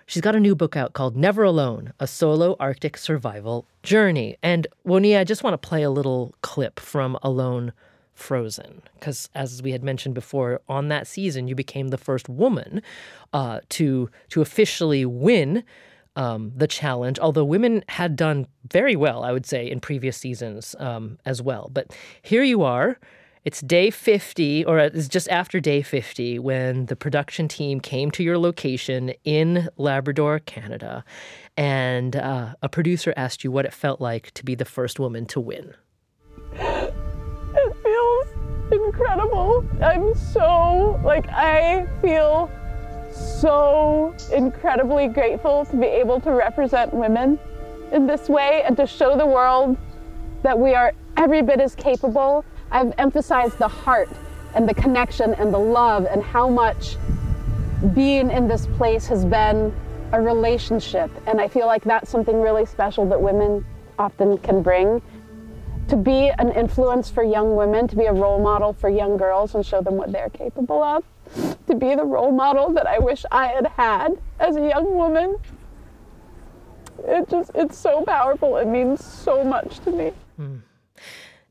she's 0.05 0.21
got 0.21 0.35
a 0.35 0.39
new 0.39 0.55
book 0.55 0.75
out 0.75 0.93
called 0.93 1.15
Never 1.15 1.43
Alone 1.43 1.93
A 1.99 2.07
Solo 2.07 2.55
Arctic 2.59 2.97
Survival 2.97 3.65
Journey. 3.83 4.37
And 4.43 4.67
Woniya, 4.85 5.19
I 5.19 5.23
just 5.23 5.43
want 5.43 5.53
to 5.59 5.67
play 5.67 5.83
a 5.83 5.89
little 5.89 6.35
clip 6.41 6.79
from 6.79 7.17
Alone 7.23 7.73
Frozen. 8.13 8.81
Because 8.99 9.29
as 9.35 9.61
we 9.61 9.71
had 9.71 9.83
mentioned 9.83 10.15
before, 10.15 10.61
on 10.69 10.87
that 10.89 11.07
season, 11.07 11.47
you 11.47 11.55
became 11.55 11.89
the 11.89 11.97
first 11.97 12.29
woman 12.29 12.81
uh, 13.33 13.59
to, 13.69 14.09
to 14.29 14.41
officially 14.41 15.05
win. 15.05 15.63
Um, 16.17 16.53
the 16.55 16.65
challenge, 16.65 17.19
although 17.19 17.43
women 17.43 17.83
had 17.89 18.15
done 18.15 18.47
very 18.71 18.95
well, 18.95 19.25
I 19.25 19.33
would 19.33 19.45
say, 19.45 19.69
in 19.69 19.81
previous 19.81 20.15
seasons 20.15 20.73
um, 20.79 21.19
as 21.25 21.41
well. 21.41 21.69
But 21.73 21.93
here 22.21 22.41
you 22.41 22.63
are, 22.63 22.97
it's 23.45 23.61
day 23.61 23.91
50, 23.91 24.65
or 24.65 24.79
it's 24.79 25.07
just 25.07 25.29
after 25.29 25.59
day 25.59 25.83
50, 25.83 26.39
when 26.39 26.87
the 26.87 26.95
production 26.95 27.47
team 27.47 27.79
came 27.79 28.09
to 28.11 28.23
your 28.23 28.39
location 28.39 29.13
in 29.23 29.69
Labrador, 29.77 30.39
Canada, 30.39 31.05
and 31.55 32.15
uh, 32.15 32.55
a 32.63 32.67
producer 32.67 33.13
asked 33.15 33.43
you 33.43 33.51
what 33.51 33.63
it 33.63 33.71
felt 33.71 34.01
like 34.01 34.31
to 34.31 34.43
be 34.43 34.55
the 34.55 34.65
first 34.65 34.99
woman 34.99 35.27
to 35.27 35.39
win. 35.39 35.75
It 36.53 37.75
feels 37.83 38.27
incredible. 38.71 39.63
I'm 39.79 40.15
so, 40.15 40.99
like, 41.05 41.29
I 41.29 41.85
feel 42.01 42.49
so 43.13 44.15
incredibly 44.33 45.07
grateful 45.07 45.65
to 45.65 45.77
be 45.77 45.85
able 45.85 46.19
to 46.21 46.31
represent 46.31 46.91
women 46.95 47.37
in 47.91 48.07
this 48.07 48.27
way 48.27 48.63
and 48.65 48.75
to 48.77 48.87
show 48.87 49.15
the 49.15 49.27
world 49.27 49.77
that 50.41 50.57
we 50.57 50.73
are 50.73 50.93
every 51.15 51.43
bit 51.43 51.61
as 51.61 51.75
capable 51.75 52.43
I've 52.75 52.93
emphasized 52.97 53.57
the 53.57 53.69
heart 53.69 54.09
and 54.53 54.67
the 54.67 54.73
connection 54.73 55.33
and 55.35 55.53
the 55.53 55.57
love 55.57 56.05
and 56.11 56.21
how 56.21 56.49
much 56.49 56.97
being 57.93 58.29
in 58.29 58.49
this 58.49 58.67
place 58.67 59.07
has 59.07 59.23
been 59.23 59.73
a 60.11 60.19
relationship. 60.21 61.09
And 61.25 61.39
I 61.39 61.47
feel 61.47 61.67
like 61.67 61.85
that's 61.85 62.09
something 62.09 62.41
really 62.41 62.65
special 62.65 63.05
that 63.07 63.21
women 63.21 63.65
often 63.97 64.37
can 64.39 64.61
bring. 64.61 65.01
to 65.87 65.95
be 65.95 66.31
an 66.39 66.51
influence 66.51 67.11
for 67.11 67.23
young 67.23 67.55
women, 67.55 67.87
to 67.87 67.95
be 67.95 68.05
a 68.05 68.13
role 68.13 68.39
model 68.39 68.73
for 68.73 68.89
young 68.89 69.17
girls 69.17 69.53
and 69.55 69.65
show 69.65 69.81
them 69.81 69.95
what 69.95 70.11
they're 70.11 70.29
capable 70.29 70.81
of, 70.81 71.03
to 71.67 71.75
be 71.75 71.95
the 71.95 72.03
role 72.03 72.31
model 72.31 72.73
that 72.73 72.87
I 72.87 72.97
wish 72.99 73.23
I 73.31 73.47
had 73.47 73.67
had 73.67 74.17
as 74.39 74.55
a 74.55 74.67
young 74.67 74.95
woman. 74.95 75.37
It 77.07 77.29
just, 77.29 77.51
it's 77.53 77.77
so 77.77 78.03
powerful. 78.03 78.57
It 78.57 78.67
means 78.67 79.03
so 79.03 79.43
much 79.43 79.79
to 79.79 79.91
me. 79.91 80.11
Hmm. 80.37 80.55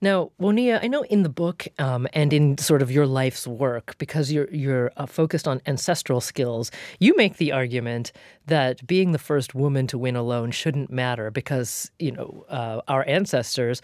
Now, 0.05 0.33
Woniya, 0.39 0.81
I 0.83 0.87
know 0.87 1.01
in 1.01 1.23
the 1.23 1.31
book 1.31 1.67
um, 1.79 2.07
and 2.13 2.31
in 2.35 2.59
sort 2.59 2.83
of 2.83 2.91
your 2.91 3.07
life's 3.07 3.47
work, 3.47 3.97
because 3.97 4.31
you're 4.31 4.51
you're 4.51 4.93
uh, 4.99 5.07
focused 5.07 5.49
on 5.49 5.63
ancestral 5.65 6.21
skills, 6.21 6.71
you 6.99 7.17
make 7.17 7.39
the 7.39 7.53
argument 7.53 8.13
that 8.47 8.87
being 8.87 9.13
the 9.13 9.19
first 9.19 9.55
woman 9.55 9.87
to 9.87 9.97
win 9.97 10.15
alone 10.15 10.51
shouldn't 10.51 10.91
matter 10.91 11.31
because 11.31 11.91
you 11.99 12.13
know 12.13 12.45
uh, 12.51 12.83
our 12.87 13.09
ancestors, 13.09 13.81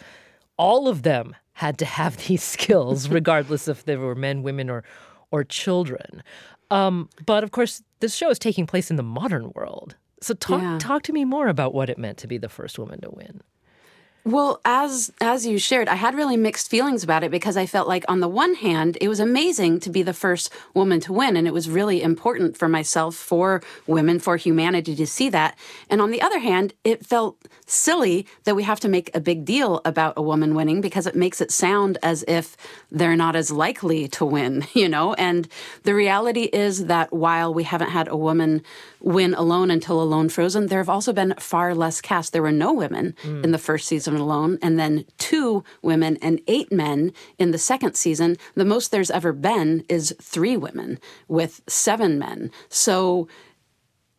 all 0.59 0.89
of 0.89 1.05
them 1.05 1.35
had 1.55 1.79
to 1.79 1.87
have 1.87 2.19
these 2.27 2.43
skills, 2.43 3.09
regardless 3.19 3.67
if 3.67 3.87
they 3.87 3.97
were 3.97 4.15
men, 4.15 4.43
women, 4.43 4.69
or 4.69 4.85
or 5.31 5.43
children. 5.43 6.23
Um, 6.71 7.09
but 7.25 7.43
of 7.45 7.51
course, 7.51 7.83
this 8.01 8.15
show 8.15 8.29
is 8.29 8.39
taking 8.39 8.67
place 8.67 8.91
in 8.91 8.97
the 8.97 9.03
modern 9.03 9.53
world. 9.55 9.97
So 10.21 10.35
talk 10.35 10.61
yeah. 10.61 10.79
talk 10.79 11.03
to 11.05 11.15
me 11.15 11.25
more 11.25 11.49
about 11.49 11.73
what 11.73 11.89
it 11.89 11.97
meant 11.97 12.19
to 12.19 12.27
be 12.27 12.37
the 12.37 12.51
first 12.51 12.79
woman 12.79 13.01
to 13.01 13.09
win. 13.11 13.41
Well, 14.25 14.61
as 14.67 15.11
as 15.21 15.47
you 15.47 15.59
shared, 15.59 15.89
I 15.89 15.95
had 15.95 16.15
really 16.15 16.37
mixed 16.37 16.69
feelings 16.69 17.03
about 17.03 17.25
it 17.25 17.31
because 17.31 17.57
I 17.57 17.65
felt 17.65 17.89
like 17.89 18.05
on 18.07 18.21
the 18.21 18.29
one 18.29 18.55
hand, 18.55 18.99
it 19.01 19.09
was 19.09 19.19
amazing 19.19 19.81
to 19.81 19.91
be 19.91 20.03
the 20.03 20.13
first 20.13 20.53
woman 20.75 21.01
to 21.01 21.13
win 21.13 21.39
and 21.39 21.47
it 21.47 21.55
was 21.55 21.71
really 21.71 22.03
important 22.03 22.57
for 22.57 22.69
myself, 22.69 23.15
for 23.15 23.63
women, 23.87 24.19
for 24.19 24.37
humanity 24.37 24.95
to 24.97 25.07
see 25.07 25.31
that. 25.31 25.57
And 25.89 26.03
on 26.03 26.11
the 26.11 26.21
other 26.21 26.39
hand, 26.39 26.75
it 26.85 27.07
felt 27.07 27.39
silly 27.67 28.27
that 28.45 28.55
we 28.55 28.63
have 28.65 28.81
to 28.81 28.89
make 28.89 29.11
a 29.15 29.21
big 29.21 29.47
deal 29.47 29.81
about 29.87 30.15
a 30.19 30.23
woman 30.23 30.55
winning 30.55 30.83
because 30.83 31.07
it 31.07 31.17
makes 31.17 31.41
it 31.41 31.51
sound 31.51 31.97
as 32.03 32.23
if 32.29 32.59
they're 32.91 33.17
not 33.17 33.37
as 33.37 33.51
likely 33.51 34.07
to 34.09 34.27
win, 34.27 34.67
you 34.75 34.89
know? 34.89 35.15
And 35.15 35.49
the 35.85 35.95
reality 35.95 36.45
is 36.53 36.87
that 36.87 37.11
while 37.11 37.55
we 37.55 37.65
haven't 37.65 37.91
had 37.91 38.09
a 38.09 38.17
woman 38.17 38.63
win 39.01 39.33
alone 39.33 39.71
until 39.71 40.03
Alone 40.03 40.29
Frozen, 40.29 40.67
there 40.67 40.79
have 40.79 40.89
also 40.91 41.13
been 41.13 41.35
far 41.39 41.75
less 41.75 42.03
cast. 42.03 42.35
There 42.35 42.43
were 42.43 42.53
no 42.53 42.73
women 42.73 43.15
mm. 43.23 43.43
in 43.43 43.51
the 43.51 43.59
first 43.59 43.89
season 43.89 44.10
alone, 44.17 44.59
and 44.63 44.79
then 44.79 45.05
two 45.19 45.65
women 45.83 46.19
and 46.23 46.41
eight 46.47 46.73
men 46.73 47.13
in 47.39 47.51
the 47.51 47.59
second 47.59 47.95
season. 47.95 48.37
The 48.55 48.65
most 48.65 48.91
there's 48.91 49.11
ever 49.11 49.33
been 49.33 49.85
is 49.89 50.15
three 50.21 50.57
women 50.57 50.99
with 51.29 51.63
seven 51.67 52.19
men. 52.19 52.51
So 52.69 53.29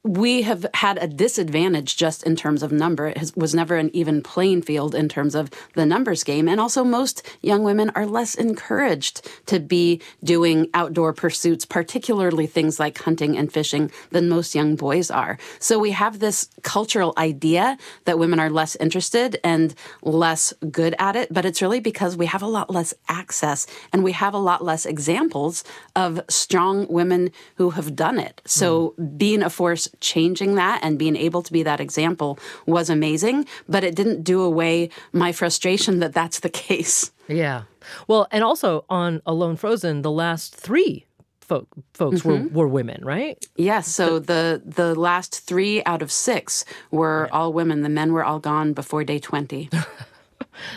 we 0.04 0.42
have 0.42 0.66
had 0.74 0.98
a 0.98 1.08
disadvantage 1.08 1.96
just 1.96 2.24
in 2.24 2.36
terms 2.36 2.64
of 2.64 2.72
number. 2.72 3.08
It 3.08 3.18
has, 3.18 3.36
was 3.36 3.54
never 3.54 3.76
an 3.76 3.92
even 3.94 4.24
playing 4.24 4.64
field 4.64 4.96
in 4.96 5.08
terms 5.08 5.36
of 5.36 5.52
the 5.76 5.86
numbers 5.86 6.24
game. 6.24 6.48
And 6.48 6.60
also, 6.60 6.84
most 6.84 7.28
young 7.42 7.64
women 7.64 7.92
are 7.94 8.08
less 8.08 8.34
encouraged 8.34 9.30
to 9.46 9.60
be 9.60 10.02
doing 10.24 10.70
outdoor 10.74 11.14
pursuits, 11.14 11.66
particularly 11.66 12.48
things 12.48 12.80
like 12.80 12.98
hunting 12.98 13.38
and 13.38 13.54
fishing, 13.54 13.92
than 14.10 14.28
most 14.28 14.56
young 14.56 14.76
boys 14.76 15.12
are. 15.12 15.38
So 15.60 15.78
we 15.78 15.92
have 15.92 16.18
this 16.18 16.50
cultural 16.64 17.14
idea 17.18 17.78
that 18.06 18.18
women 18.18 18.40
are 18.40 18.50
less 18.50 18.76
interested 18.78 19.40
and 19.44 19.76
less 20.02 20.52
good 20.72 20.96
at 20.98 21.16
it. 21.16 21.32
But 21.32 21.46
it's 21.46 21.62
really 21.62 21.80
because 21.80 22.18
we 22.18 22.26
have 22.26 22.42
a 22.42 22.48
lot 22.48 22.72
less 22.72 22.96
access 23.08 23.68
and 23.94 24.04
we 24.04 24.14
have 24.14 24.34
a 24.34 24.40
lot 24.40 24.64
less 24.64 24.88
examples 24.88 25.64
of 25.96 26.20
strong 26.28 26.88
women 26.88 27.30
who 27.56 27.70
have 27.72 27.96
done 27.96 28.18
it. 28.18 28.42
So 28.46 28.96
mm. 28.98 29.18
being 29.20 29.44
a 29.44 29.50
force 29.50 29.91
changing 30.00 30.56
that 30.56 30.80
and 30.84 30.98
being 30.98 31.16
able 31.16 31.42
to 31.44 31.52
be 31.52 31.64
that 31.64 31.80
example 31.80 32.40
was 32.66 32.90
amazing, 32.90 33.46
but 33.68 33.84
it 33.84 33.96
didn't 33.96 34.24
do 34.24 34.42
away 34.42 34.90
my 35.12 35.32
frustration 35.32 36.00
that 36.00 36.14
that's 36.14 36.40
the 36.40 36.50
case. 36.50 37.12
Yeah. 37.28 37.64
Well, 38.08 38.28
and 38.32 38.44
also 38.44 38.86
on 38.90 39.22
Alone 39.26 39.56
Frozen, 39.56 40.02
the 40.02 40.12
last 40.12 40.56
three 40.56 41.06
folk, 41.42 41.68
folks 41.94 42.22
mm-hmm. 42.22 42.54
were, 42.54 42.64
were 42.64 42.68
women, 42.68 43.04
right? 43.04 43.44
Yes. 43.56 43.88
So 43.88 44.20
the, 44.20 44.62
the 44.64 44.96
last 44.96 45.46
three 45.46 45.84
out 45.86 46.02
of 46.02 46.12
six 46.12 46.64
were 46.92 47.24
right. 47.24 47.32
all 47.32 47.54
women. 47.54 47.82
The 47.82 47.90
men 47.90 48.14
were 48.14 48.24
all 48.24 48.40
gone 48.40 48.74
before 48.74 49.04
day 49.04 49.20
20. 49.20 49.70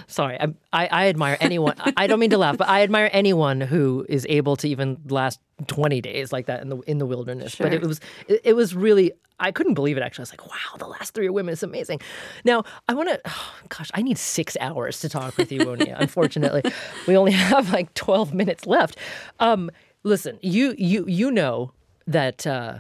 Sorry, 0.06 0.38
I, 0.40 0.48
I, 0.72 0.86
I 0.86 1.08
admire 1.08 1.36
anyone. 1.40 1.74
I 1.96 2.06
don't 2.06 2.18
mean 2.18 2.30
to 2.30 2.38
laugh, 2.38 2.56
but 2.56 2.68
I 2.68 2.82
admire 2.82 3.10
anyone 3.12 3.60
who 3.60 4.04
is 4.08 4.26
able 4.28 4.56
to 4.56 4.68
even 4.68 4.98
last 5.08 5.40
twenty 5.66 6.00
days 6.00 6.32
like 6.32 6.46
that 6.46 6.62
in 6.62 6.68
the 6.68 6.78
in 6.80 6.98
the 6.98 7.06
wilderness. 7.06 7.54
Sure. 7.54 7.66
But 7.66 7.74
it 7.74 7.82
was 7.82 8.00
it, 8.28 8.40
it, 8.44 8.52
was 8.54 8.74
really 8.74 9.12
I 9.38 9.52
couldn't 9.52 9.74
believe 9.74 9.96
it. 9.96 10.02
Actually, 10.02 10.22
I 10.22 10.24
was 10.24 10.32
like, 10.32 10.46
wow, 10.46 10.76
the 10.78 10.86
last 10.86 11.14
three 11.14 11.26
are 11.26 11.32
women. 11.32 11.52
It's 11.52 11.62
amazing. 11.62 12.00
Now 12.44 12.64
I 12.88 12.94
want 12.94 13.08
to. 13.08 13.20
Oh, 13.24 13.54
gosh, 13.68 13.90
I 13.94 14.02
need 14.02 14.18
six 14.18 14.56
hours 14.60 15.00
to 15.00 15.08
talk 15.08 15.36
with 15.36 15.50
you, 15.50 15.60
Woniya. 15.60 15.96
Unfortunately, 16.00 16.62
we 17.06 17.16
only 17.16 17.32
have 17.32 17.72
like 17.72 17.92
twelve 17.94 18.34
minutes 18.34 18.66
left. 18.66 18.96
Um, 19.40 19.70
listen, 20.02 20.38
you 20.42 20.74
you 20.78 21.04
you 21.06 21.30
know 21.30 21.72
that. 22.06 22.46
Uh, 22.46 22.78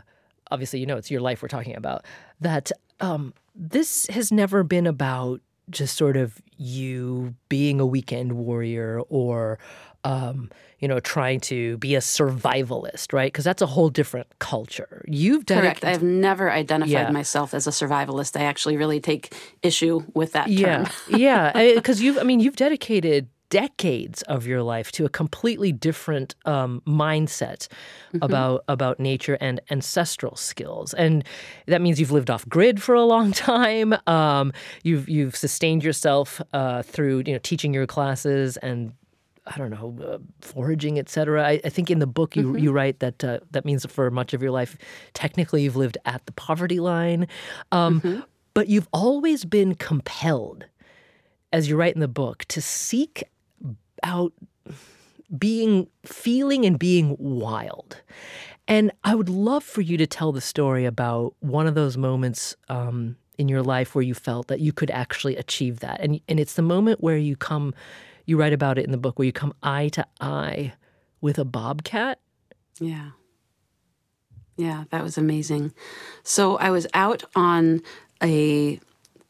obviously, 0.50 0.80
you 0.80 0.86
know 0.86 0.96
it's 0.96 1.10
your 1.10 1.20
life 1.20 1.42
we're 1.42 1.48
talking 1.48 1.76
about. 1.76 2.04
That 2.40 2.70
um, 3.00 3.34
this 3.54 4.06
has 4.08 4.32
never 4.32 4.62
been 4.62 4.86
about 4.86 5.40
just 5.70 5.96
sort 5.96 6.16
of 6.16 6.40
you 6.56 7.34
being 7.48 7.80
a 7.80 7.86
weekend 7.86 8.32
warrior 8.32 9.00
or 9.08 9.58
um, 10.04 10.50
you 10.78 10.88
know 10.88 11.00
trying 11.00 11.40
to 11.40 11.78
be 11.78 11.94
a 11.94 12.00
survivalist 12.00 13.12
right? 13.12 13.32
Because 13.32 13.44
that's 13.44 13.62
a 13.62 13.66
whole 13.66 13.88
different 13.88 14.26
culture. 14.38 15.04
You've 15.08 15.46
done 15.46 15.62
correct. 15.62 15.84
I've 15.84 16.02
never 16.02 16.50
identified 16.50 16.90
yeah. 16.90 17.10
myself 17.10 17.54
as 17.54 17.66
a 17.66 17.70
survivalist. 17.70 18.38
I 18.38 18.44
actually 18.44 18.76
really 18.76 19.00
take 19.00 19.34
issue 19.62 20.04
with 20.14 20.32
that 20.32 20.46
term. 20.46 20.54
Yeah. 21.08 21.52
Yeah 21.54 21.74
because 21.74 22.00
you've 22.00 22.18
i 22.18 22.22
mean 22.22 22.40
you've 22.40 22.56
dedicated 22.56 23.28
decades 23.50 24.22
of 24.22 24.46
your 24.46 24.62
life 24.62 24.90
to 24.92 25.04
a 25.04 25.08
completely 25.08 25.72
different 25.72 26.34
um, 26.44 26.82
mindset 26.86 27.68
mm-hmm. 28.12 28.18
about 28.22 28.64
about 28.68 28.98
nature 28.98 29.38
and 29.40 29.60
ancestral 29.70 30.36
skills, 30.36 30.94
and 30.94 31.24
that 31.66 31.80
means 31.80 32.00
you've 32.00 32.12
lived 32.12 32.30
off 32.30 32.48
grid 32.48 32.82
for 32.82 32.94
a 32.94 33.04
long 33.04 33.32
time. 33.52 33.94
Um, 34.06 34.52
you've 34.82 35.08
you've 35.08 35.36
sustained 35.36 35.84
yourself 35.84 36.40
uh, 36.52 36.82
through 36.82 37.22
you 37.26 37.32
know 37.32 37.40
teaching 37.42 37.74
your 37.74 37.86
classes 37.86 38.56
and 38.58 38.92
I 39.46 39.58
don't 39.58 39.70
know, 39.70 39.96
uh, 40.02 40.18
foraging, 40.40 40.98
etc. 40.98 41.46
I, 41.46 41.60
I, 41.64 41.68
think 41.68 41.90
in 41.90 41.98
the 41.98 42.06
book 42.06 42.34
you 42.34 42.44
mm-hmm. 42.44 42.58
you 42.58 42.72
write 42.72 43.00
that 43.00 43.22
uh, 43.22 43.40
that 43.50 43.64
means 43.64 43.84
for 43.86 44.10
much 44.10 44.32
of 44.32 44.42
your 44.42 44.50
life, 44.50 44.76
technically 45.12 45.62
you've 45.62 45.76
lived 45.76 45.98
at 46.06 46.24
the 46.24 46.32
poverty 46.32 46.80
line, 46.80 47.28
um, 47.70 48.00
mm-hmm. 48.00 48.20
but 48.54 48.68
you've 48.68 48.88
always 48.92 49.44
been 49.44 49.74
compelled, 49.74 50.64
as 51.52 51.68
you 51.68 51.76
write 51.76 51.94
in 51.94 52.00
the 52.00 52.08
book, 52.08 52.46
to 52.46 52.62
seek 52.62 53.24
out 54.02 54.32
being, 55.36 55.88
feeling 56.04 56.64
and 56.64 56.78
being 56.78 57.16
wild. 57.18 58.02
And 58.66 58.92
I 59.02 59.14
would 59.14 59.28
love 59.28 59.64
for 59.64 59.80
you 59.80 59.96
to 59.98 60.06
tell 60.06 60.32
the 60.32 60.40
story 60.40 60.84
about 60.84 61.34
one 61.40 61.66
of 61.66 61.74
those 61.74 61.96
moments 61.96 62.56
um, 62.68 63.16
in 63.36 63.48
your 63.48 63.62
life 63.62 63.94
where 63.94 64.02
you 64.02 64.14
felt 64.14 64.48
that 64.48 64.60
you 64.60 64.72
could 64.72 64.90
actually 64.90 65.36
achieve 65.36 65.80
that. 65.80 66.00
And, 66.00 66.20
and 66.28 66.40
it's 66.40 66.54
the 66.54 66.62
moment 66.62 67.02
where 67.02 67.16
you 67.16 67.36
come, 67.36 67.74
you 68.24 68.38
write 68.38 68.52
about 68.52 68.78
it 68.78 68.84
in 68.84 68.90
the 68.90 68.98
book, 68.98 69.18
where 69.18 69.26
you 69.26 69.32
come 69.32 69.52
eye 69.62 69.88
to 69.88 70.06
eye 70.20 70.72
with 71.20 71.38
a 71.38 71.44
bobcat. 71.44 72.20
Yeah. 72.80 73.10
Yeah, 74.56 74.84
that 74.90 75.02
was 75.02 75.18
amazing. 75.18 75.74
So 76.22 76.56
I 76.56 76.70
was 76.70 76.86
out 76.94 77.24
on 77.34 77.82
a 78.22 78.78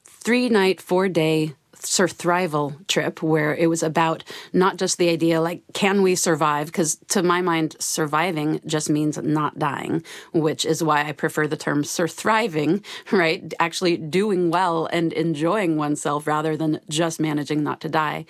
three 0.05 0.49
night, 0.49 0.81
four 0.81 1.09
day 1.09 1.55
survival 1.85 2.75
trip 2.89 3.23
where 3.23 3.55
it 3.55 3.69
was 3.69 3.83
about 3.83 4.25
not 4.53 4.77
just 4.77 4.99
the 4.99 5.11
idea 5.11 5.41
like 5.41 5.63
can 5.73 6.03
we 6.03 6.15
survive? 6.15 6.67
Because 6.67 6.97
to 7.09 7.23
my 7.23 7.41
mind 7.41 7.77
surviving 7.79 8.61
just 8.67 8.89
means 8.89 9.19
not 9.19 9.59
dying 9.59 10.03
which 10.33 10.65
is 10.65 10.83
why 10.83 11.05
i 11.05 11.13
prefer 11.13 11.47
the 11.47 11.57
term 11.57 11.85
surthriving 11.85 12.83
right? 13.13 13.53
Actually 13.61 13.97
doing 13.97 14.51
well 14.51 14.87
and 14.87 15.13
enjoying 15.13 15.77
oneself 15.77 16.27
rather 16.27 16.57
than 16.57 16.81
just 16.89 17.21
managing 17.21 17.63
not 17.63 17.81
to 17.83 17.89
die. 17.89 18.27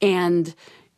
And 0.00 0.54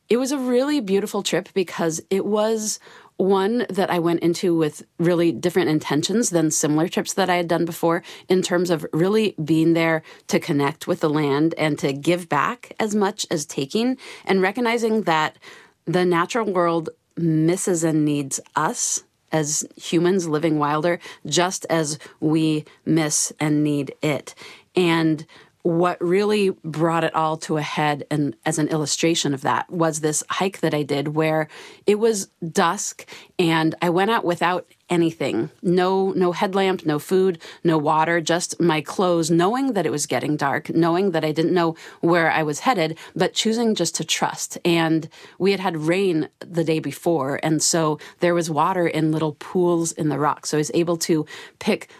it 0.09 0.17
was 0.17 0.33
a 0.33 0.39
really 0.39 0.81
beautiful 0.81 1.23
trip 1.23 1.49
because 1.55 2.01
it 2.11 2.27
was 2.27 2.81
one 3.21 3.66
that 3.68 3.91
I 3.91 3.99
went 3.99 4.21
into 4.21 4.57
with 4.57 4.83
really 4.99 5.31
different 5.31 5.68
intentions 5.68 6.31
than 6.31 6.51
similar 6.51 6.89
trips 6.89 7.12
that 7.14 7.29
I 7.29 7.37
had 7.37 7.49
done 7.49 7.66
before 7.66 8.03
in 8.29 8.41
terms 8.41 8.71
of 8.71 8.87
really 8.93 9.35
being 9.45 9.75
there 9.75 10.03
to 10.29 10.41
connect 10.41 10.87
with 10.87 11.01
the 11.01 11.11
land 11.11 11.55
and 11.59 11.79
to 11.81 11.93
give 11.93 12.29
back 12.31 12.73
as 12.81 12.95
much 12.95 13.27
as 13.31 13.45
taking 13.45 13.99
and 14.25 14.41
recognizing 14.41 15.03
that 15.03 15.37
the 15.85 16.05
natural 16.07 16.51
world 16.51 16.89
misses 17.16 17.85
and 17.85 18.07
needs 18.07 18.41
us 18.57 19.05
as 19.33 19.66
humans 19.77 20.27
living 20.27 20.59
wilder 20.59 20.99
just 21.27 21.66
as 21.68 21.99
we 22.21 22.64
miss 22.87 23.33
and 23.39 23.62
need 23.62 23.95
it. 24.03 24.35
And 24.75 25.27
what 25.63 26.01
really 26.01 26.51
brought 26.65 27.05
it 27.05 27.15
all 27.15 27.37
to 27.37 27.59
a 27.59 27.63
head 27.63 28.05
and 28.11 28.35
as 28.47 28.59
an 28.59 28.69
illustration 28.69 29.35
of 29.35 29.43
that 29.43 29.71
was 29.71 30.01
this 30.01 30.25
hike 30.31 30.61
that 30.61 30.73
I 30.73 30.83
did 30.83 31.09
where 31.09 31.49
it 31.87 31.99
was 31.99 32.29
dusk 32.53 33.07
and 33.39 33.75
I 33.83 33.91
went 33.91 34.11
out 34.11 34.25
without 34.25 34.67
anything. 34.89 35.51
No 35.63 36.13
no 36.13 36.33
headlamp 36.33 36.87
no 36.87 36.99
food 36.99 37.41
no 37.63 37.77
water 37.77 38.21
just 38.21 38.59
my 38.61 38.81
clothes 38.81 39.31
knowing 39.31 39.75
that 39.75 39.87
it 39.87 39.93
was 39.93 40.07
getting 40.07 40.37
dark 40.37 40.71
knowing 40.71 41.11
that 41.13 41.25
I 41.25 41.33
didn't 41.33 41.55
know 41.55 41.77
where 42.01 42.31
I 42.31 42.43
was 42.43 42.61
headed 42.61 42.99
but 43.15 43.35
choosing 43.35 43.75
just 43.75 43.95
to 43.97 44.05
trust. 44.05 44.57
And 44.65 45.09
we 45.39 45.51
had 45.51 45.61
had 45.61 45.77
rain 45.77 46.29
the 46.41 46.65
day 46.65 46.79
before 46.79 47.39
and 47.43 47.63
so 47.63 47.99
there 48.21 48.35
was 48.35 48.51
water 48.51 48.87
in 48.87 49.13
little 49.13 49.35
pools 49.35 49.93
in 49.93 50.09
the 50.09 50.19
rocks 50.19 50.51
so 50.51 50.57
I 50.57 50.61
was 50.61 50.71
able 50.75 50.97
to 50.99 51.27
pick 51.59 51.91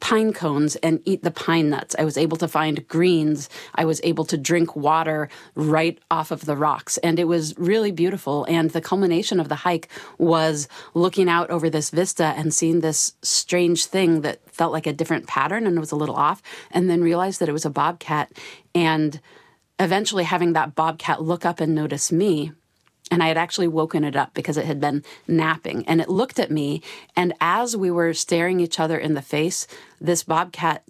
pine 0.00 0.32
cones 0.32 0.76
and 0.76 1.00
eat 1.04 1.22
the 1.22 1.30
pine 1.30 1.70
nuts. 1.70 1.94
I 1.98 2.04
was 2.04 2.16
able 2.16 2.36
to 2.38 2.48
find 2.48 2.86
greens. 2.88 3.48
I 3.74 3.84
was 3.84 4.00
able 4.02 4.24
to 4.26 4.36
drink 4.36 4.74
water 4.74 5.28
right 5.54 5.98
off 6.10 6.30
of 6.30 6.46
the 6.46 6.56
rocks. 6.56 6.96
And 6.98 7.18
it 7.18 7.24
was 7.24 7.54
really 7.58 7.92
beautiful. 7.92 8.44
And 8.46 8.70
the 8.70 8.80
culmination 8.80 9.40
of 9.40 9.48
the 9.48 9.56
hike 9.56 9.88
was 10.18 10.68
looking 10.94 11.28
out 11.28 11.50
over 11.50 11.68
this 11.68 11.90
vista 11.90 12.34
and 12.36 12.52
seeing 12.52 12.80
this 12.80 13.14
strange 13.22 13.86
thing 13.86 14.22
that 14.22 14.40
felt 14.50 14.72
like 14.72 14.86
a 14.86 14.92
different 14.92 15.26
pattern 15.26 15.66
and 15.66 15.78
was 15.78 15.92
a 15.92 15.96
little 15.96 16.16
off, 16.16 16.42
and 16.70 16.88
then 16.88 17.02
realized 17.02 17.40
that 17.40 17.48
it 17.48 17.52
was 17.52 17.64
a 17.64 17.70
bobcat. 17.70 18.32
And 18.74 19.20
eventually 19.78 20.24
having 20.24 20.52
that 20.54 20.74
bobcat 20.74 21.22
look 21.22 21.44
up 21.44 21.60
and 21.60 21.74
notice 21.74 22.12
me 22.12 22.52
and 23.10 23.22
I 23.22 23.28
had 23.28 23.36
actually 23.36 23.68
woken 23.68 24.04
it 24.04 24.16
up 24.16 24.34
because 24.34 24.56
it 24.56 24.64
had 24.64 24.80
been 24.80 25.02
napping. 25.28 25.86
And 25.86 26.00
it 26.00 26.08
looked 26.08 26.38
at 26.38 26.50
me. 26.50 26.82
And 27.14 27.34
as 27.40 27.76
we 27.76 27.90
were 27.90 28.14
staring 28.14 28.60
each 28.60 28.80
other 28.80 28.98
in 28.98 29.14
the 29.14 29.22
face, 29.22 29.66
this 30.00 30.22
bobcat 30.22 30.84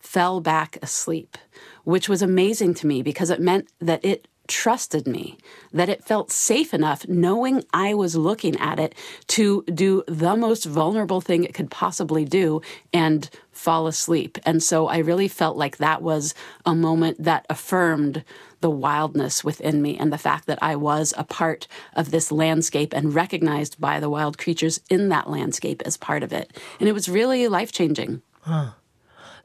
fell 0.00 0.40
back 0.40 0.78
asleep, 0.82 1.36
which 1.84 2.08
was 2.08 2.22
amazing 2.22 2.74
to 2.74 2.86
me 2.86 3.02
because 3.02 3.30
it 3.30 3.40
meant 3.40 3.68
that 3.80 4.04
it 4.04 4.28
trusted 4.46 5.06
me, 5.06 5.38
that 5.72 5.88
it 5.88 6.04
felt 6.04 6.30
safe 6.30 6.74
enough 6.74 7.08
knowing 7.08 7.64
I 7.72 7.94
was 7.94 8.14
looking 8.14 8.56
at 8.58 8.78
it 8.78 8.94
to 9.28 9.64
do 9.72 10.04
the 10.06 10.36
most 10.36 10.64
vulnerable 10.64 11.20
thing 11.20 11.44
it 11.44 11.54
could 11.54 11.70
possibly 11.70 12.24
do 12.24 12.60
and 12.92 13.28
fall 13.52 13.86
asleep. 13.86 14.38
And 14.44 14.62
so 14.62 14.86
I 14.86 14.98
really 14.98 15.28
felt 15.28 15.56
like 15.56 15.78
that 15.78 16.02
was 16.02 16.34
a 16.66 16.74
moment 16.74 17.24
that 17.24 17.46
affirmed 17.48 18.24
the 18.64 18.70
wildness 18.70 19.44
within 19.44 19.82
me 19.82 19.94
and 19.98 20.10
the 20.10 20.16
fact 20.16 20.46
that 20.46 20.58
I 20.62 20.74
was 20.74 21.12
a 21.18 21.22
part 21.22 21.68
of 21.92 22.10
this 22.10 22.32
landscape 22.32 22.94
and 22.94 23.14
recognized 23.14 23.78
by 23.78 24.00
the 24.00 24.08
wild 24.08 24.38
creatures 24.38 24.80
in 24.88 25.10
that 25.10 25.28
landscape 25.28 25.82
as 25.84 25.98
part 25.98 26.22
of 26.22 26.32
it. 26.32 26.50
And 26.80 26.88
it 26.88 26.92
was 26.92 27.06
really 27.06 27.46
life 27.46 27.72
changing. 27.72 28.22
Huh. 28.40 28.70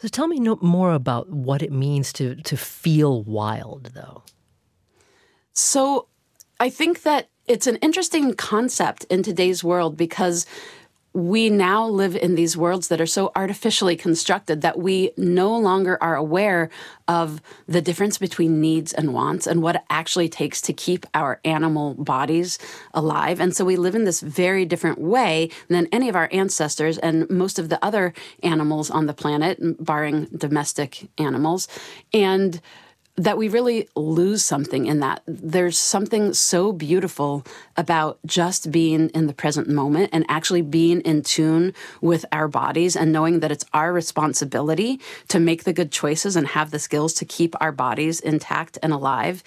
So 0.01 0.07
tell 0.07 0.29
me 0.29 0.39
no, 0.39 0.57
more 0.61 0.93
about 0.93 1.29
what 1.29 1.61
it 1.61 1.73
means 1.73 2.13
to 2.13 2.35
to 2.35 2.55
feel 2.55 3.23
wild, 3.23 3.91
though. 3.93 4.23
So 5.51 6.07
I 6.61 6.69
think 6.69 7.01
that 7.01 7.27
it's 7.45 7.67
an 7.67 7.75
interesting 7.81 8.35
concept 8.35 9.03
in 9.09 9.21
today's 9.21 9.65
world 9.65 9.97
because 9.97 10.45
we 11.13 11.49
now 11.49 11.87
live 11.87 12.15
in 12.15 12.35
these 12.35 12.55
worlds 12.55 12.87
that 12.89 13.01
are 13.01 13.05
so 13.05 13.31
artificially 13.35 13.95
constructed 13.95 14.61
that 14.61 14.77
we 14.77 15.11
no 15.17 15.57
longer 15.57 15.97
are 16.01 16.15
aware 16.15 16.69
of 17.07 17.41
the 17.67 17.81
difference 17.81 18.19
between 18.19 18.61
needs 18.61 18.93
and 18.93 19.13
wants 19.13 19.47
and 19.47 19.63
what 19.63 19.75
it 19.75 19.81
actually 19.89 20.29
takes 20.29 20.61
to 20.61 20.73
keep 20.73 21.05
our 21.15 21.39
animal 21.43 21.95
bodies 21.95 22.59
alive. 22.93 23.39
And 23.39 23.55
so 23.55 23.65
we 23.65 23.75
live 23.75 23.95
in 23.95 24.03
this 24.03 24.21
very 24.21 24.65
different 24.65 24.99
way 24.99 25.49
than 25.67 25.87
any 25.91 26.09
of 26.09 26.15
our 26.15 26.29
ancestors 26.31 26.99
and 26.99 27.27
most 27.29 27.57
of 27.57 27.69
the 27.69 27.83
other 27.83 28.13
animals 28.43 28.91
on 28.91 29.07
the 29.07 29.13
planet, 29.13 29.57
barring 29.83 30.25
domestic 30.25 31.09
animals. 31.17 31.67
And 32.13 32.61
that 33.19 33.37
we 33.37 33.49
really 33.49 33.89
lose 33.97 34.45
something 34.45 34.85
in 34.85 35.01
that. 35.01 35.21
There's 35.25 35.77
something 35.77 36.33
so 36.33 36.71
beautiful 36.71 37.45
about 37.75 38.17
just 38.25 38.71
being 38.71 39.09
in 39.09 39.27
the 39.27 39.33
present 39.33 39.67
moment 39.67 40.11
and 40.13 40.25
actually 40.29 40.61
being 40.61 41.01
in 41.01 41.23
tune 41.23 41.73
with 41.99 42.25
our 42.31 42.47
bodies 42.47 42.95
and 42.95 43.11
knowing 43.11 43.41
that 43.41 43.51
it's 43.51 43.65
our 43.73 43.91
responsibility 43.91 45.01
to 45.27 45.37
make 45.37 45.65
the 45.65 45.73
good 45.73 45.91
choices 45.91 46.37
and 46.37 46.47
have 46.47 46.71
the 46.71 46.79
skills 46.79 47.13
to 47.15 47.25
keep 47.25 47.55
our 47.59 47.73
bodies 47.73 48.21
intact 48.21 48.77
and 48.81 48.93
alive. 48.93 49.43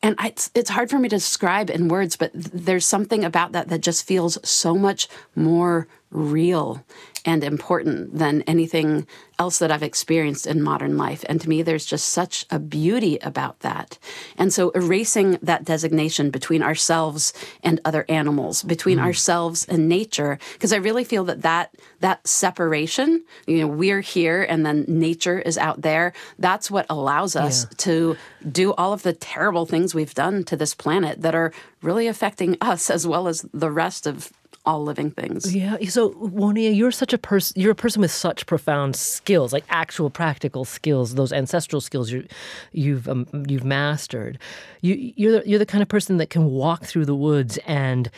And 0.00 0.14
it's, 0.22 0.52
it's 0.54 0.70
hard 0.70 0.88
for 0.88 1.00
me 1.00 1.08
to 1.08 1.16
describe 1.16 1.70
in 1.70 1.88
words, 1.88 2.14
but 2.14 2.30
there's 2.34 2.86
something 2.86 3.24
about 3.24 3.52
that 3.52 3.68
that 3.68 3.80
just 3.80 4.06
feels 4.06 4.38
so 4.48 4.76
much 4.76 5.08
more 5.34 5.88
real 6.14 6.84
and 7.24 7.42
important 7.42 8.18
than 8.18 8.42
anything 8.42 9.06
else 9.38 9.58
that 9.58 9.72
I've 9.72 9.82
experienced 9.82 10.46
in 10.46 10.62
modern 10.62 10.96
life. 10.96 11.24
And 11.28 11.40
to 11.40 11.48
me, 11.48 11.62
there's 11.62 11.86
just 11.86 12.08
such 12.08 12.46
a 12.50 12.58
beauty 12.58 13.18
about 13.22 13.60
that. 13.60 13.98
And 14.36 14.52
so, 14.52 14.70
erasing 14.70 15.38
that 15.42 15.64
designation 15.64 16.30
between 16.30 16.62
ourselves 16.62 17.32
and 17.62 17.80
other 17.84 18.04
animals, 18.08 18.62
between 18.62 18.98
mm. 18.98 19.02
ourselves 19.02 19.64
and 19.64 19.88
nature, 19.88 20.38
because 20.52 20.72
I 20.72 20.76
really 20.76 21.04
feel 21.04 21.24
that, 21.24 21.42
that 21.42 21.74
that 22.00 22.26
separation, 22.26 23.24
you 23.46 23.58
know, 23.58 23.66
we're 23.66 24.02
here 24.02 24.42
and 24.42 24.64
then 24.64 24.84
nature 24.86 25.38
is 25.38 25.56
out 25.56 25.80
there, 25.82 26.12
that's 26.38 26.70
what 26.70 26.86
allows 26.90 27.34
us 27.34 27.64
yeah. 27.64 27.76
to 27.78 28.16
do 28.52 28.74
all 28.74 28.92
of 28.92 29.02
the 29.02 29.14
terrible 29.14 29.66
things 29.66 29.94
we've 29.94 30.14
done 30.14 30.44
to 30.44 30.56
this 30.56 30.74
planet 30.74 31.22
that 31.22 31.34
are 31.34 31.52
really 31.82 32.06
affecting 32.06 32.56
us 32.60 32.90
as 32.90 33.06
well 33.06 33.26
as 33.26 33.44
the 33.52 33.70
rest 33.70 34.06
of 34.06 34.32
all 34.66 34.82
living 34.82 35.10
things. 35.10 35.54
Yeah. 35.54 35.76
So, 35.88 36.10
Woniya, 36.10 36.74
you're 36.74 36.90
such 36.90 37.12
a 37.12 37.18
person. 37.18 37.60
You're 37.60 37.72
a 37.72 37.76
person 37.76 38.00
with 38.00 38.10
such 38.10 38.46
profound 38.46 38.96
skills, 38.96 39.52
like 39.52 39.64
actual 39.68 40.10
practical 40.10 40.64
skills, 40.64 41.14
those 41.14 41.32
ancestral 41.32 41.80
skills 41.80 42.10
you, 42.10 42.26
you've 42.72 43.08
um, 43.08 43.26
you've 43.46 43.64
mastered. 43.64 44.38
You, 44.80 45.12
you're 45.16 45.40
the, 45.40 45.48
you're 45.48 45.58
the 45.58 45.66
kind 45.66 45.82
of 45.82 45.88
person 45.88 46.16
that 46.18 46.30
can 46.30 46.46
walk 46.46 46.84
through 46.84 47.04
the 47.04 47.14
woods 47.14 47.58
and 47.66 48.10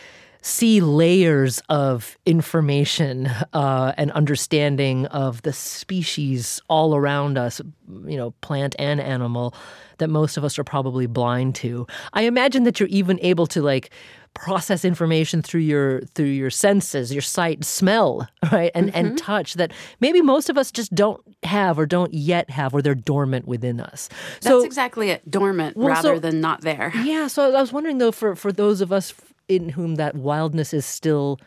see 0.46 0.80
layers 0.80 1.60
of 1.68 2.16
information 2.24 3.26
uh, 3.52 3.92
and 3.96 4.12
understanding 4.12 5.06
of 5.06 5.42
the 5.42 5.52
species 5.52 6.60
all 6.68 6.94
around 6.94 7.36
us, 7.36 7.60
you 8.04 8.16
know, 8.16 8.30
plant 8.42 8.76
and 8.78 9.00
animal, 9.00 9.52
that 9.98 10.08
most 10.08 10.36
of 10.36 10.44
us 10.44 10.56
are 10.56 10.62
probably 10.62 11.06
blind 11.06 11.56
to. 11.56 11.84
I 12.12 12.22
imagine 12.22 12.62
that 12.62 12.78
you're 12.78 12.88
even 12.90 13.18
able 13.22 13.48
to 13.48 13.60
like 13.60 13.90
process 14.36 14.84
information 14.84 15.42
through 15.42 15.62
your 15.62 16.00
through 16.14 16.26
your 16.26 16.50
senses, 16.50 17.12
your 17.12 17.22
sight, 17.22 17.64
smell, 17.64 18.28
right, 18.52 18.70
and 18.74 18.88
mm-hmm. 18.88 19.06
and 19.06 19.18
touch 19.18 19.54
that 19.54 19.72
maybe 20.00 20.22
most 20.22 20.48
of 20.48 20.58
us 20.58 20.70
just 20.70 20.94
don't 20.94 21.20
have 21.42 21.78
or 21.78 21.86
don't 21.86 22.14
yet 22.14 22.50
have, 22.50 22.74
or 22.74 22.82
they're 22.82 22.94
dormant 22.94 23.48
within 23.48 23.80
us. 23.80 24.08
That's 24.40 24.46
so, 24.46 24.64
exactly 24.64 25.10
it, 25.10 25.28
dormant 25.28 25.76
well, 25.76 25.88
rather 25.88 26.16
so, 26.16 26.20
than 26.20 26.40
not 26.40 26.60
there. 26.60 26.92
Yeah. 27.06 27.28
So 27.28 27.54
I 27.54 27.60
was 27.60 27.72
wondering 27.72 27.98
though, 27.98 28.12
for 28.12 28.34
for 28.34 28.52
those 28.52 28.80
of 28.80 28.92
us 28.92 29.14
in 29.48 29.68
whom 29.70 29.94
that 29.94 30.16
wildness 30.16 30.74
is 30.74 30.84
still 30.84 31.38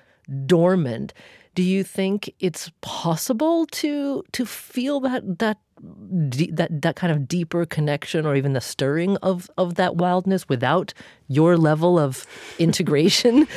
dormant, 0.46 1.14
do 1.54 1.64
you 1.64 1.84
think 1.84 2.34
it's 2.40 2.72
possible 2.82 3.66
to 3.68 4.24
to 4.32 4.46
feel 4.46 5.02
that 5.02 5.40
that 5.40 5.58
that 5.82 6.82
that 6.82 6.96
kind 6.96 7.12
of 7.12 7.28
deeper 7.28 7.66
connection 7.66 8.26
or 8.26 8.36
even 8.36 8.54
the 8.54 8.62
stirring 8.62 9.18
of 9.18 9.50
of 9.58 9.76
that 9.76 9.96
wildness 9.96 10.48
without 10.50 10.94
your 11.28 11.58
level 11.58 11.98
of 11.98 12.26
integration 12.60 13.48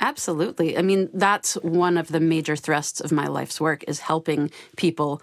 absolutely 0.00 0.76
i 0.78 0.82
mean 0.82 1.08
that's 1.14 1.54
one 1.56 1.96
of 1.96 2.08
the 2.08 2.20
major 2.20 2.56
thrusts 2.56 3.00
of 3.00 3.10
my 3.10 3.26
life's 3.26 3.60
work 3.60 3.84
is 3.88 4.00
helping 4.00 4.50
people 4.76 5.20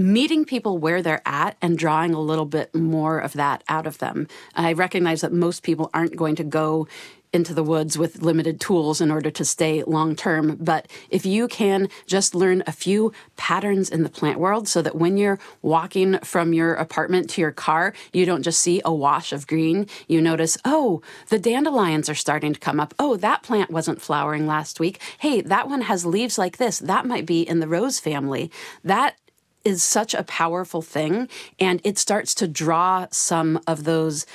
meeting 0.00 0.44
people 0.44 0.78
where 0.78 1.02
they're 1.02 1.22
at 1.26 1.56
and 1.60 1.76
drawing 1.76 2.14
a 2.14 2.20
little 2.20 2.46
bit 2.46 2.74
more 2.74 3.18
of 3.18 3.34
that 3.34 3.62
out 3.68 3.86
of 3.86 3.98
them. 3.98 4.26
I 4.54 4.72
recognize 4.72 5.20
that 5.20 5.32
most 5.32 5.62
people 5.62 5.90
aren't 5.92 6.16
going 6.16 6.36
to 6.36 6.44
go 6.44 6.88
into 7.32 7.54
the 7.54 7.62
woods 7.62 7.96
with 7.96 8.22
limited 8.22 8.60
tools 8.60 9.00
in 9.00 9.10
order 9.10 9.30
to 9.30 9.44
stay 9.44 9.82
long 9.84 10.16
term. 10.16 10.56
But 10.60 10.88
if 11.10 11.24
you 11.24 11.48
can 11.48 11.88
just 12.06 12.34
learn 12.34 12.62
a 12.66 12.72
few 12.72 13.12
patterns 13.36 13.88
in 13.88 14.02
the 14.02 14.08
plant 14.08 14.38
world 14.38 14.68
so 14.68 14.82
that 14.82 14.96
when 14.96 15.16
you're 15.16 15.38
walking 15.62 16.18
from 16.20 16.52
your 16.52 16.74
apartment 16.74 17.30
to 17.30 17.40
your 17.40 17.52
car, 17.52 17.94
you 18.12 18.26
don't 18.26 18.42
just 18.42 18.60
see 18.60 18.82
a 18.84 18.92
wash 18.92 19.32
of 19.32 19.46
green. 19.46 19.86
You 20.08 20.20
notice, 20.20 20.58
oh, 20.64 21.02
the 21.28 21.38
dandelions 21.38 22.08
are 22.08 22.14
starting 22.14 22.52
to 22.52 22.60
come 22.60 22.80
up. 22.80 22.94
Oh, 22.98 23.16
that 23.16 23.42
plant 23.42 23.70
wasn't 23.70 24.00
flowering 24.00 24.46
last 24.46 24.80
week. 24.80 25.00
Hey, 25.18 25.40
that 25.40 25.68
one 25.68 25.82
has 25.82 26.04
leaves 26.04 26.38
like 26.38 26.56
this. 26.56 26.78
That 26.78 27.06
might 27.06 27.26
be 27.26 27.42
in 27.42 27.60
the 27.60 27.68
rose 27.68 28.00
family. 28.00 28.50
That 28.82 29.16
is 29.64 29.82
such 29.82 30.14
a 30.14 30.24
powerful 30.24 30.82
thing. 30.82 31.28
And 31.58 31.80
it 31.84 31.98
starts 31.98 32.34
to 32.36 32.48
draw 32.48 33.06
some 33.10 33.60
of 33.66 33.84
those 33.84 34.26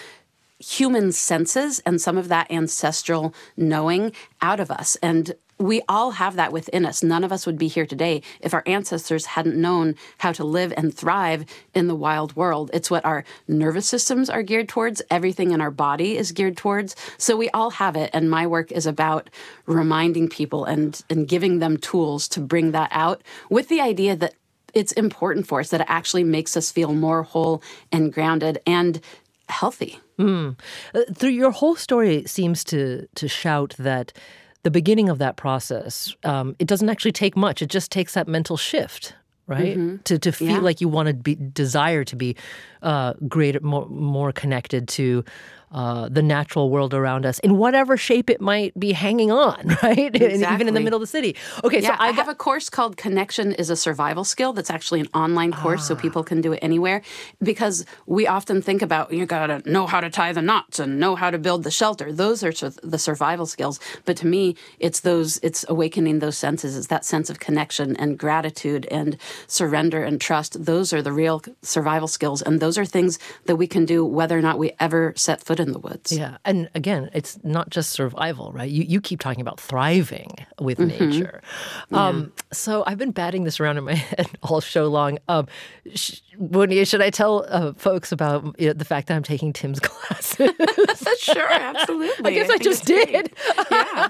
human 0.60 1.12
senses 1.12 1.80
and 1.86 2.02
some 2.02 2.18
of 2.18 2.30
that 2.30 2.50
ancestral 2.52 3.34
knowing 3.58 4.12
out 4.42 4.60
of 4.60 4.72
us. 4.72 4.96
And 5.02 5.36
we 5.58 5.82
all 5.88 6.12
have 6.12 6.36
that 6.36 6.52
within 6.52 6.86
us. 6.86 7.02
None 7.02 7.24
of 7.24 7.32
us 7.32 7.46
would 7.46 7.58
be 7.58 7.68
here 7.68 7.86
today 7.86 8.22
if 8.42 8.54
our 8.54 8.64
ancestors 8.66 9.26
hadn't 9.26 9.56
known 9.56 9.96
how 10.18 10.34
to 10.34 10.44
live 10.44 10.74
and 10.76 10.94
thrive 10.94 11.46
in 11.74 11.88
the 11.88 11.96
wild 11.96 12.36
world. 12.36 12.70
It's 12.74 12.92
what 12.92 13.06
our 13.06 13.24
nervous 13.48 13.88
systems 13.88 14.30
are 14.30 14.44
geared 14.44 14.68
towards, 14.68 15.02
everything 15.10 15.52
in 15.52 15.62
our 15.62 15.72
body 15.72 16.18
is 16.18 16.34
geared 16.34 16.58
towards. 16.58 16.96
So 17.18 17.38
we 17.38 17.50
all 17.52 17.72
have 17.72 17.96
it. 17.96 18.10
And 18.14 18.30
my 18.30 18.46
work 18.46 18.72
is 18.72 18.86
about 18.86 19.30
reminding 19.66 20.28
people 20.28 20.66
and, 20.66 21.02
and 21.10 21.28
giving 21.28 21.60
them 21.60 21.78
tools 21.78 22.28
to 22.30 22.42
bring 22.42 22.72
that 22.72 22.90
out 22.92 23.22
with 23.50 23.70
the 23.70 23.80
idea 23.80 24.16
that 24.18 24.36
it's 24.74 24.92
important 24.92 25.48
for 25.48 25.62
us 25.62 25.70
that 25.70 25.80
it 25.80 25.88
actually 25.90 26.26
makes 26.26 26.58
us 26.58 26.70
feel 26.70 26.94
more 26.94 27.24
whole 27.24 27.64
and 27.94 28.12
grounded 28.12 28.60
and 28.68 29.00
healthy. 29.50 30.00
Mm. 30.18 30.58
Uh, 30.94 31.02
through 31.14 31.32
your 31.32 31.52
whole 31.52 31.76
story 31.76 32.24
seems 32.26 32.64
to 32.66 33.08
to 33.16 33.28
shout 33.28 33.76
that 33.78 34.14
the 34.64 34.72
beginning 34.72 35.10
of 35.10 35.20
that 35.20 35.36
process, 35.36 36.16
um, 36.24 36.56
it 36.58 36.68
doesn't 36.68 36.90
actually 36.90 37.12
take 37.12 37.36
much. 37.38 37.62
It 37.62 37.70
just 37.70 37.92
takes 37.92 38.14
that 38.14 38.28
mental 38.28 38.58
shift, 38.58 39.14
right? 39.48 39.78
Mm-hmm. 39.78 39.98
To 40.04 40.20
to 40.20 40.32
feel 40.32 40.50
yeah. 40.50 40.60
like 40.60 40.82
you 40.82 40.88
want 40.88 41.08
to 41.08 41.14
be 41.14 41.36
desire 41.36 42.04
to 42.04 42.16
be 42.16 42.36
uh, 42.82 43.14
greater, 43.28 43.60
more 43.62 43.88
more 43.88 44.32
connected 44.32 44.88
to 44.90 45.24
uh, 45.76 46.08
the 46.08 46.22
natural 46.22 46.70
world 46.70 46.94
around 46.94 47.26
us 47.26 47.38
in 47.40 47.58
whatever 47.58 47.98
shape 47.98 48.30
it 48.30 48.40
might 48.40 48.80
be 48.80 48.94
hanging 48.94 49.30
on, 49.30 49.76
right? 49.84 50.16
Exactly. 50.16 50.56
even 50.56 50.70
in 50.70 50.74
the 50.74 50.80
middle 50.80 50.96
of 50.96 51.02
the 51.02 51.08
city. 51.08 51.36
Okay, 51.66 51.82
yeah, 51.82 51.90
so 51.90 51.96
I, 52.00 52.08
I 52.08 52.12
have 52.12 52.30
a 52.30 52.34
course 52.34 52.70
called 52.70 52.96
Connection 52.96 53.52
is 53.52 53.70
a 53.70 53.76
Survival 53.76 54.24
Skill 54.24 54.54
that's 54.54 54.70
actually 54.70 55.02
an 55.02 55.10
online 55.14 55.52
course 55.52 55.82
ah. 55.82 55.88
so 55.88 55.96
people 55.98 56.24
can 56.24 56.40
do 56.40 56.54
it 56.54 56.60
anywhere 56.62 57.02
because 57.44 57.86
we 58.06 58.26
often 58.26 58.62
think 58.62 58.82
about 58.82 59.12
you 59.12 59.26
got 59.26 59.48
to 59.48 59.70
know 59.70 59.86
how 59.86 60.00
to 60.00 60.10
tie 60.10 60.32
the 60.32 60.42
knots 60.42 60.80
and 60.80 60.98
know 60.98 61.14
how 61.18 61.30
to 61.30 61.38
build 61.38 61.66
the 61.66 61.72
shelter. 61.72 62.14
Those 62.14 62.42
are 62.42 62.54
the 62.82 62.98
survival 62.98 63.46
skills, 63.46 63.78
but 64.06 64.16
to 64.16 64.28
me 64.28 64.56
it's 64.80 65.02
those 65.02 65.40
it's 65.44 65.66
awakening 65.68 66.20
those 66.20 66.38
senses. 66.38 66.78
It's 66.78 66.88
that 66.88 67.04
sense 67.04 67.30
of 67.30 67.42
connection 67.42 67.98
and 67.98 68.18
gratitude 68.18 68.88
and 68.90 69.18
surrender 69.46 70.06
and 70.06 70.22
trust. 70.22 70.64
Those 70.64 70.94
are 70.94 71.02
the 71.02 71.12
real 71.12 71.44
survival 71.62 72.08
skills 72.08 72.42
and 72.42 72.62
those 72.62 72.78
are 72.78 72.86
things 72.86 73.20
that 73.46 73.58
we 73.58 73.68
can 73.68 73.84
do 73.84 74.06
whether 74.06 74.38
or 74.38 74.42
not 74.42 74.58
we 74.58 74.72
ever 74.80 75.12
set 75.18 75.44
foot 75.44 75.60
in 75.60 75.65
in 75.66 75.74
the 75.74 75.80
woods. 75.80 76.12
Yeah. 76.12 76.38
And 76.46 76.70
again, 76.76 77.10
it's 77.14 77.40
not 77.44 77.70
just 77.70 77.92
survival, 77.92 78.52
right? 78.52 78.70
You, 78.70 78.84
you 78.84 79.02
keep 79.02 79.20
talking 79.20 79.42
about 79.42 79.60
thriving 79.60 80.36
with 80.60 80.78
mm-hmm. 80.78 81.10
nature. 81.10 81.42
Yeah. 81.92 82.08
Um, 82.08 82.34
so 82.52 82.84
I've 82.88 82.98
been 82.98 83.12
batting 83.12 83.44
this 83.44 83.60
around 83.60 83.78
in 83.78 83.84
my 83.84 83.94
head 83.96 84.28
all 84.42 84.62
show 84.62 84.88
long. 84.88 85.20
Um, 85.28 85.48
sh- 85.94 86.22
should 86.84 87.02
I 87.02 87.10
tell 87.10 87.46
uh, 87.48 87.74
folks 87.74 88.12
about 88.12 88.60
you 88.60 88.68
know, 88.68 88.74
the 88.74 88.86
fact 88.86 89.08
that 89.08 89.16
I'm 89.16 89.24
taking 89.24 89.54
Tim's 89.54 89.80
classes? 89.82 90.52
sure, 91.20 91.52
absolutely. 91.52 92.32
I 92.32 92.34
guess 92.34 92.50
I, 92.50 92.54
I 92.54 92.58
just 92.58 92.86
did. 92.86 93.34
Yeah. 93.72 94.10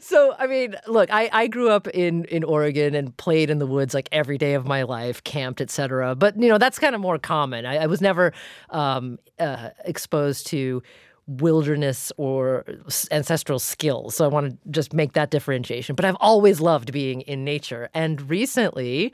So 0.00 0.34
I 0.38 0.46
mean, 0.46 0.76
look, 0.86 1.10
I, 1.12 1.28
I 1.32 1.46
grew 1.46 1.70
up 1.70 1.88
in 1.88 2.24
in 2.24 2.44
Oregon 2.44 2.94
and 2.94 3.16
played 3.16 3.50
in 3.50 3.58
the 3.58 3.66
woods 3.66 3.94
like 3.94 4.08
every 4.12 4.38
day 4.38 4.54
of 4.54 4.66
my 4.66 4.82
life, 4.82 5.22
camped, 5.24 5.60
etc. 5.60 6.14
But 6.14 6.40
you 6.40 6.48
know, 6.48 6.58
that's 6.58 6.78
kind 6.78 6.94
of 6.94 7.00
more 7.00 7.18
common. 7.18 7.66
I, 7.66 7.78
I 7.78 7.86
was 7.86 8.00
never 8.00 8.32
um, 8.70 9.18
uh, 9.38 9.70
exposed 9.84 10.46
to 10.48 10.82
wilderness 11.26 12.10
or 12.16 12.64
ancestral 13.12 13.58
skills. 13.58 14.16
So 14.16 14.24
I 14.24 14.28
want 14.28 14.50
to 14.50 14.70
just 14.70 14.92
make 14.92 15.12
that 15.12 15.30
differentiation. 15.30 15.94
But 15.94 16.04
I've 16.04 16.16
always 16.20 16.60
loved 16.60 16.92
being 16.92 17.20
in 17.22 17.44
nature. 17.44 17.88
And 17.94 18.28
recently, 18.28 19.12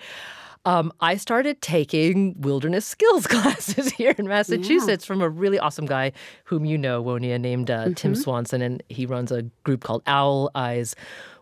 um, 0.67 0.93
I 1.01 1.17
started 1.17 1.63
taking 1.63 2.39
wilderness 2.41 2.85
skills 2.85 3.27
classes 3.29 3.93
here 3.93 4.15
in 4.19 4.27
Massachusetts 4.27 5.05
yeah. 5.05 5.07
from 5.07 5.23
a 5.23 5.29
really 5.29 5.59
awesome 5.59 5.87
guy 5.87 6.13
whom 6.45 6.65
you 6.65 6.77
know, 6.77 7.03
Woniya, 7.03 7.41
named 7.41 7.71
uh, 7.71 7.85
mm-hmm. 7.85 7.93
Tim 7.95 8.15
Swanson. 8.15 8.61
And 8.61 8.83
he 8.89 9.07
runs 9.07 9.31
a 9.31 9.43
group 9.63 9.85
called 9.85 10.03
Owl 10.07 10.51
Eyes 10.57 10.97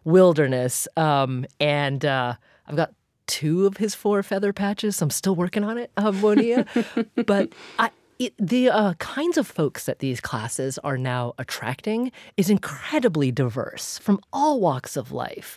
Wilderness. 0.04 0.86
Um, 0.98 1.46
and 1.58 2.04
uh, 2.04 2.34
I've 2.68 2.76
got 2.76 2.92
two 3.26 3.66
of 3.66 3.78
his 3.78 3.94
four 3.94 4.22
feather 4.22 4.52
patches. 4.52 4.96
So 4.96 5.04
I'm 5.04 5.10
still 5.10 5.34
working 5.34 5.64
on 5.64 5.78
it, 5.78 5.90
um, 5.96 6.20
Woniya. 6.20 7.06
but 7.26 7.50
I, 7.78 7.90
it, 8.18 8.34
the 8.38 8.68
uh, 8.68 8.92
kinds 8.94 9.38
of 9.38 9.46
folks 9.46 9.86
that 9.86 10.00
these 10.00 10.20
classes 10.20 10.78
are 10.84 10.98
now 10.98 11.32
attracting 11.38 12.12
is 12.36 12.50
incredibly 12.50 13.32
diverse 13.32 13.96
from 13.98 14.20
all 14.34 14.60
walks 14.60 14.98
of 14.98 15.12
life. 15.12 15.56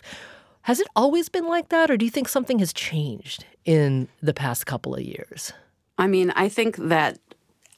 Has 0.62 0.80
it 0.80 0.88
always 0.94 1.28
been 1.28 1.46
like 1.46 1.70
that, 1.70 1.90
or 1.90 1.96
do 1.96 2.04
you 2.04 2.10
think 2.10 2.28
something 2.28 2.58
has 2.58 2.74
changed 2.74 3.46
in 3.68 4.08
the 4.22 4.32
past 4.32 4.64
couple 4.64 4.94
of 4.94 5.02
years? 5.02 5.52
I 5.98 6.06
mean, 6.06 6.30
I 6.30 6.48
think 6.48 6.76
that 6.76 7.18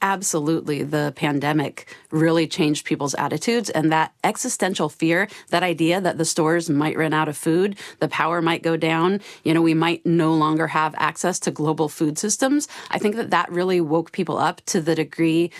absolutely 0.01 0.83
the 0.83 1.11
pandemic 1.17 1.93
really 2.11 2.47
changed 2.47 2.85
people's 2.85 3.13
attitudes 3.15 3.69
and 3.69 3.91
that 3.91 4.13
existential 4.23 4.89
fear 4.89 5.27
that 5.49 5.61
idea 5.61 6.01
that 6.01 6.17
the 6.17 6.25
stores 6.25 6.71
might 6.71 6.97
run 6.97 7.13
out 7.13 7.29
of 7.29 7.37
food 7.37 7.77
the 7.99 8.07
power 8.07 8.41
might 8.41 8.63
go 8.63 8.75
down 8.75 9.21
you 9.43 9.53
know 9.53 9.61
we 9.61 9.75
might 9.75 10.03
no 10.03 10.33
longer 10.33 10.65
have 10.65 10.95
access 10.97 11.39
to 11.39 11.51
global 11.51 11.87
food 11.87 12.17
systems 12.17 12.67
i 12.89 12.97
think 12.97 13.15
that 13.15 13.29
that 13.29 13.51
really 13.51 13.79
woke 13.79 14.11
people 14.11 14.39
up 14.39 14.59
to 14.65 14.81
the 14.81 14.95
degree 14.95 15.51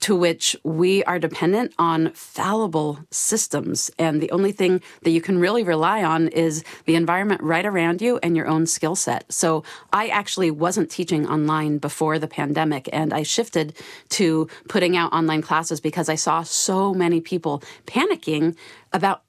to 0.00 0.14
which 0.16 0.56
we 0.62 1.02
are 1.04 1.18
dependent 1.18 1.72
on 1.78 2.10
fallible 2.12 2.98
systems. 3.10 3.90
And 3.98 4.20
the 4.20 4.30
only 4.30 4.52
thing 4.52 4.80
that 5.02 5.10
you 5.10 5.20
can 5.20 5.38
really 5.38 5.62
rely 5.62 6.02
on 6.02 6.28
is 6.28 6.64
the 6.84 6.94
environment 6.94 7.42
right 7.42 7.66
around 7.66 8.00
you 8.00 8.18
and 8.22 8.36
your 8.36 8.46
own 8.46 8.66
skill 8.66 8.96
set. 8.96 9.30
So 9.32 9.64
I 9.92 10.08
actually 10.08 10.50
wasn't 10.50 10.90
teaching 10.90 11.26
online 11.26 11.78
before 11.78 12.18
the 12.18 12.28
pandemic, 12.28 12.88
and 12.92 13.12
I 13.12 13.22
shifted 13.22 13.74
to 14.10 14.48
putting 14.68 14.96
out 14.96 15.12
online 15.12 15.42
classes 15.42 15.80
because 15.80 16.08
I 16.08 16.14
saw 16.14 16.42
so 16.42 16.94
many 16.94 17.20
people 17.20 17.62
panicking 17.86 18.56
about 18.92 19.22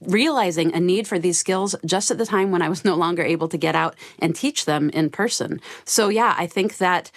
realizing 0.00 0.74
a 0.74 0.80
need 0.80 1.06
for 1.06 1.18
these 1.18 1.38
skills 1.38 1.76
just 1.84 2.10
at 2.10 2.16
the 2.16 2.24
time 2.24 2.50
when 2.50 2.62
I 2.62 2.70
was 2.70 2.84
no 2.84 2.94
longer 2.94 3.22
able 3.22 3.48
to 3.48 3.58
get 3.58 3.74
out 3.74 3.94
and 4.18 4.34
teach 4.34 4.64
them 4.64 4.88
in 4.90 5.10
person. 5.10 5.60
So, 5.84 6.08
yeah, 6.08 6.34
I 6.38 6.46
think 6.46 6.78
that 6.78 7.10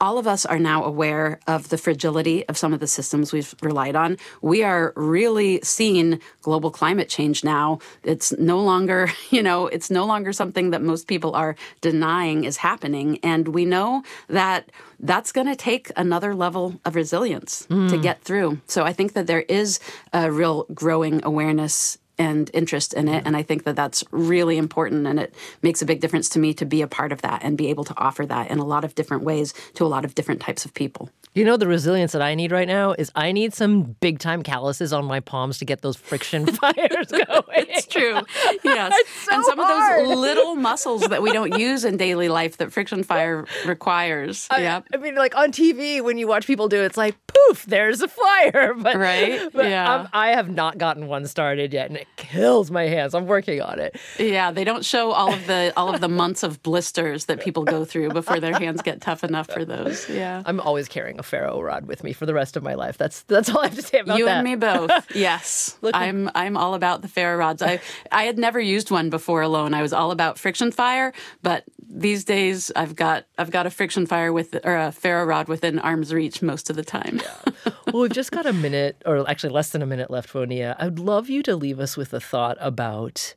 all 0.00 0.18
of 0.18 0.26
us 0.26 0.44
are 0.44 0.58
now 0.58 0.84
aware 0.84 1.40
of 1.46 1.68
the 1.68 1.78
fragility 1.78 2.46
of 2.48 2.56
some 2.56 2.72
of 2.72 2.80
the 2.80 2.86
systems 2.86 3.32
we've 3.32 3.54
relied 3.62 3.96
on. 3.96 4.16
We 4.42 4.62
are 4.62 4.92
really 4.96 5.60
seeing 5.62 6.20
global 6.42 6.70
climate 6.70 7.08
change 7.08 7.44
now. 7.44 7.78
It's 8.02 8.32
no 8.38 8.60
longer, 8.60 9.10
you 9.30 9.42
know, 9.42 9.66
it's 9.66 9.90
no 9.90 10.04
longer 10.04 10.32
something 10.32 10.70
that 10.70 10.82
most 10.82 11.06
people 11.06 11.34
are 11.34 11.56
denying 11.80 12.44
is 12.44 12.58
happening. 12.58 13.18
And 13.22 13.48
we 13.48 13.64
know 13.64 14.02
that 14.28 14.70
that's 15.00 15.32
going 15.32 15.46
to 15.46 15.56
take 15.56 15.90
another 15.96 16.34
level 16.34 16.80
of 16.84 16.94
resilience 16.94 17.66
mm. 17.68 17.88
to 17.90 17.98
get 17.98 18.22
through. 18.22 18.60
So 18.66 18.84
I 18.84 18.92
think 18.92 19.12
that 19.14 19.26
there 19.26 19.42
is 19.42 19.80
a 20.12 20.30
real 20.30 20.64
growing 20.74 21.24
awareness 21.24 21.98
and 22.18 22.50
interest 22.54 22.94
in 22.94 23.08
it. 23.08 23.22
And 23.26 23.36
I 23.36 23.42
think 23.42 23.64
that 23.64 23.76
that's 23.76 24.04
really 24.10 24.56
important. 24.56 25.06
And 25.06 25.18
it 25.18 25.34
makes 25.62 25.82
a 25.82 25.86
big 25.86 26.00
difference 26.00 26.28
to 26.30 26.38
me 26.38 26.54
to 26.54 26.64
be 26.64 26.82
a 26.82 26.86
part 26.86 27.12
of 27.12 27.22
that 27.22 27.42
and 27.42 27.58
be 27.58 27.68
able 27.68 27.84
to 27.84 27.94
offer 27.98 28.26
that 28.26 28.50
in 28.50 28.58
a 28.58 28.64
lot 28.64 28.84
of 28.84 28.94
different 28.94 29.22
ways 29.22 29.54
to 29.74 29.84
a 29.84 29.88
lot 29.88 30.04
of 30.04 30.14
different 30.14 30.40
types 30.40 30.64
of 30.64 30.74
people. 30.74 31.10
You 31.34 31.44
know, 31.44 31.56
the 31.56 31.66
resilience 31.66 32.12
that 32.12 32.22
I 32.22 32.36
need 32.36 32.52
right 32.52 32.68
now 32.68 32.92
is 32.92 33.10
I 33.16 33.32
need 33.32 33.54
some 33.54 33.96
big 33.98 34.20
time 34.20 34.44
calluses 34.44 34.92
on 34.92 35.04
my 35.04 35.18
palms 35.18 35.58
to 35.58 35.64
get 35.64 35.82
those 35.82 35.96
friction 35.96 36.46
fires 36.56 37.06
going. 37.10 37.66
it's 37.68 37.86
true. 37.86 38.20
Yes. 38.62 38.92
It's 39.04 39.24
so 39.24 39.34
and 39.34 39.44
some 39.44 39.58
hard. 39.58 40.02
of 40.02 40.08
those 40.08 40.18
little 40.18 40.54
muscles 40.54 41.02
that 41.08 41.20
we 41.20 41.32
don't 41.32 41.58
use 41.58 41.84
in 41.84 41.96
daily 41.96 42.28
life 42.28 42.58
that 42.58 42.72
friction 42.72 43.02
fire 43.02 43.44
requires. 43.66 44.46
I, 44.50 44.62
yeah. 44.62 44.80
I 44.92 44.96
mean, 44.98 45.14
like 45.16 45.36
on 45.36 45.50
TV, 45.50 46.00
when 46.00 46.16
you 46.16 46.28
watch 46.28 46.46
people 46.46 46.68
do 46.68 46.82
it, 46.82 46.86
it's 46.86 46.96
like, 46.96 47.16
poof, 47.26 47.64
there's 47.66 48.00
a 48.00 48.08
fire. 48.08 48.74
But, 48.74 48.96
right. 48.96 49.40
But 49.52 49.66
um, 49.66 49.70
yeah. 49.70 49.92
I'm, 49.92 50.08
I 50.12 50.28
have 50.28 50.48
not 50.48 50.78
gotten 50.78 51.06
one 51.06 51.26
started 51.26 51.72
yet, 51.72 51.90
and 51.90 52.03
it 52.04 52.16
kills 52.16 52.70
my 52.70 52.84
hands. 52.84 53.14
I'm 53.14 53.26
working 53.26 53.60
on 53.60 53.78
it. 53.78 53.96
Yeah. 54.18 54.50
They 54.50 54.64
don't 54.64 54.84
show 54.84 55.12
all 55.12 55.32
of 55.32 55.46
the 55.46 55.72
all 55.76 55.94
of 55.94 56.00
the 56.00 56.08
months 56.22 56.42
of 56.42 56.62
blisters 56.62 57.26
that 57.26 57.40
people 57.40 57.64
go 57.64 57.84
through 57.84 58.10
before 58.10 58.40
their 58.40 58.58
hands 58.58 58.82
get 58.82 59.00
tough 59.00 59.24
enough 59.24 59.48
for 59.50 59.64
those. 59.64 60.08
Yeah. 60.08 60.42
I'm 60.44 60.60
always 60.60 60.88
carrying 60.88 61.18
a 61.18 61.22
ferro 61.22 61.60
rod 61.62 61.86
with 61.86 62.04
me 62.04 62.12
for 62.12 62.26
the 62.26 62.34
rest 62.34 62.56
of 62.56 62.62
my 62.62 62.74
life. 62.74 62.98
That's 62.98 63.22
that's 63.22 63.48
all 63.48 63.60
I 63.60 63.68
have 63.68 63.76
to 63.76 63.82
say 63.82 64.00
about 64.00 64.18
you 64.18 64.26
that. 64.26 64.44
You 64.44 64.50
and 64.50 64.60
me 64.60 64.86
both. 64.88 65.14
yes, 65.14 65.78
I'm 65.94 66.30
I'm 66.34 66.56
all 66.56 66.74
about 66.74 67.02
the 67.02 67.08
ferro 67.08 67.36
rods. 67.36 67.62
I 67.62 67.80
I 68.12 68.24
had 68.24 68.38
never 68.38 68.60
used 68.60 68.90
one 68.90 69.10
before 69.10 69.42
alone. 69.42 69.74
I 69.74 69.82
was 69.82 69.92
all 69.92 70.10
about 70.10 70.38
friction 70.38 70.70
fire, 70.72 71.12
but 71.42 71.64
these 71.88 72.24
days 72.24 72.72
I've 72.74 72.96
got 72.96 73.26
I've 73.38 73.50
got 73.50 73.66
a 73.66 73.70
friction 73.70 74.06
fire 74.06 74.32
with 74.32 74.54
or 74.64 74.76
a 74.76 74.92
ferro 74.92 75.24
rod 75.24 75.48
within 75.48 75.78
arm's 75.78 76.12
reach 76.12 76.42
most 76.42 76.70
of 76.70 76.76
the 76.76 76.84
time. 76.84 77.20
yeah. 77.22 77.72
Well, 77.92 78.02
we've 78.02 78.12
just 78.12 78.32
got 78.32 78.46
a 78.46 78.52
minute, 78.52 79.00
or 79.06 79.28
actually 79.28 79.52
less 79.52 79.70
than 79.70 79.80
a 79.80 79.86
minute 79.86 80.10
left, 80.10 80.32
Woniya. 80.32 80.74
I'd 80.78 80.98
love 80.98 81.30
you 81.30 81.42
to 81.44 81.54
leave 81.54 81.78
us 81.78 81.96
with 81.96 82.12
a 82.12 82.20
thought 82.20 82.56
about 82.60 83.34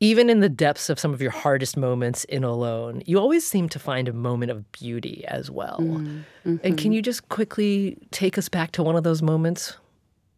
even 0.00 0.28
in 0.28 0.40
the 0.40 0.48
depths 0.48 0.90
of 0.90 0.98
some 0.98 1.14
of 1.14 1.22
your 1.22 1.30
hardest 1.30 1.76
moments 1.76 2.24
in 2.24 2.44
Alone, 2.44 3.02
you 3.06 3.18
always 3.18 3.46
seem 3.46 3.70
to 3.70 3.78
find 3.78 4.08
a 4.08 4.12
moment 4.12 4.50
of 4.50 4.70
beauty 4.72 5.24
as 5.28 5.50
well. 5.50 5.78
Mm-hmm. 5.80 6.56
And 6.62 6.76
can 6.76 6.92
you 6.92 7.00
just 7.00 7.28
quickly 7.30 7.96
take 8.10 8.36
us 8.36 8.48
back 8.50 8.72
to 8.72 8.82
one 8.82 8.96
of 8.96 9.04
those 9.04 9.22
moments 9.22 9.78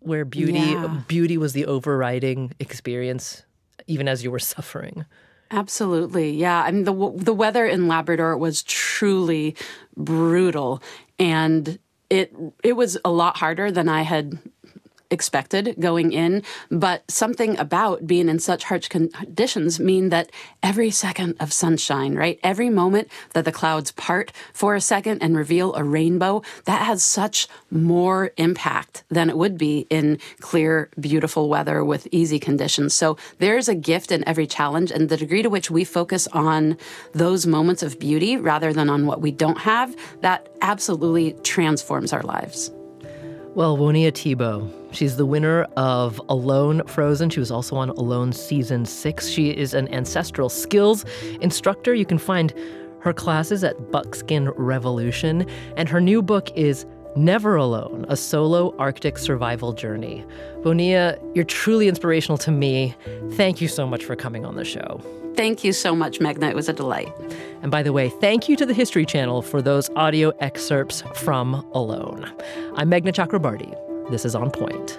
where 0.00 0.24
beauty 0.24 0.60
yeah. 0.60 1.02
beauty 1.08 1.36
was 1.36 1.52
the 1.52 1.66
overriding 1.66 2.52
experience 2.60 3.42
even 3.88 4.06
as 4.06 4.22
you 4.22 4.30
were 4.30 4.38
suffering? 4.38 5.04
Absolutely. 5.50 6.30
Yeah. 6.32 6.62
I 6.62 6.70
mean 6.70 6.84
the 6.84 7.12
the 7.16 7.34
weather 7.34 7.66
in 7.66 7.88
Labrador 7.88 8.36
was 8.36 8.62
truly 8.64 9.54
brutal 9.96 10.82
and 11.18 11.78
it 12.10 12.34
it 12.64 12.72
was 12.74 12.98
a 13.04 13.10
lot 13.10 13.36
harder 13.36 13.70
than 13.70 13.88
I 13.88 14.02
had 14.02 14.38
expected 15.10 15.76
going 15.78 16.12
in, 16.12 16.42
but 16.70 17.08
something 17.10 17.58
about 17.58 18.06
being 18.06 18.28
in 18.28 18.38
such 18.38 18.64
harsh 18.64 18.88
conditions 18.88 19.78
mean 19.78 20.08
that 20.10 20.30
every 20.62 20.90
second 20.90 21.36
of 21.40 21.52
sunshine, 21.52 22.14
right? 22.14 22.38
Every 22.42 22.70
moment 22.70 23.08
that 23.32 23.44
the 23.44 23.52
clouds 23.52 23.92
part 23.92 24.32
for 24.52 24.74
a 24.74 24.80
second 24.80 25.22
and 25.22 25.36
reveal 25.36 25.74
a 25.74 25.84
rainbow, 25.84 26.42
that 26.64 26.82
has 26.82 27.04
such 27.04 27.48
more 27.70 28.32
impact 28.36 29.04
than 29.08 29.30
it 29.30 29.36
would 29.36 29.56
be 29.56 29.86
in 29.90 30.18
clear, 30.40 30.90
beautiful 30.98 31.48
weather 31.48 31.84
with 31.84 32.08
easy 32.10 32.38
conditions. 32.38 32.94
So 32.94 33.16
there's 33.38 33.68
a 33.68 33.74
gift 33.74 34.12
in 34.12 34.26
every 34.28 34.46
challenge, 34.46 34.90
and 34.90 35.08
the 35.08 35.16
degree 35.16 35.42
to 35.42 35.50
which 35.50 35.70
we 35.70 35.84
focus 35.84 36.26
on 36.28 36.76
those 37.12 37.46
moments 37.46 37.82
of 37.82 37.98
beauty 37.98 38.36
rather 38.36 38.72
than 38.72 38.90
on 38.90 39.06
what 39.06 39.20
we 39.20 39.30
don't 39.30 39.58
have, 39.58 39.96
that 40.20 40.48
absolutely 40.62 41.32
transforms 41.42 42.12
our 42.12 42.22
lives. 42.22 42.70
Well, 43.56 43.78
Woniya 43.78 44.12
Thibeault, 44.12 44.70
she's 44.92 45.16
the 45.16 45.24
winner 45.24 45.62
of 45.78 46.20
Alone 46.28 46.86
Frozen. 46.86 47.30
She 47.30 47.40
was 47.40 47.50
also 47.50 47.74
on 47.76 47.88
Alone 47.88 48.34
season 48.34 48.84
six. 48.84 49.30
She 49.30 49.48
is 49.48 49.72
an 49.72 49.88
ancestral 49.94 50.50
skills 50.50 51.06
instructor. 51.40 51.94
You 51.94 52.04
can 52.04 52.18
find 52.18 52.52
her 53.00 53.14
classes 53.14 53.64
at 53.64 53.90
Buckskin 53.90 54.52
Revolution, 54.58 55.48
and 55.78 55.88
her 55.88 56.02
new 56.02 56.20
book 56.20 56.50
is 56.54 56.84
Never 57.16 57.56
Alone, 57.56 58.04
a 58.10 58.16
solo 58.18 58.76
Arctic 58.76 59.16
survival 59.16 59.72
journey. 59.72 60.22
Woniya, 60.58 61.18
you're 61.34 61.46
truly 61.46 61.88
inspirational 61.88 62.36
to 62.36 62.50
me. 62.50 62.94
Thank 63.32 63.62
you 63.62 63.68
so 63.68 63.86
much 63.86 64.04
for 64.04 64.14
coming 64.16 64.44
on 64.44 64.56
the 64.56 64.66
show. 64.66 65.00
Thank 65.36 65.62
you 65.64 65.72
so 65.72 65.94
much, 65.94 66.18
Meghna. 66.18 66.48
It 66.48 66.56
was 66.56 66.68
a 66.68 66.72
delight. 66.72 67.12
And 67.62 67.70
by 67.70 67.82
the 67.82 67.92
way, 67.92 68.08
thank 68.08 68.48
you 68.48 68.56
to 68.56 68.64
the 68.64 68.72
History 68.72 69.04
Channel 69.04 69.42
for 69.42 69.60
those 69.60 69.90
audio 69.90 70.30
excerpts 70.40 71.02
from 71.14 71.54
Alone. 71.72 72.32
I'm 72.76 72.90
Meghna 72.90 73.12
Chakrabarti. 73.12 73.74
This 74.10 74.24
is 74.24 74.34
On 74.34 74.50
Point. 74.50 74.98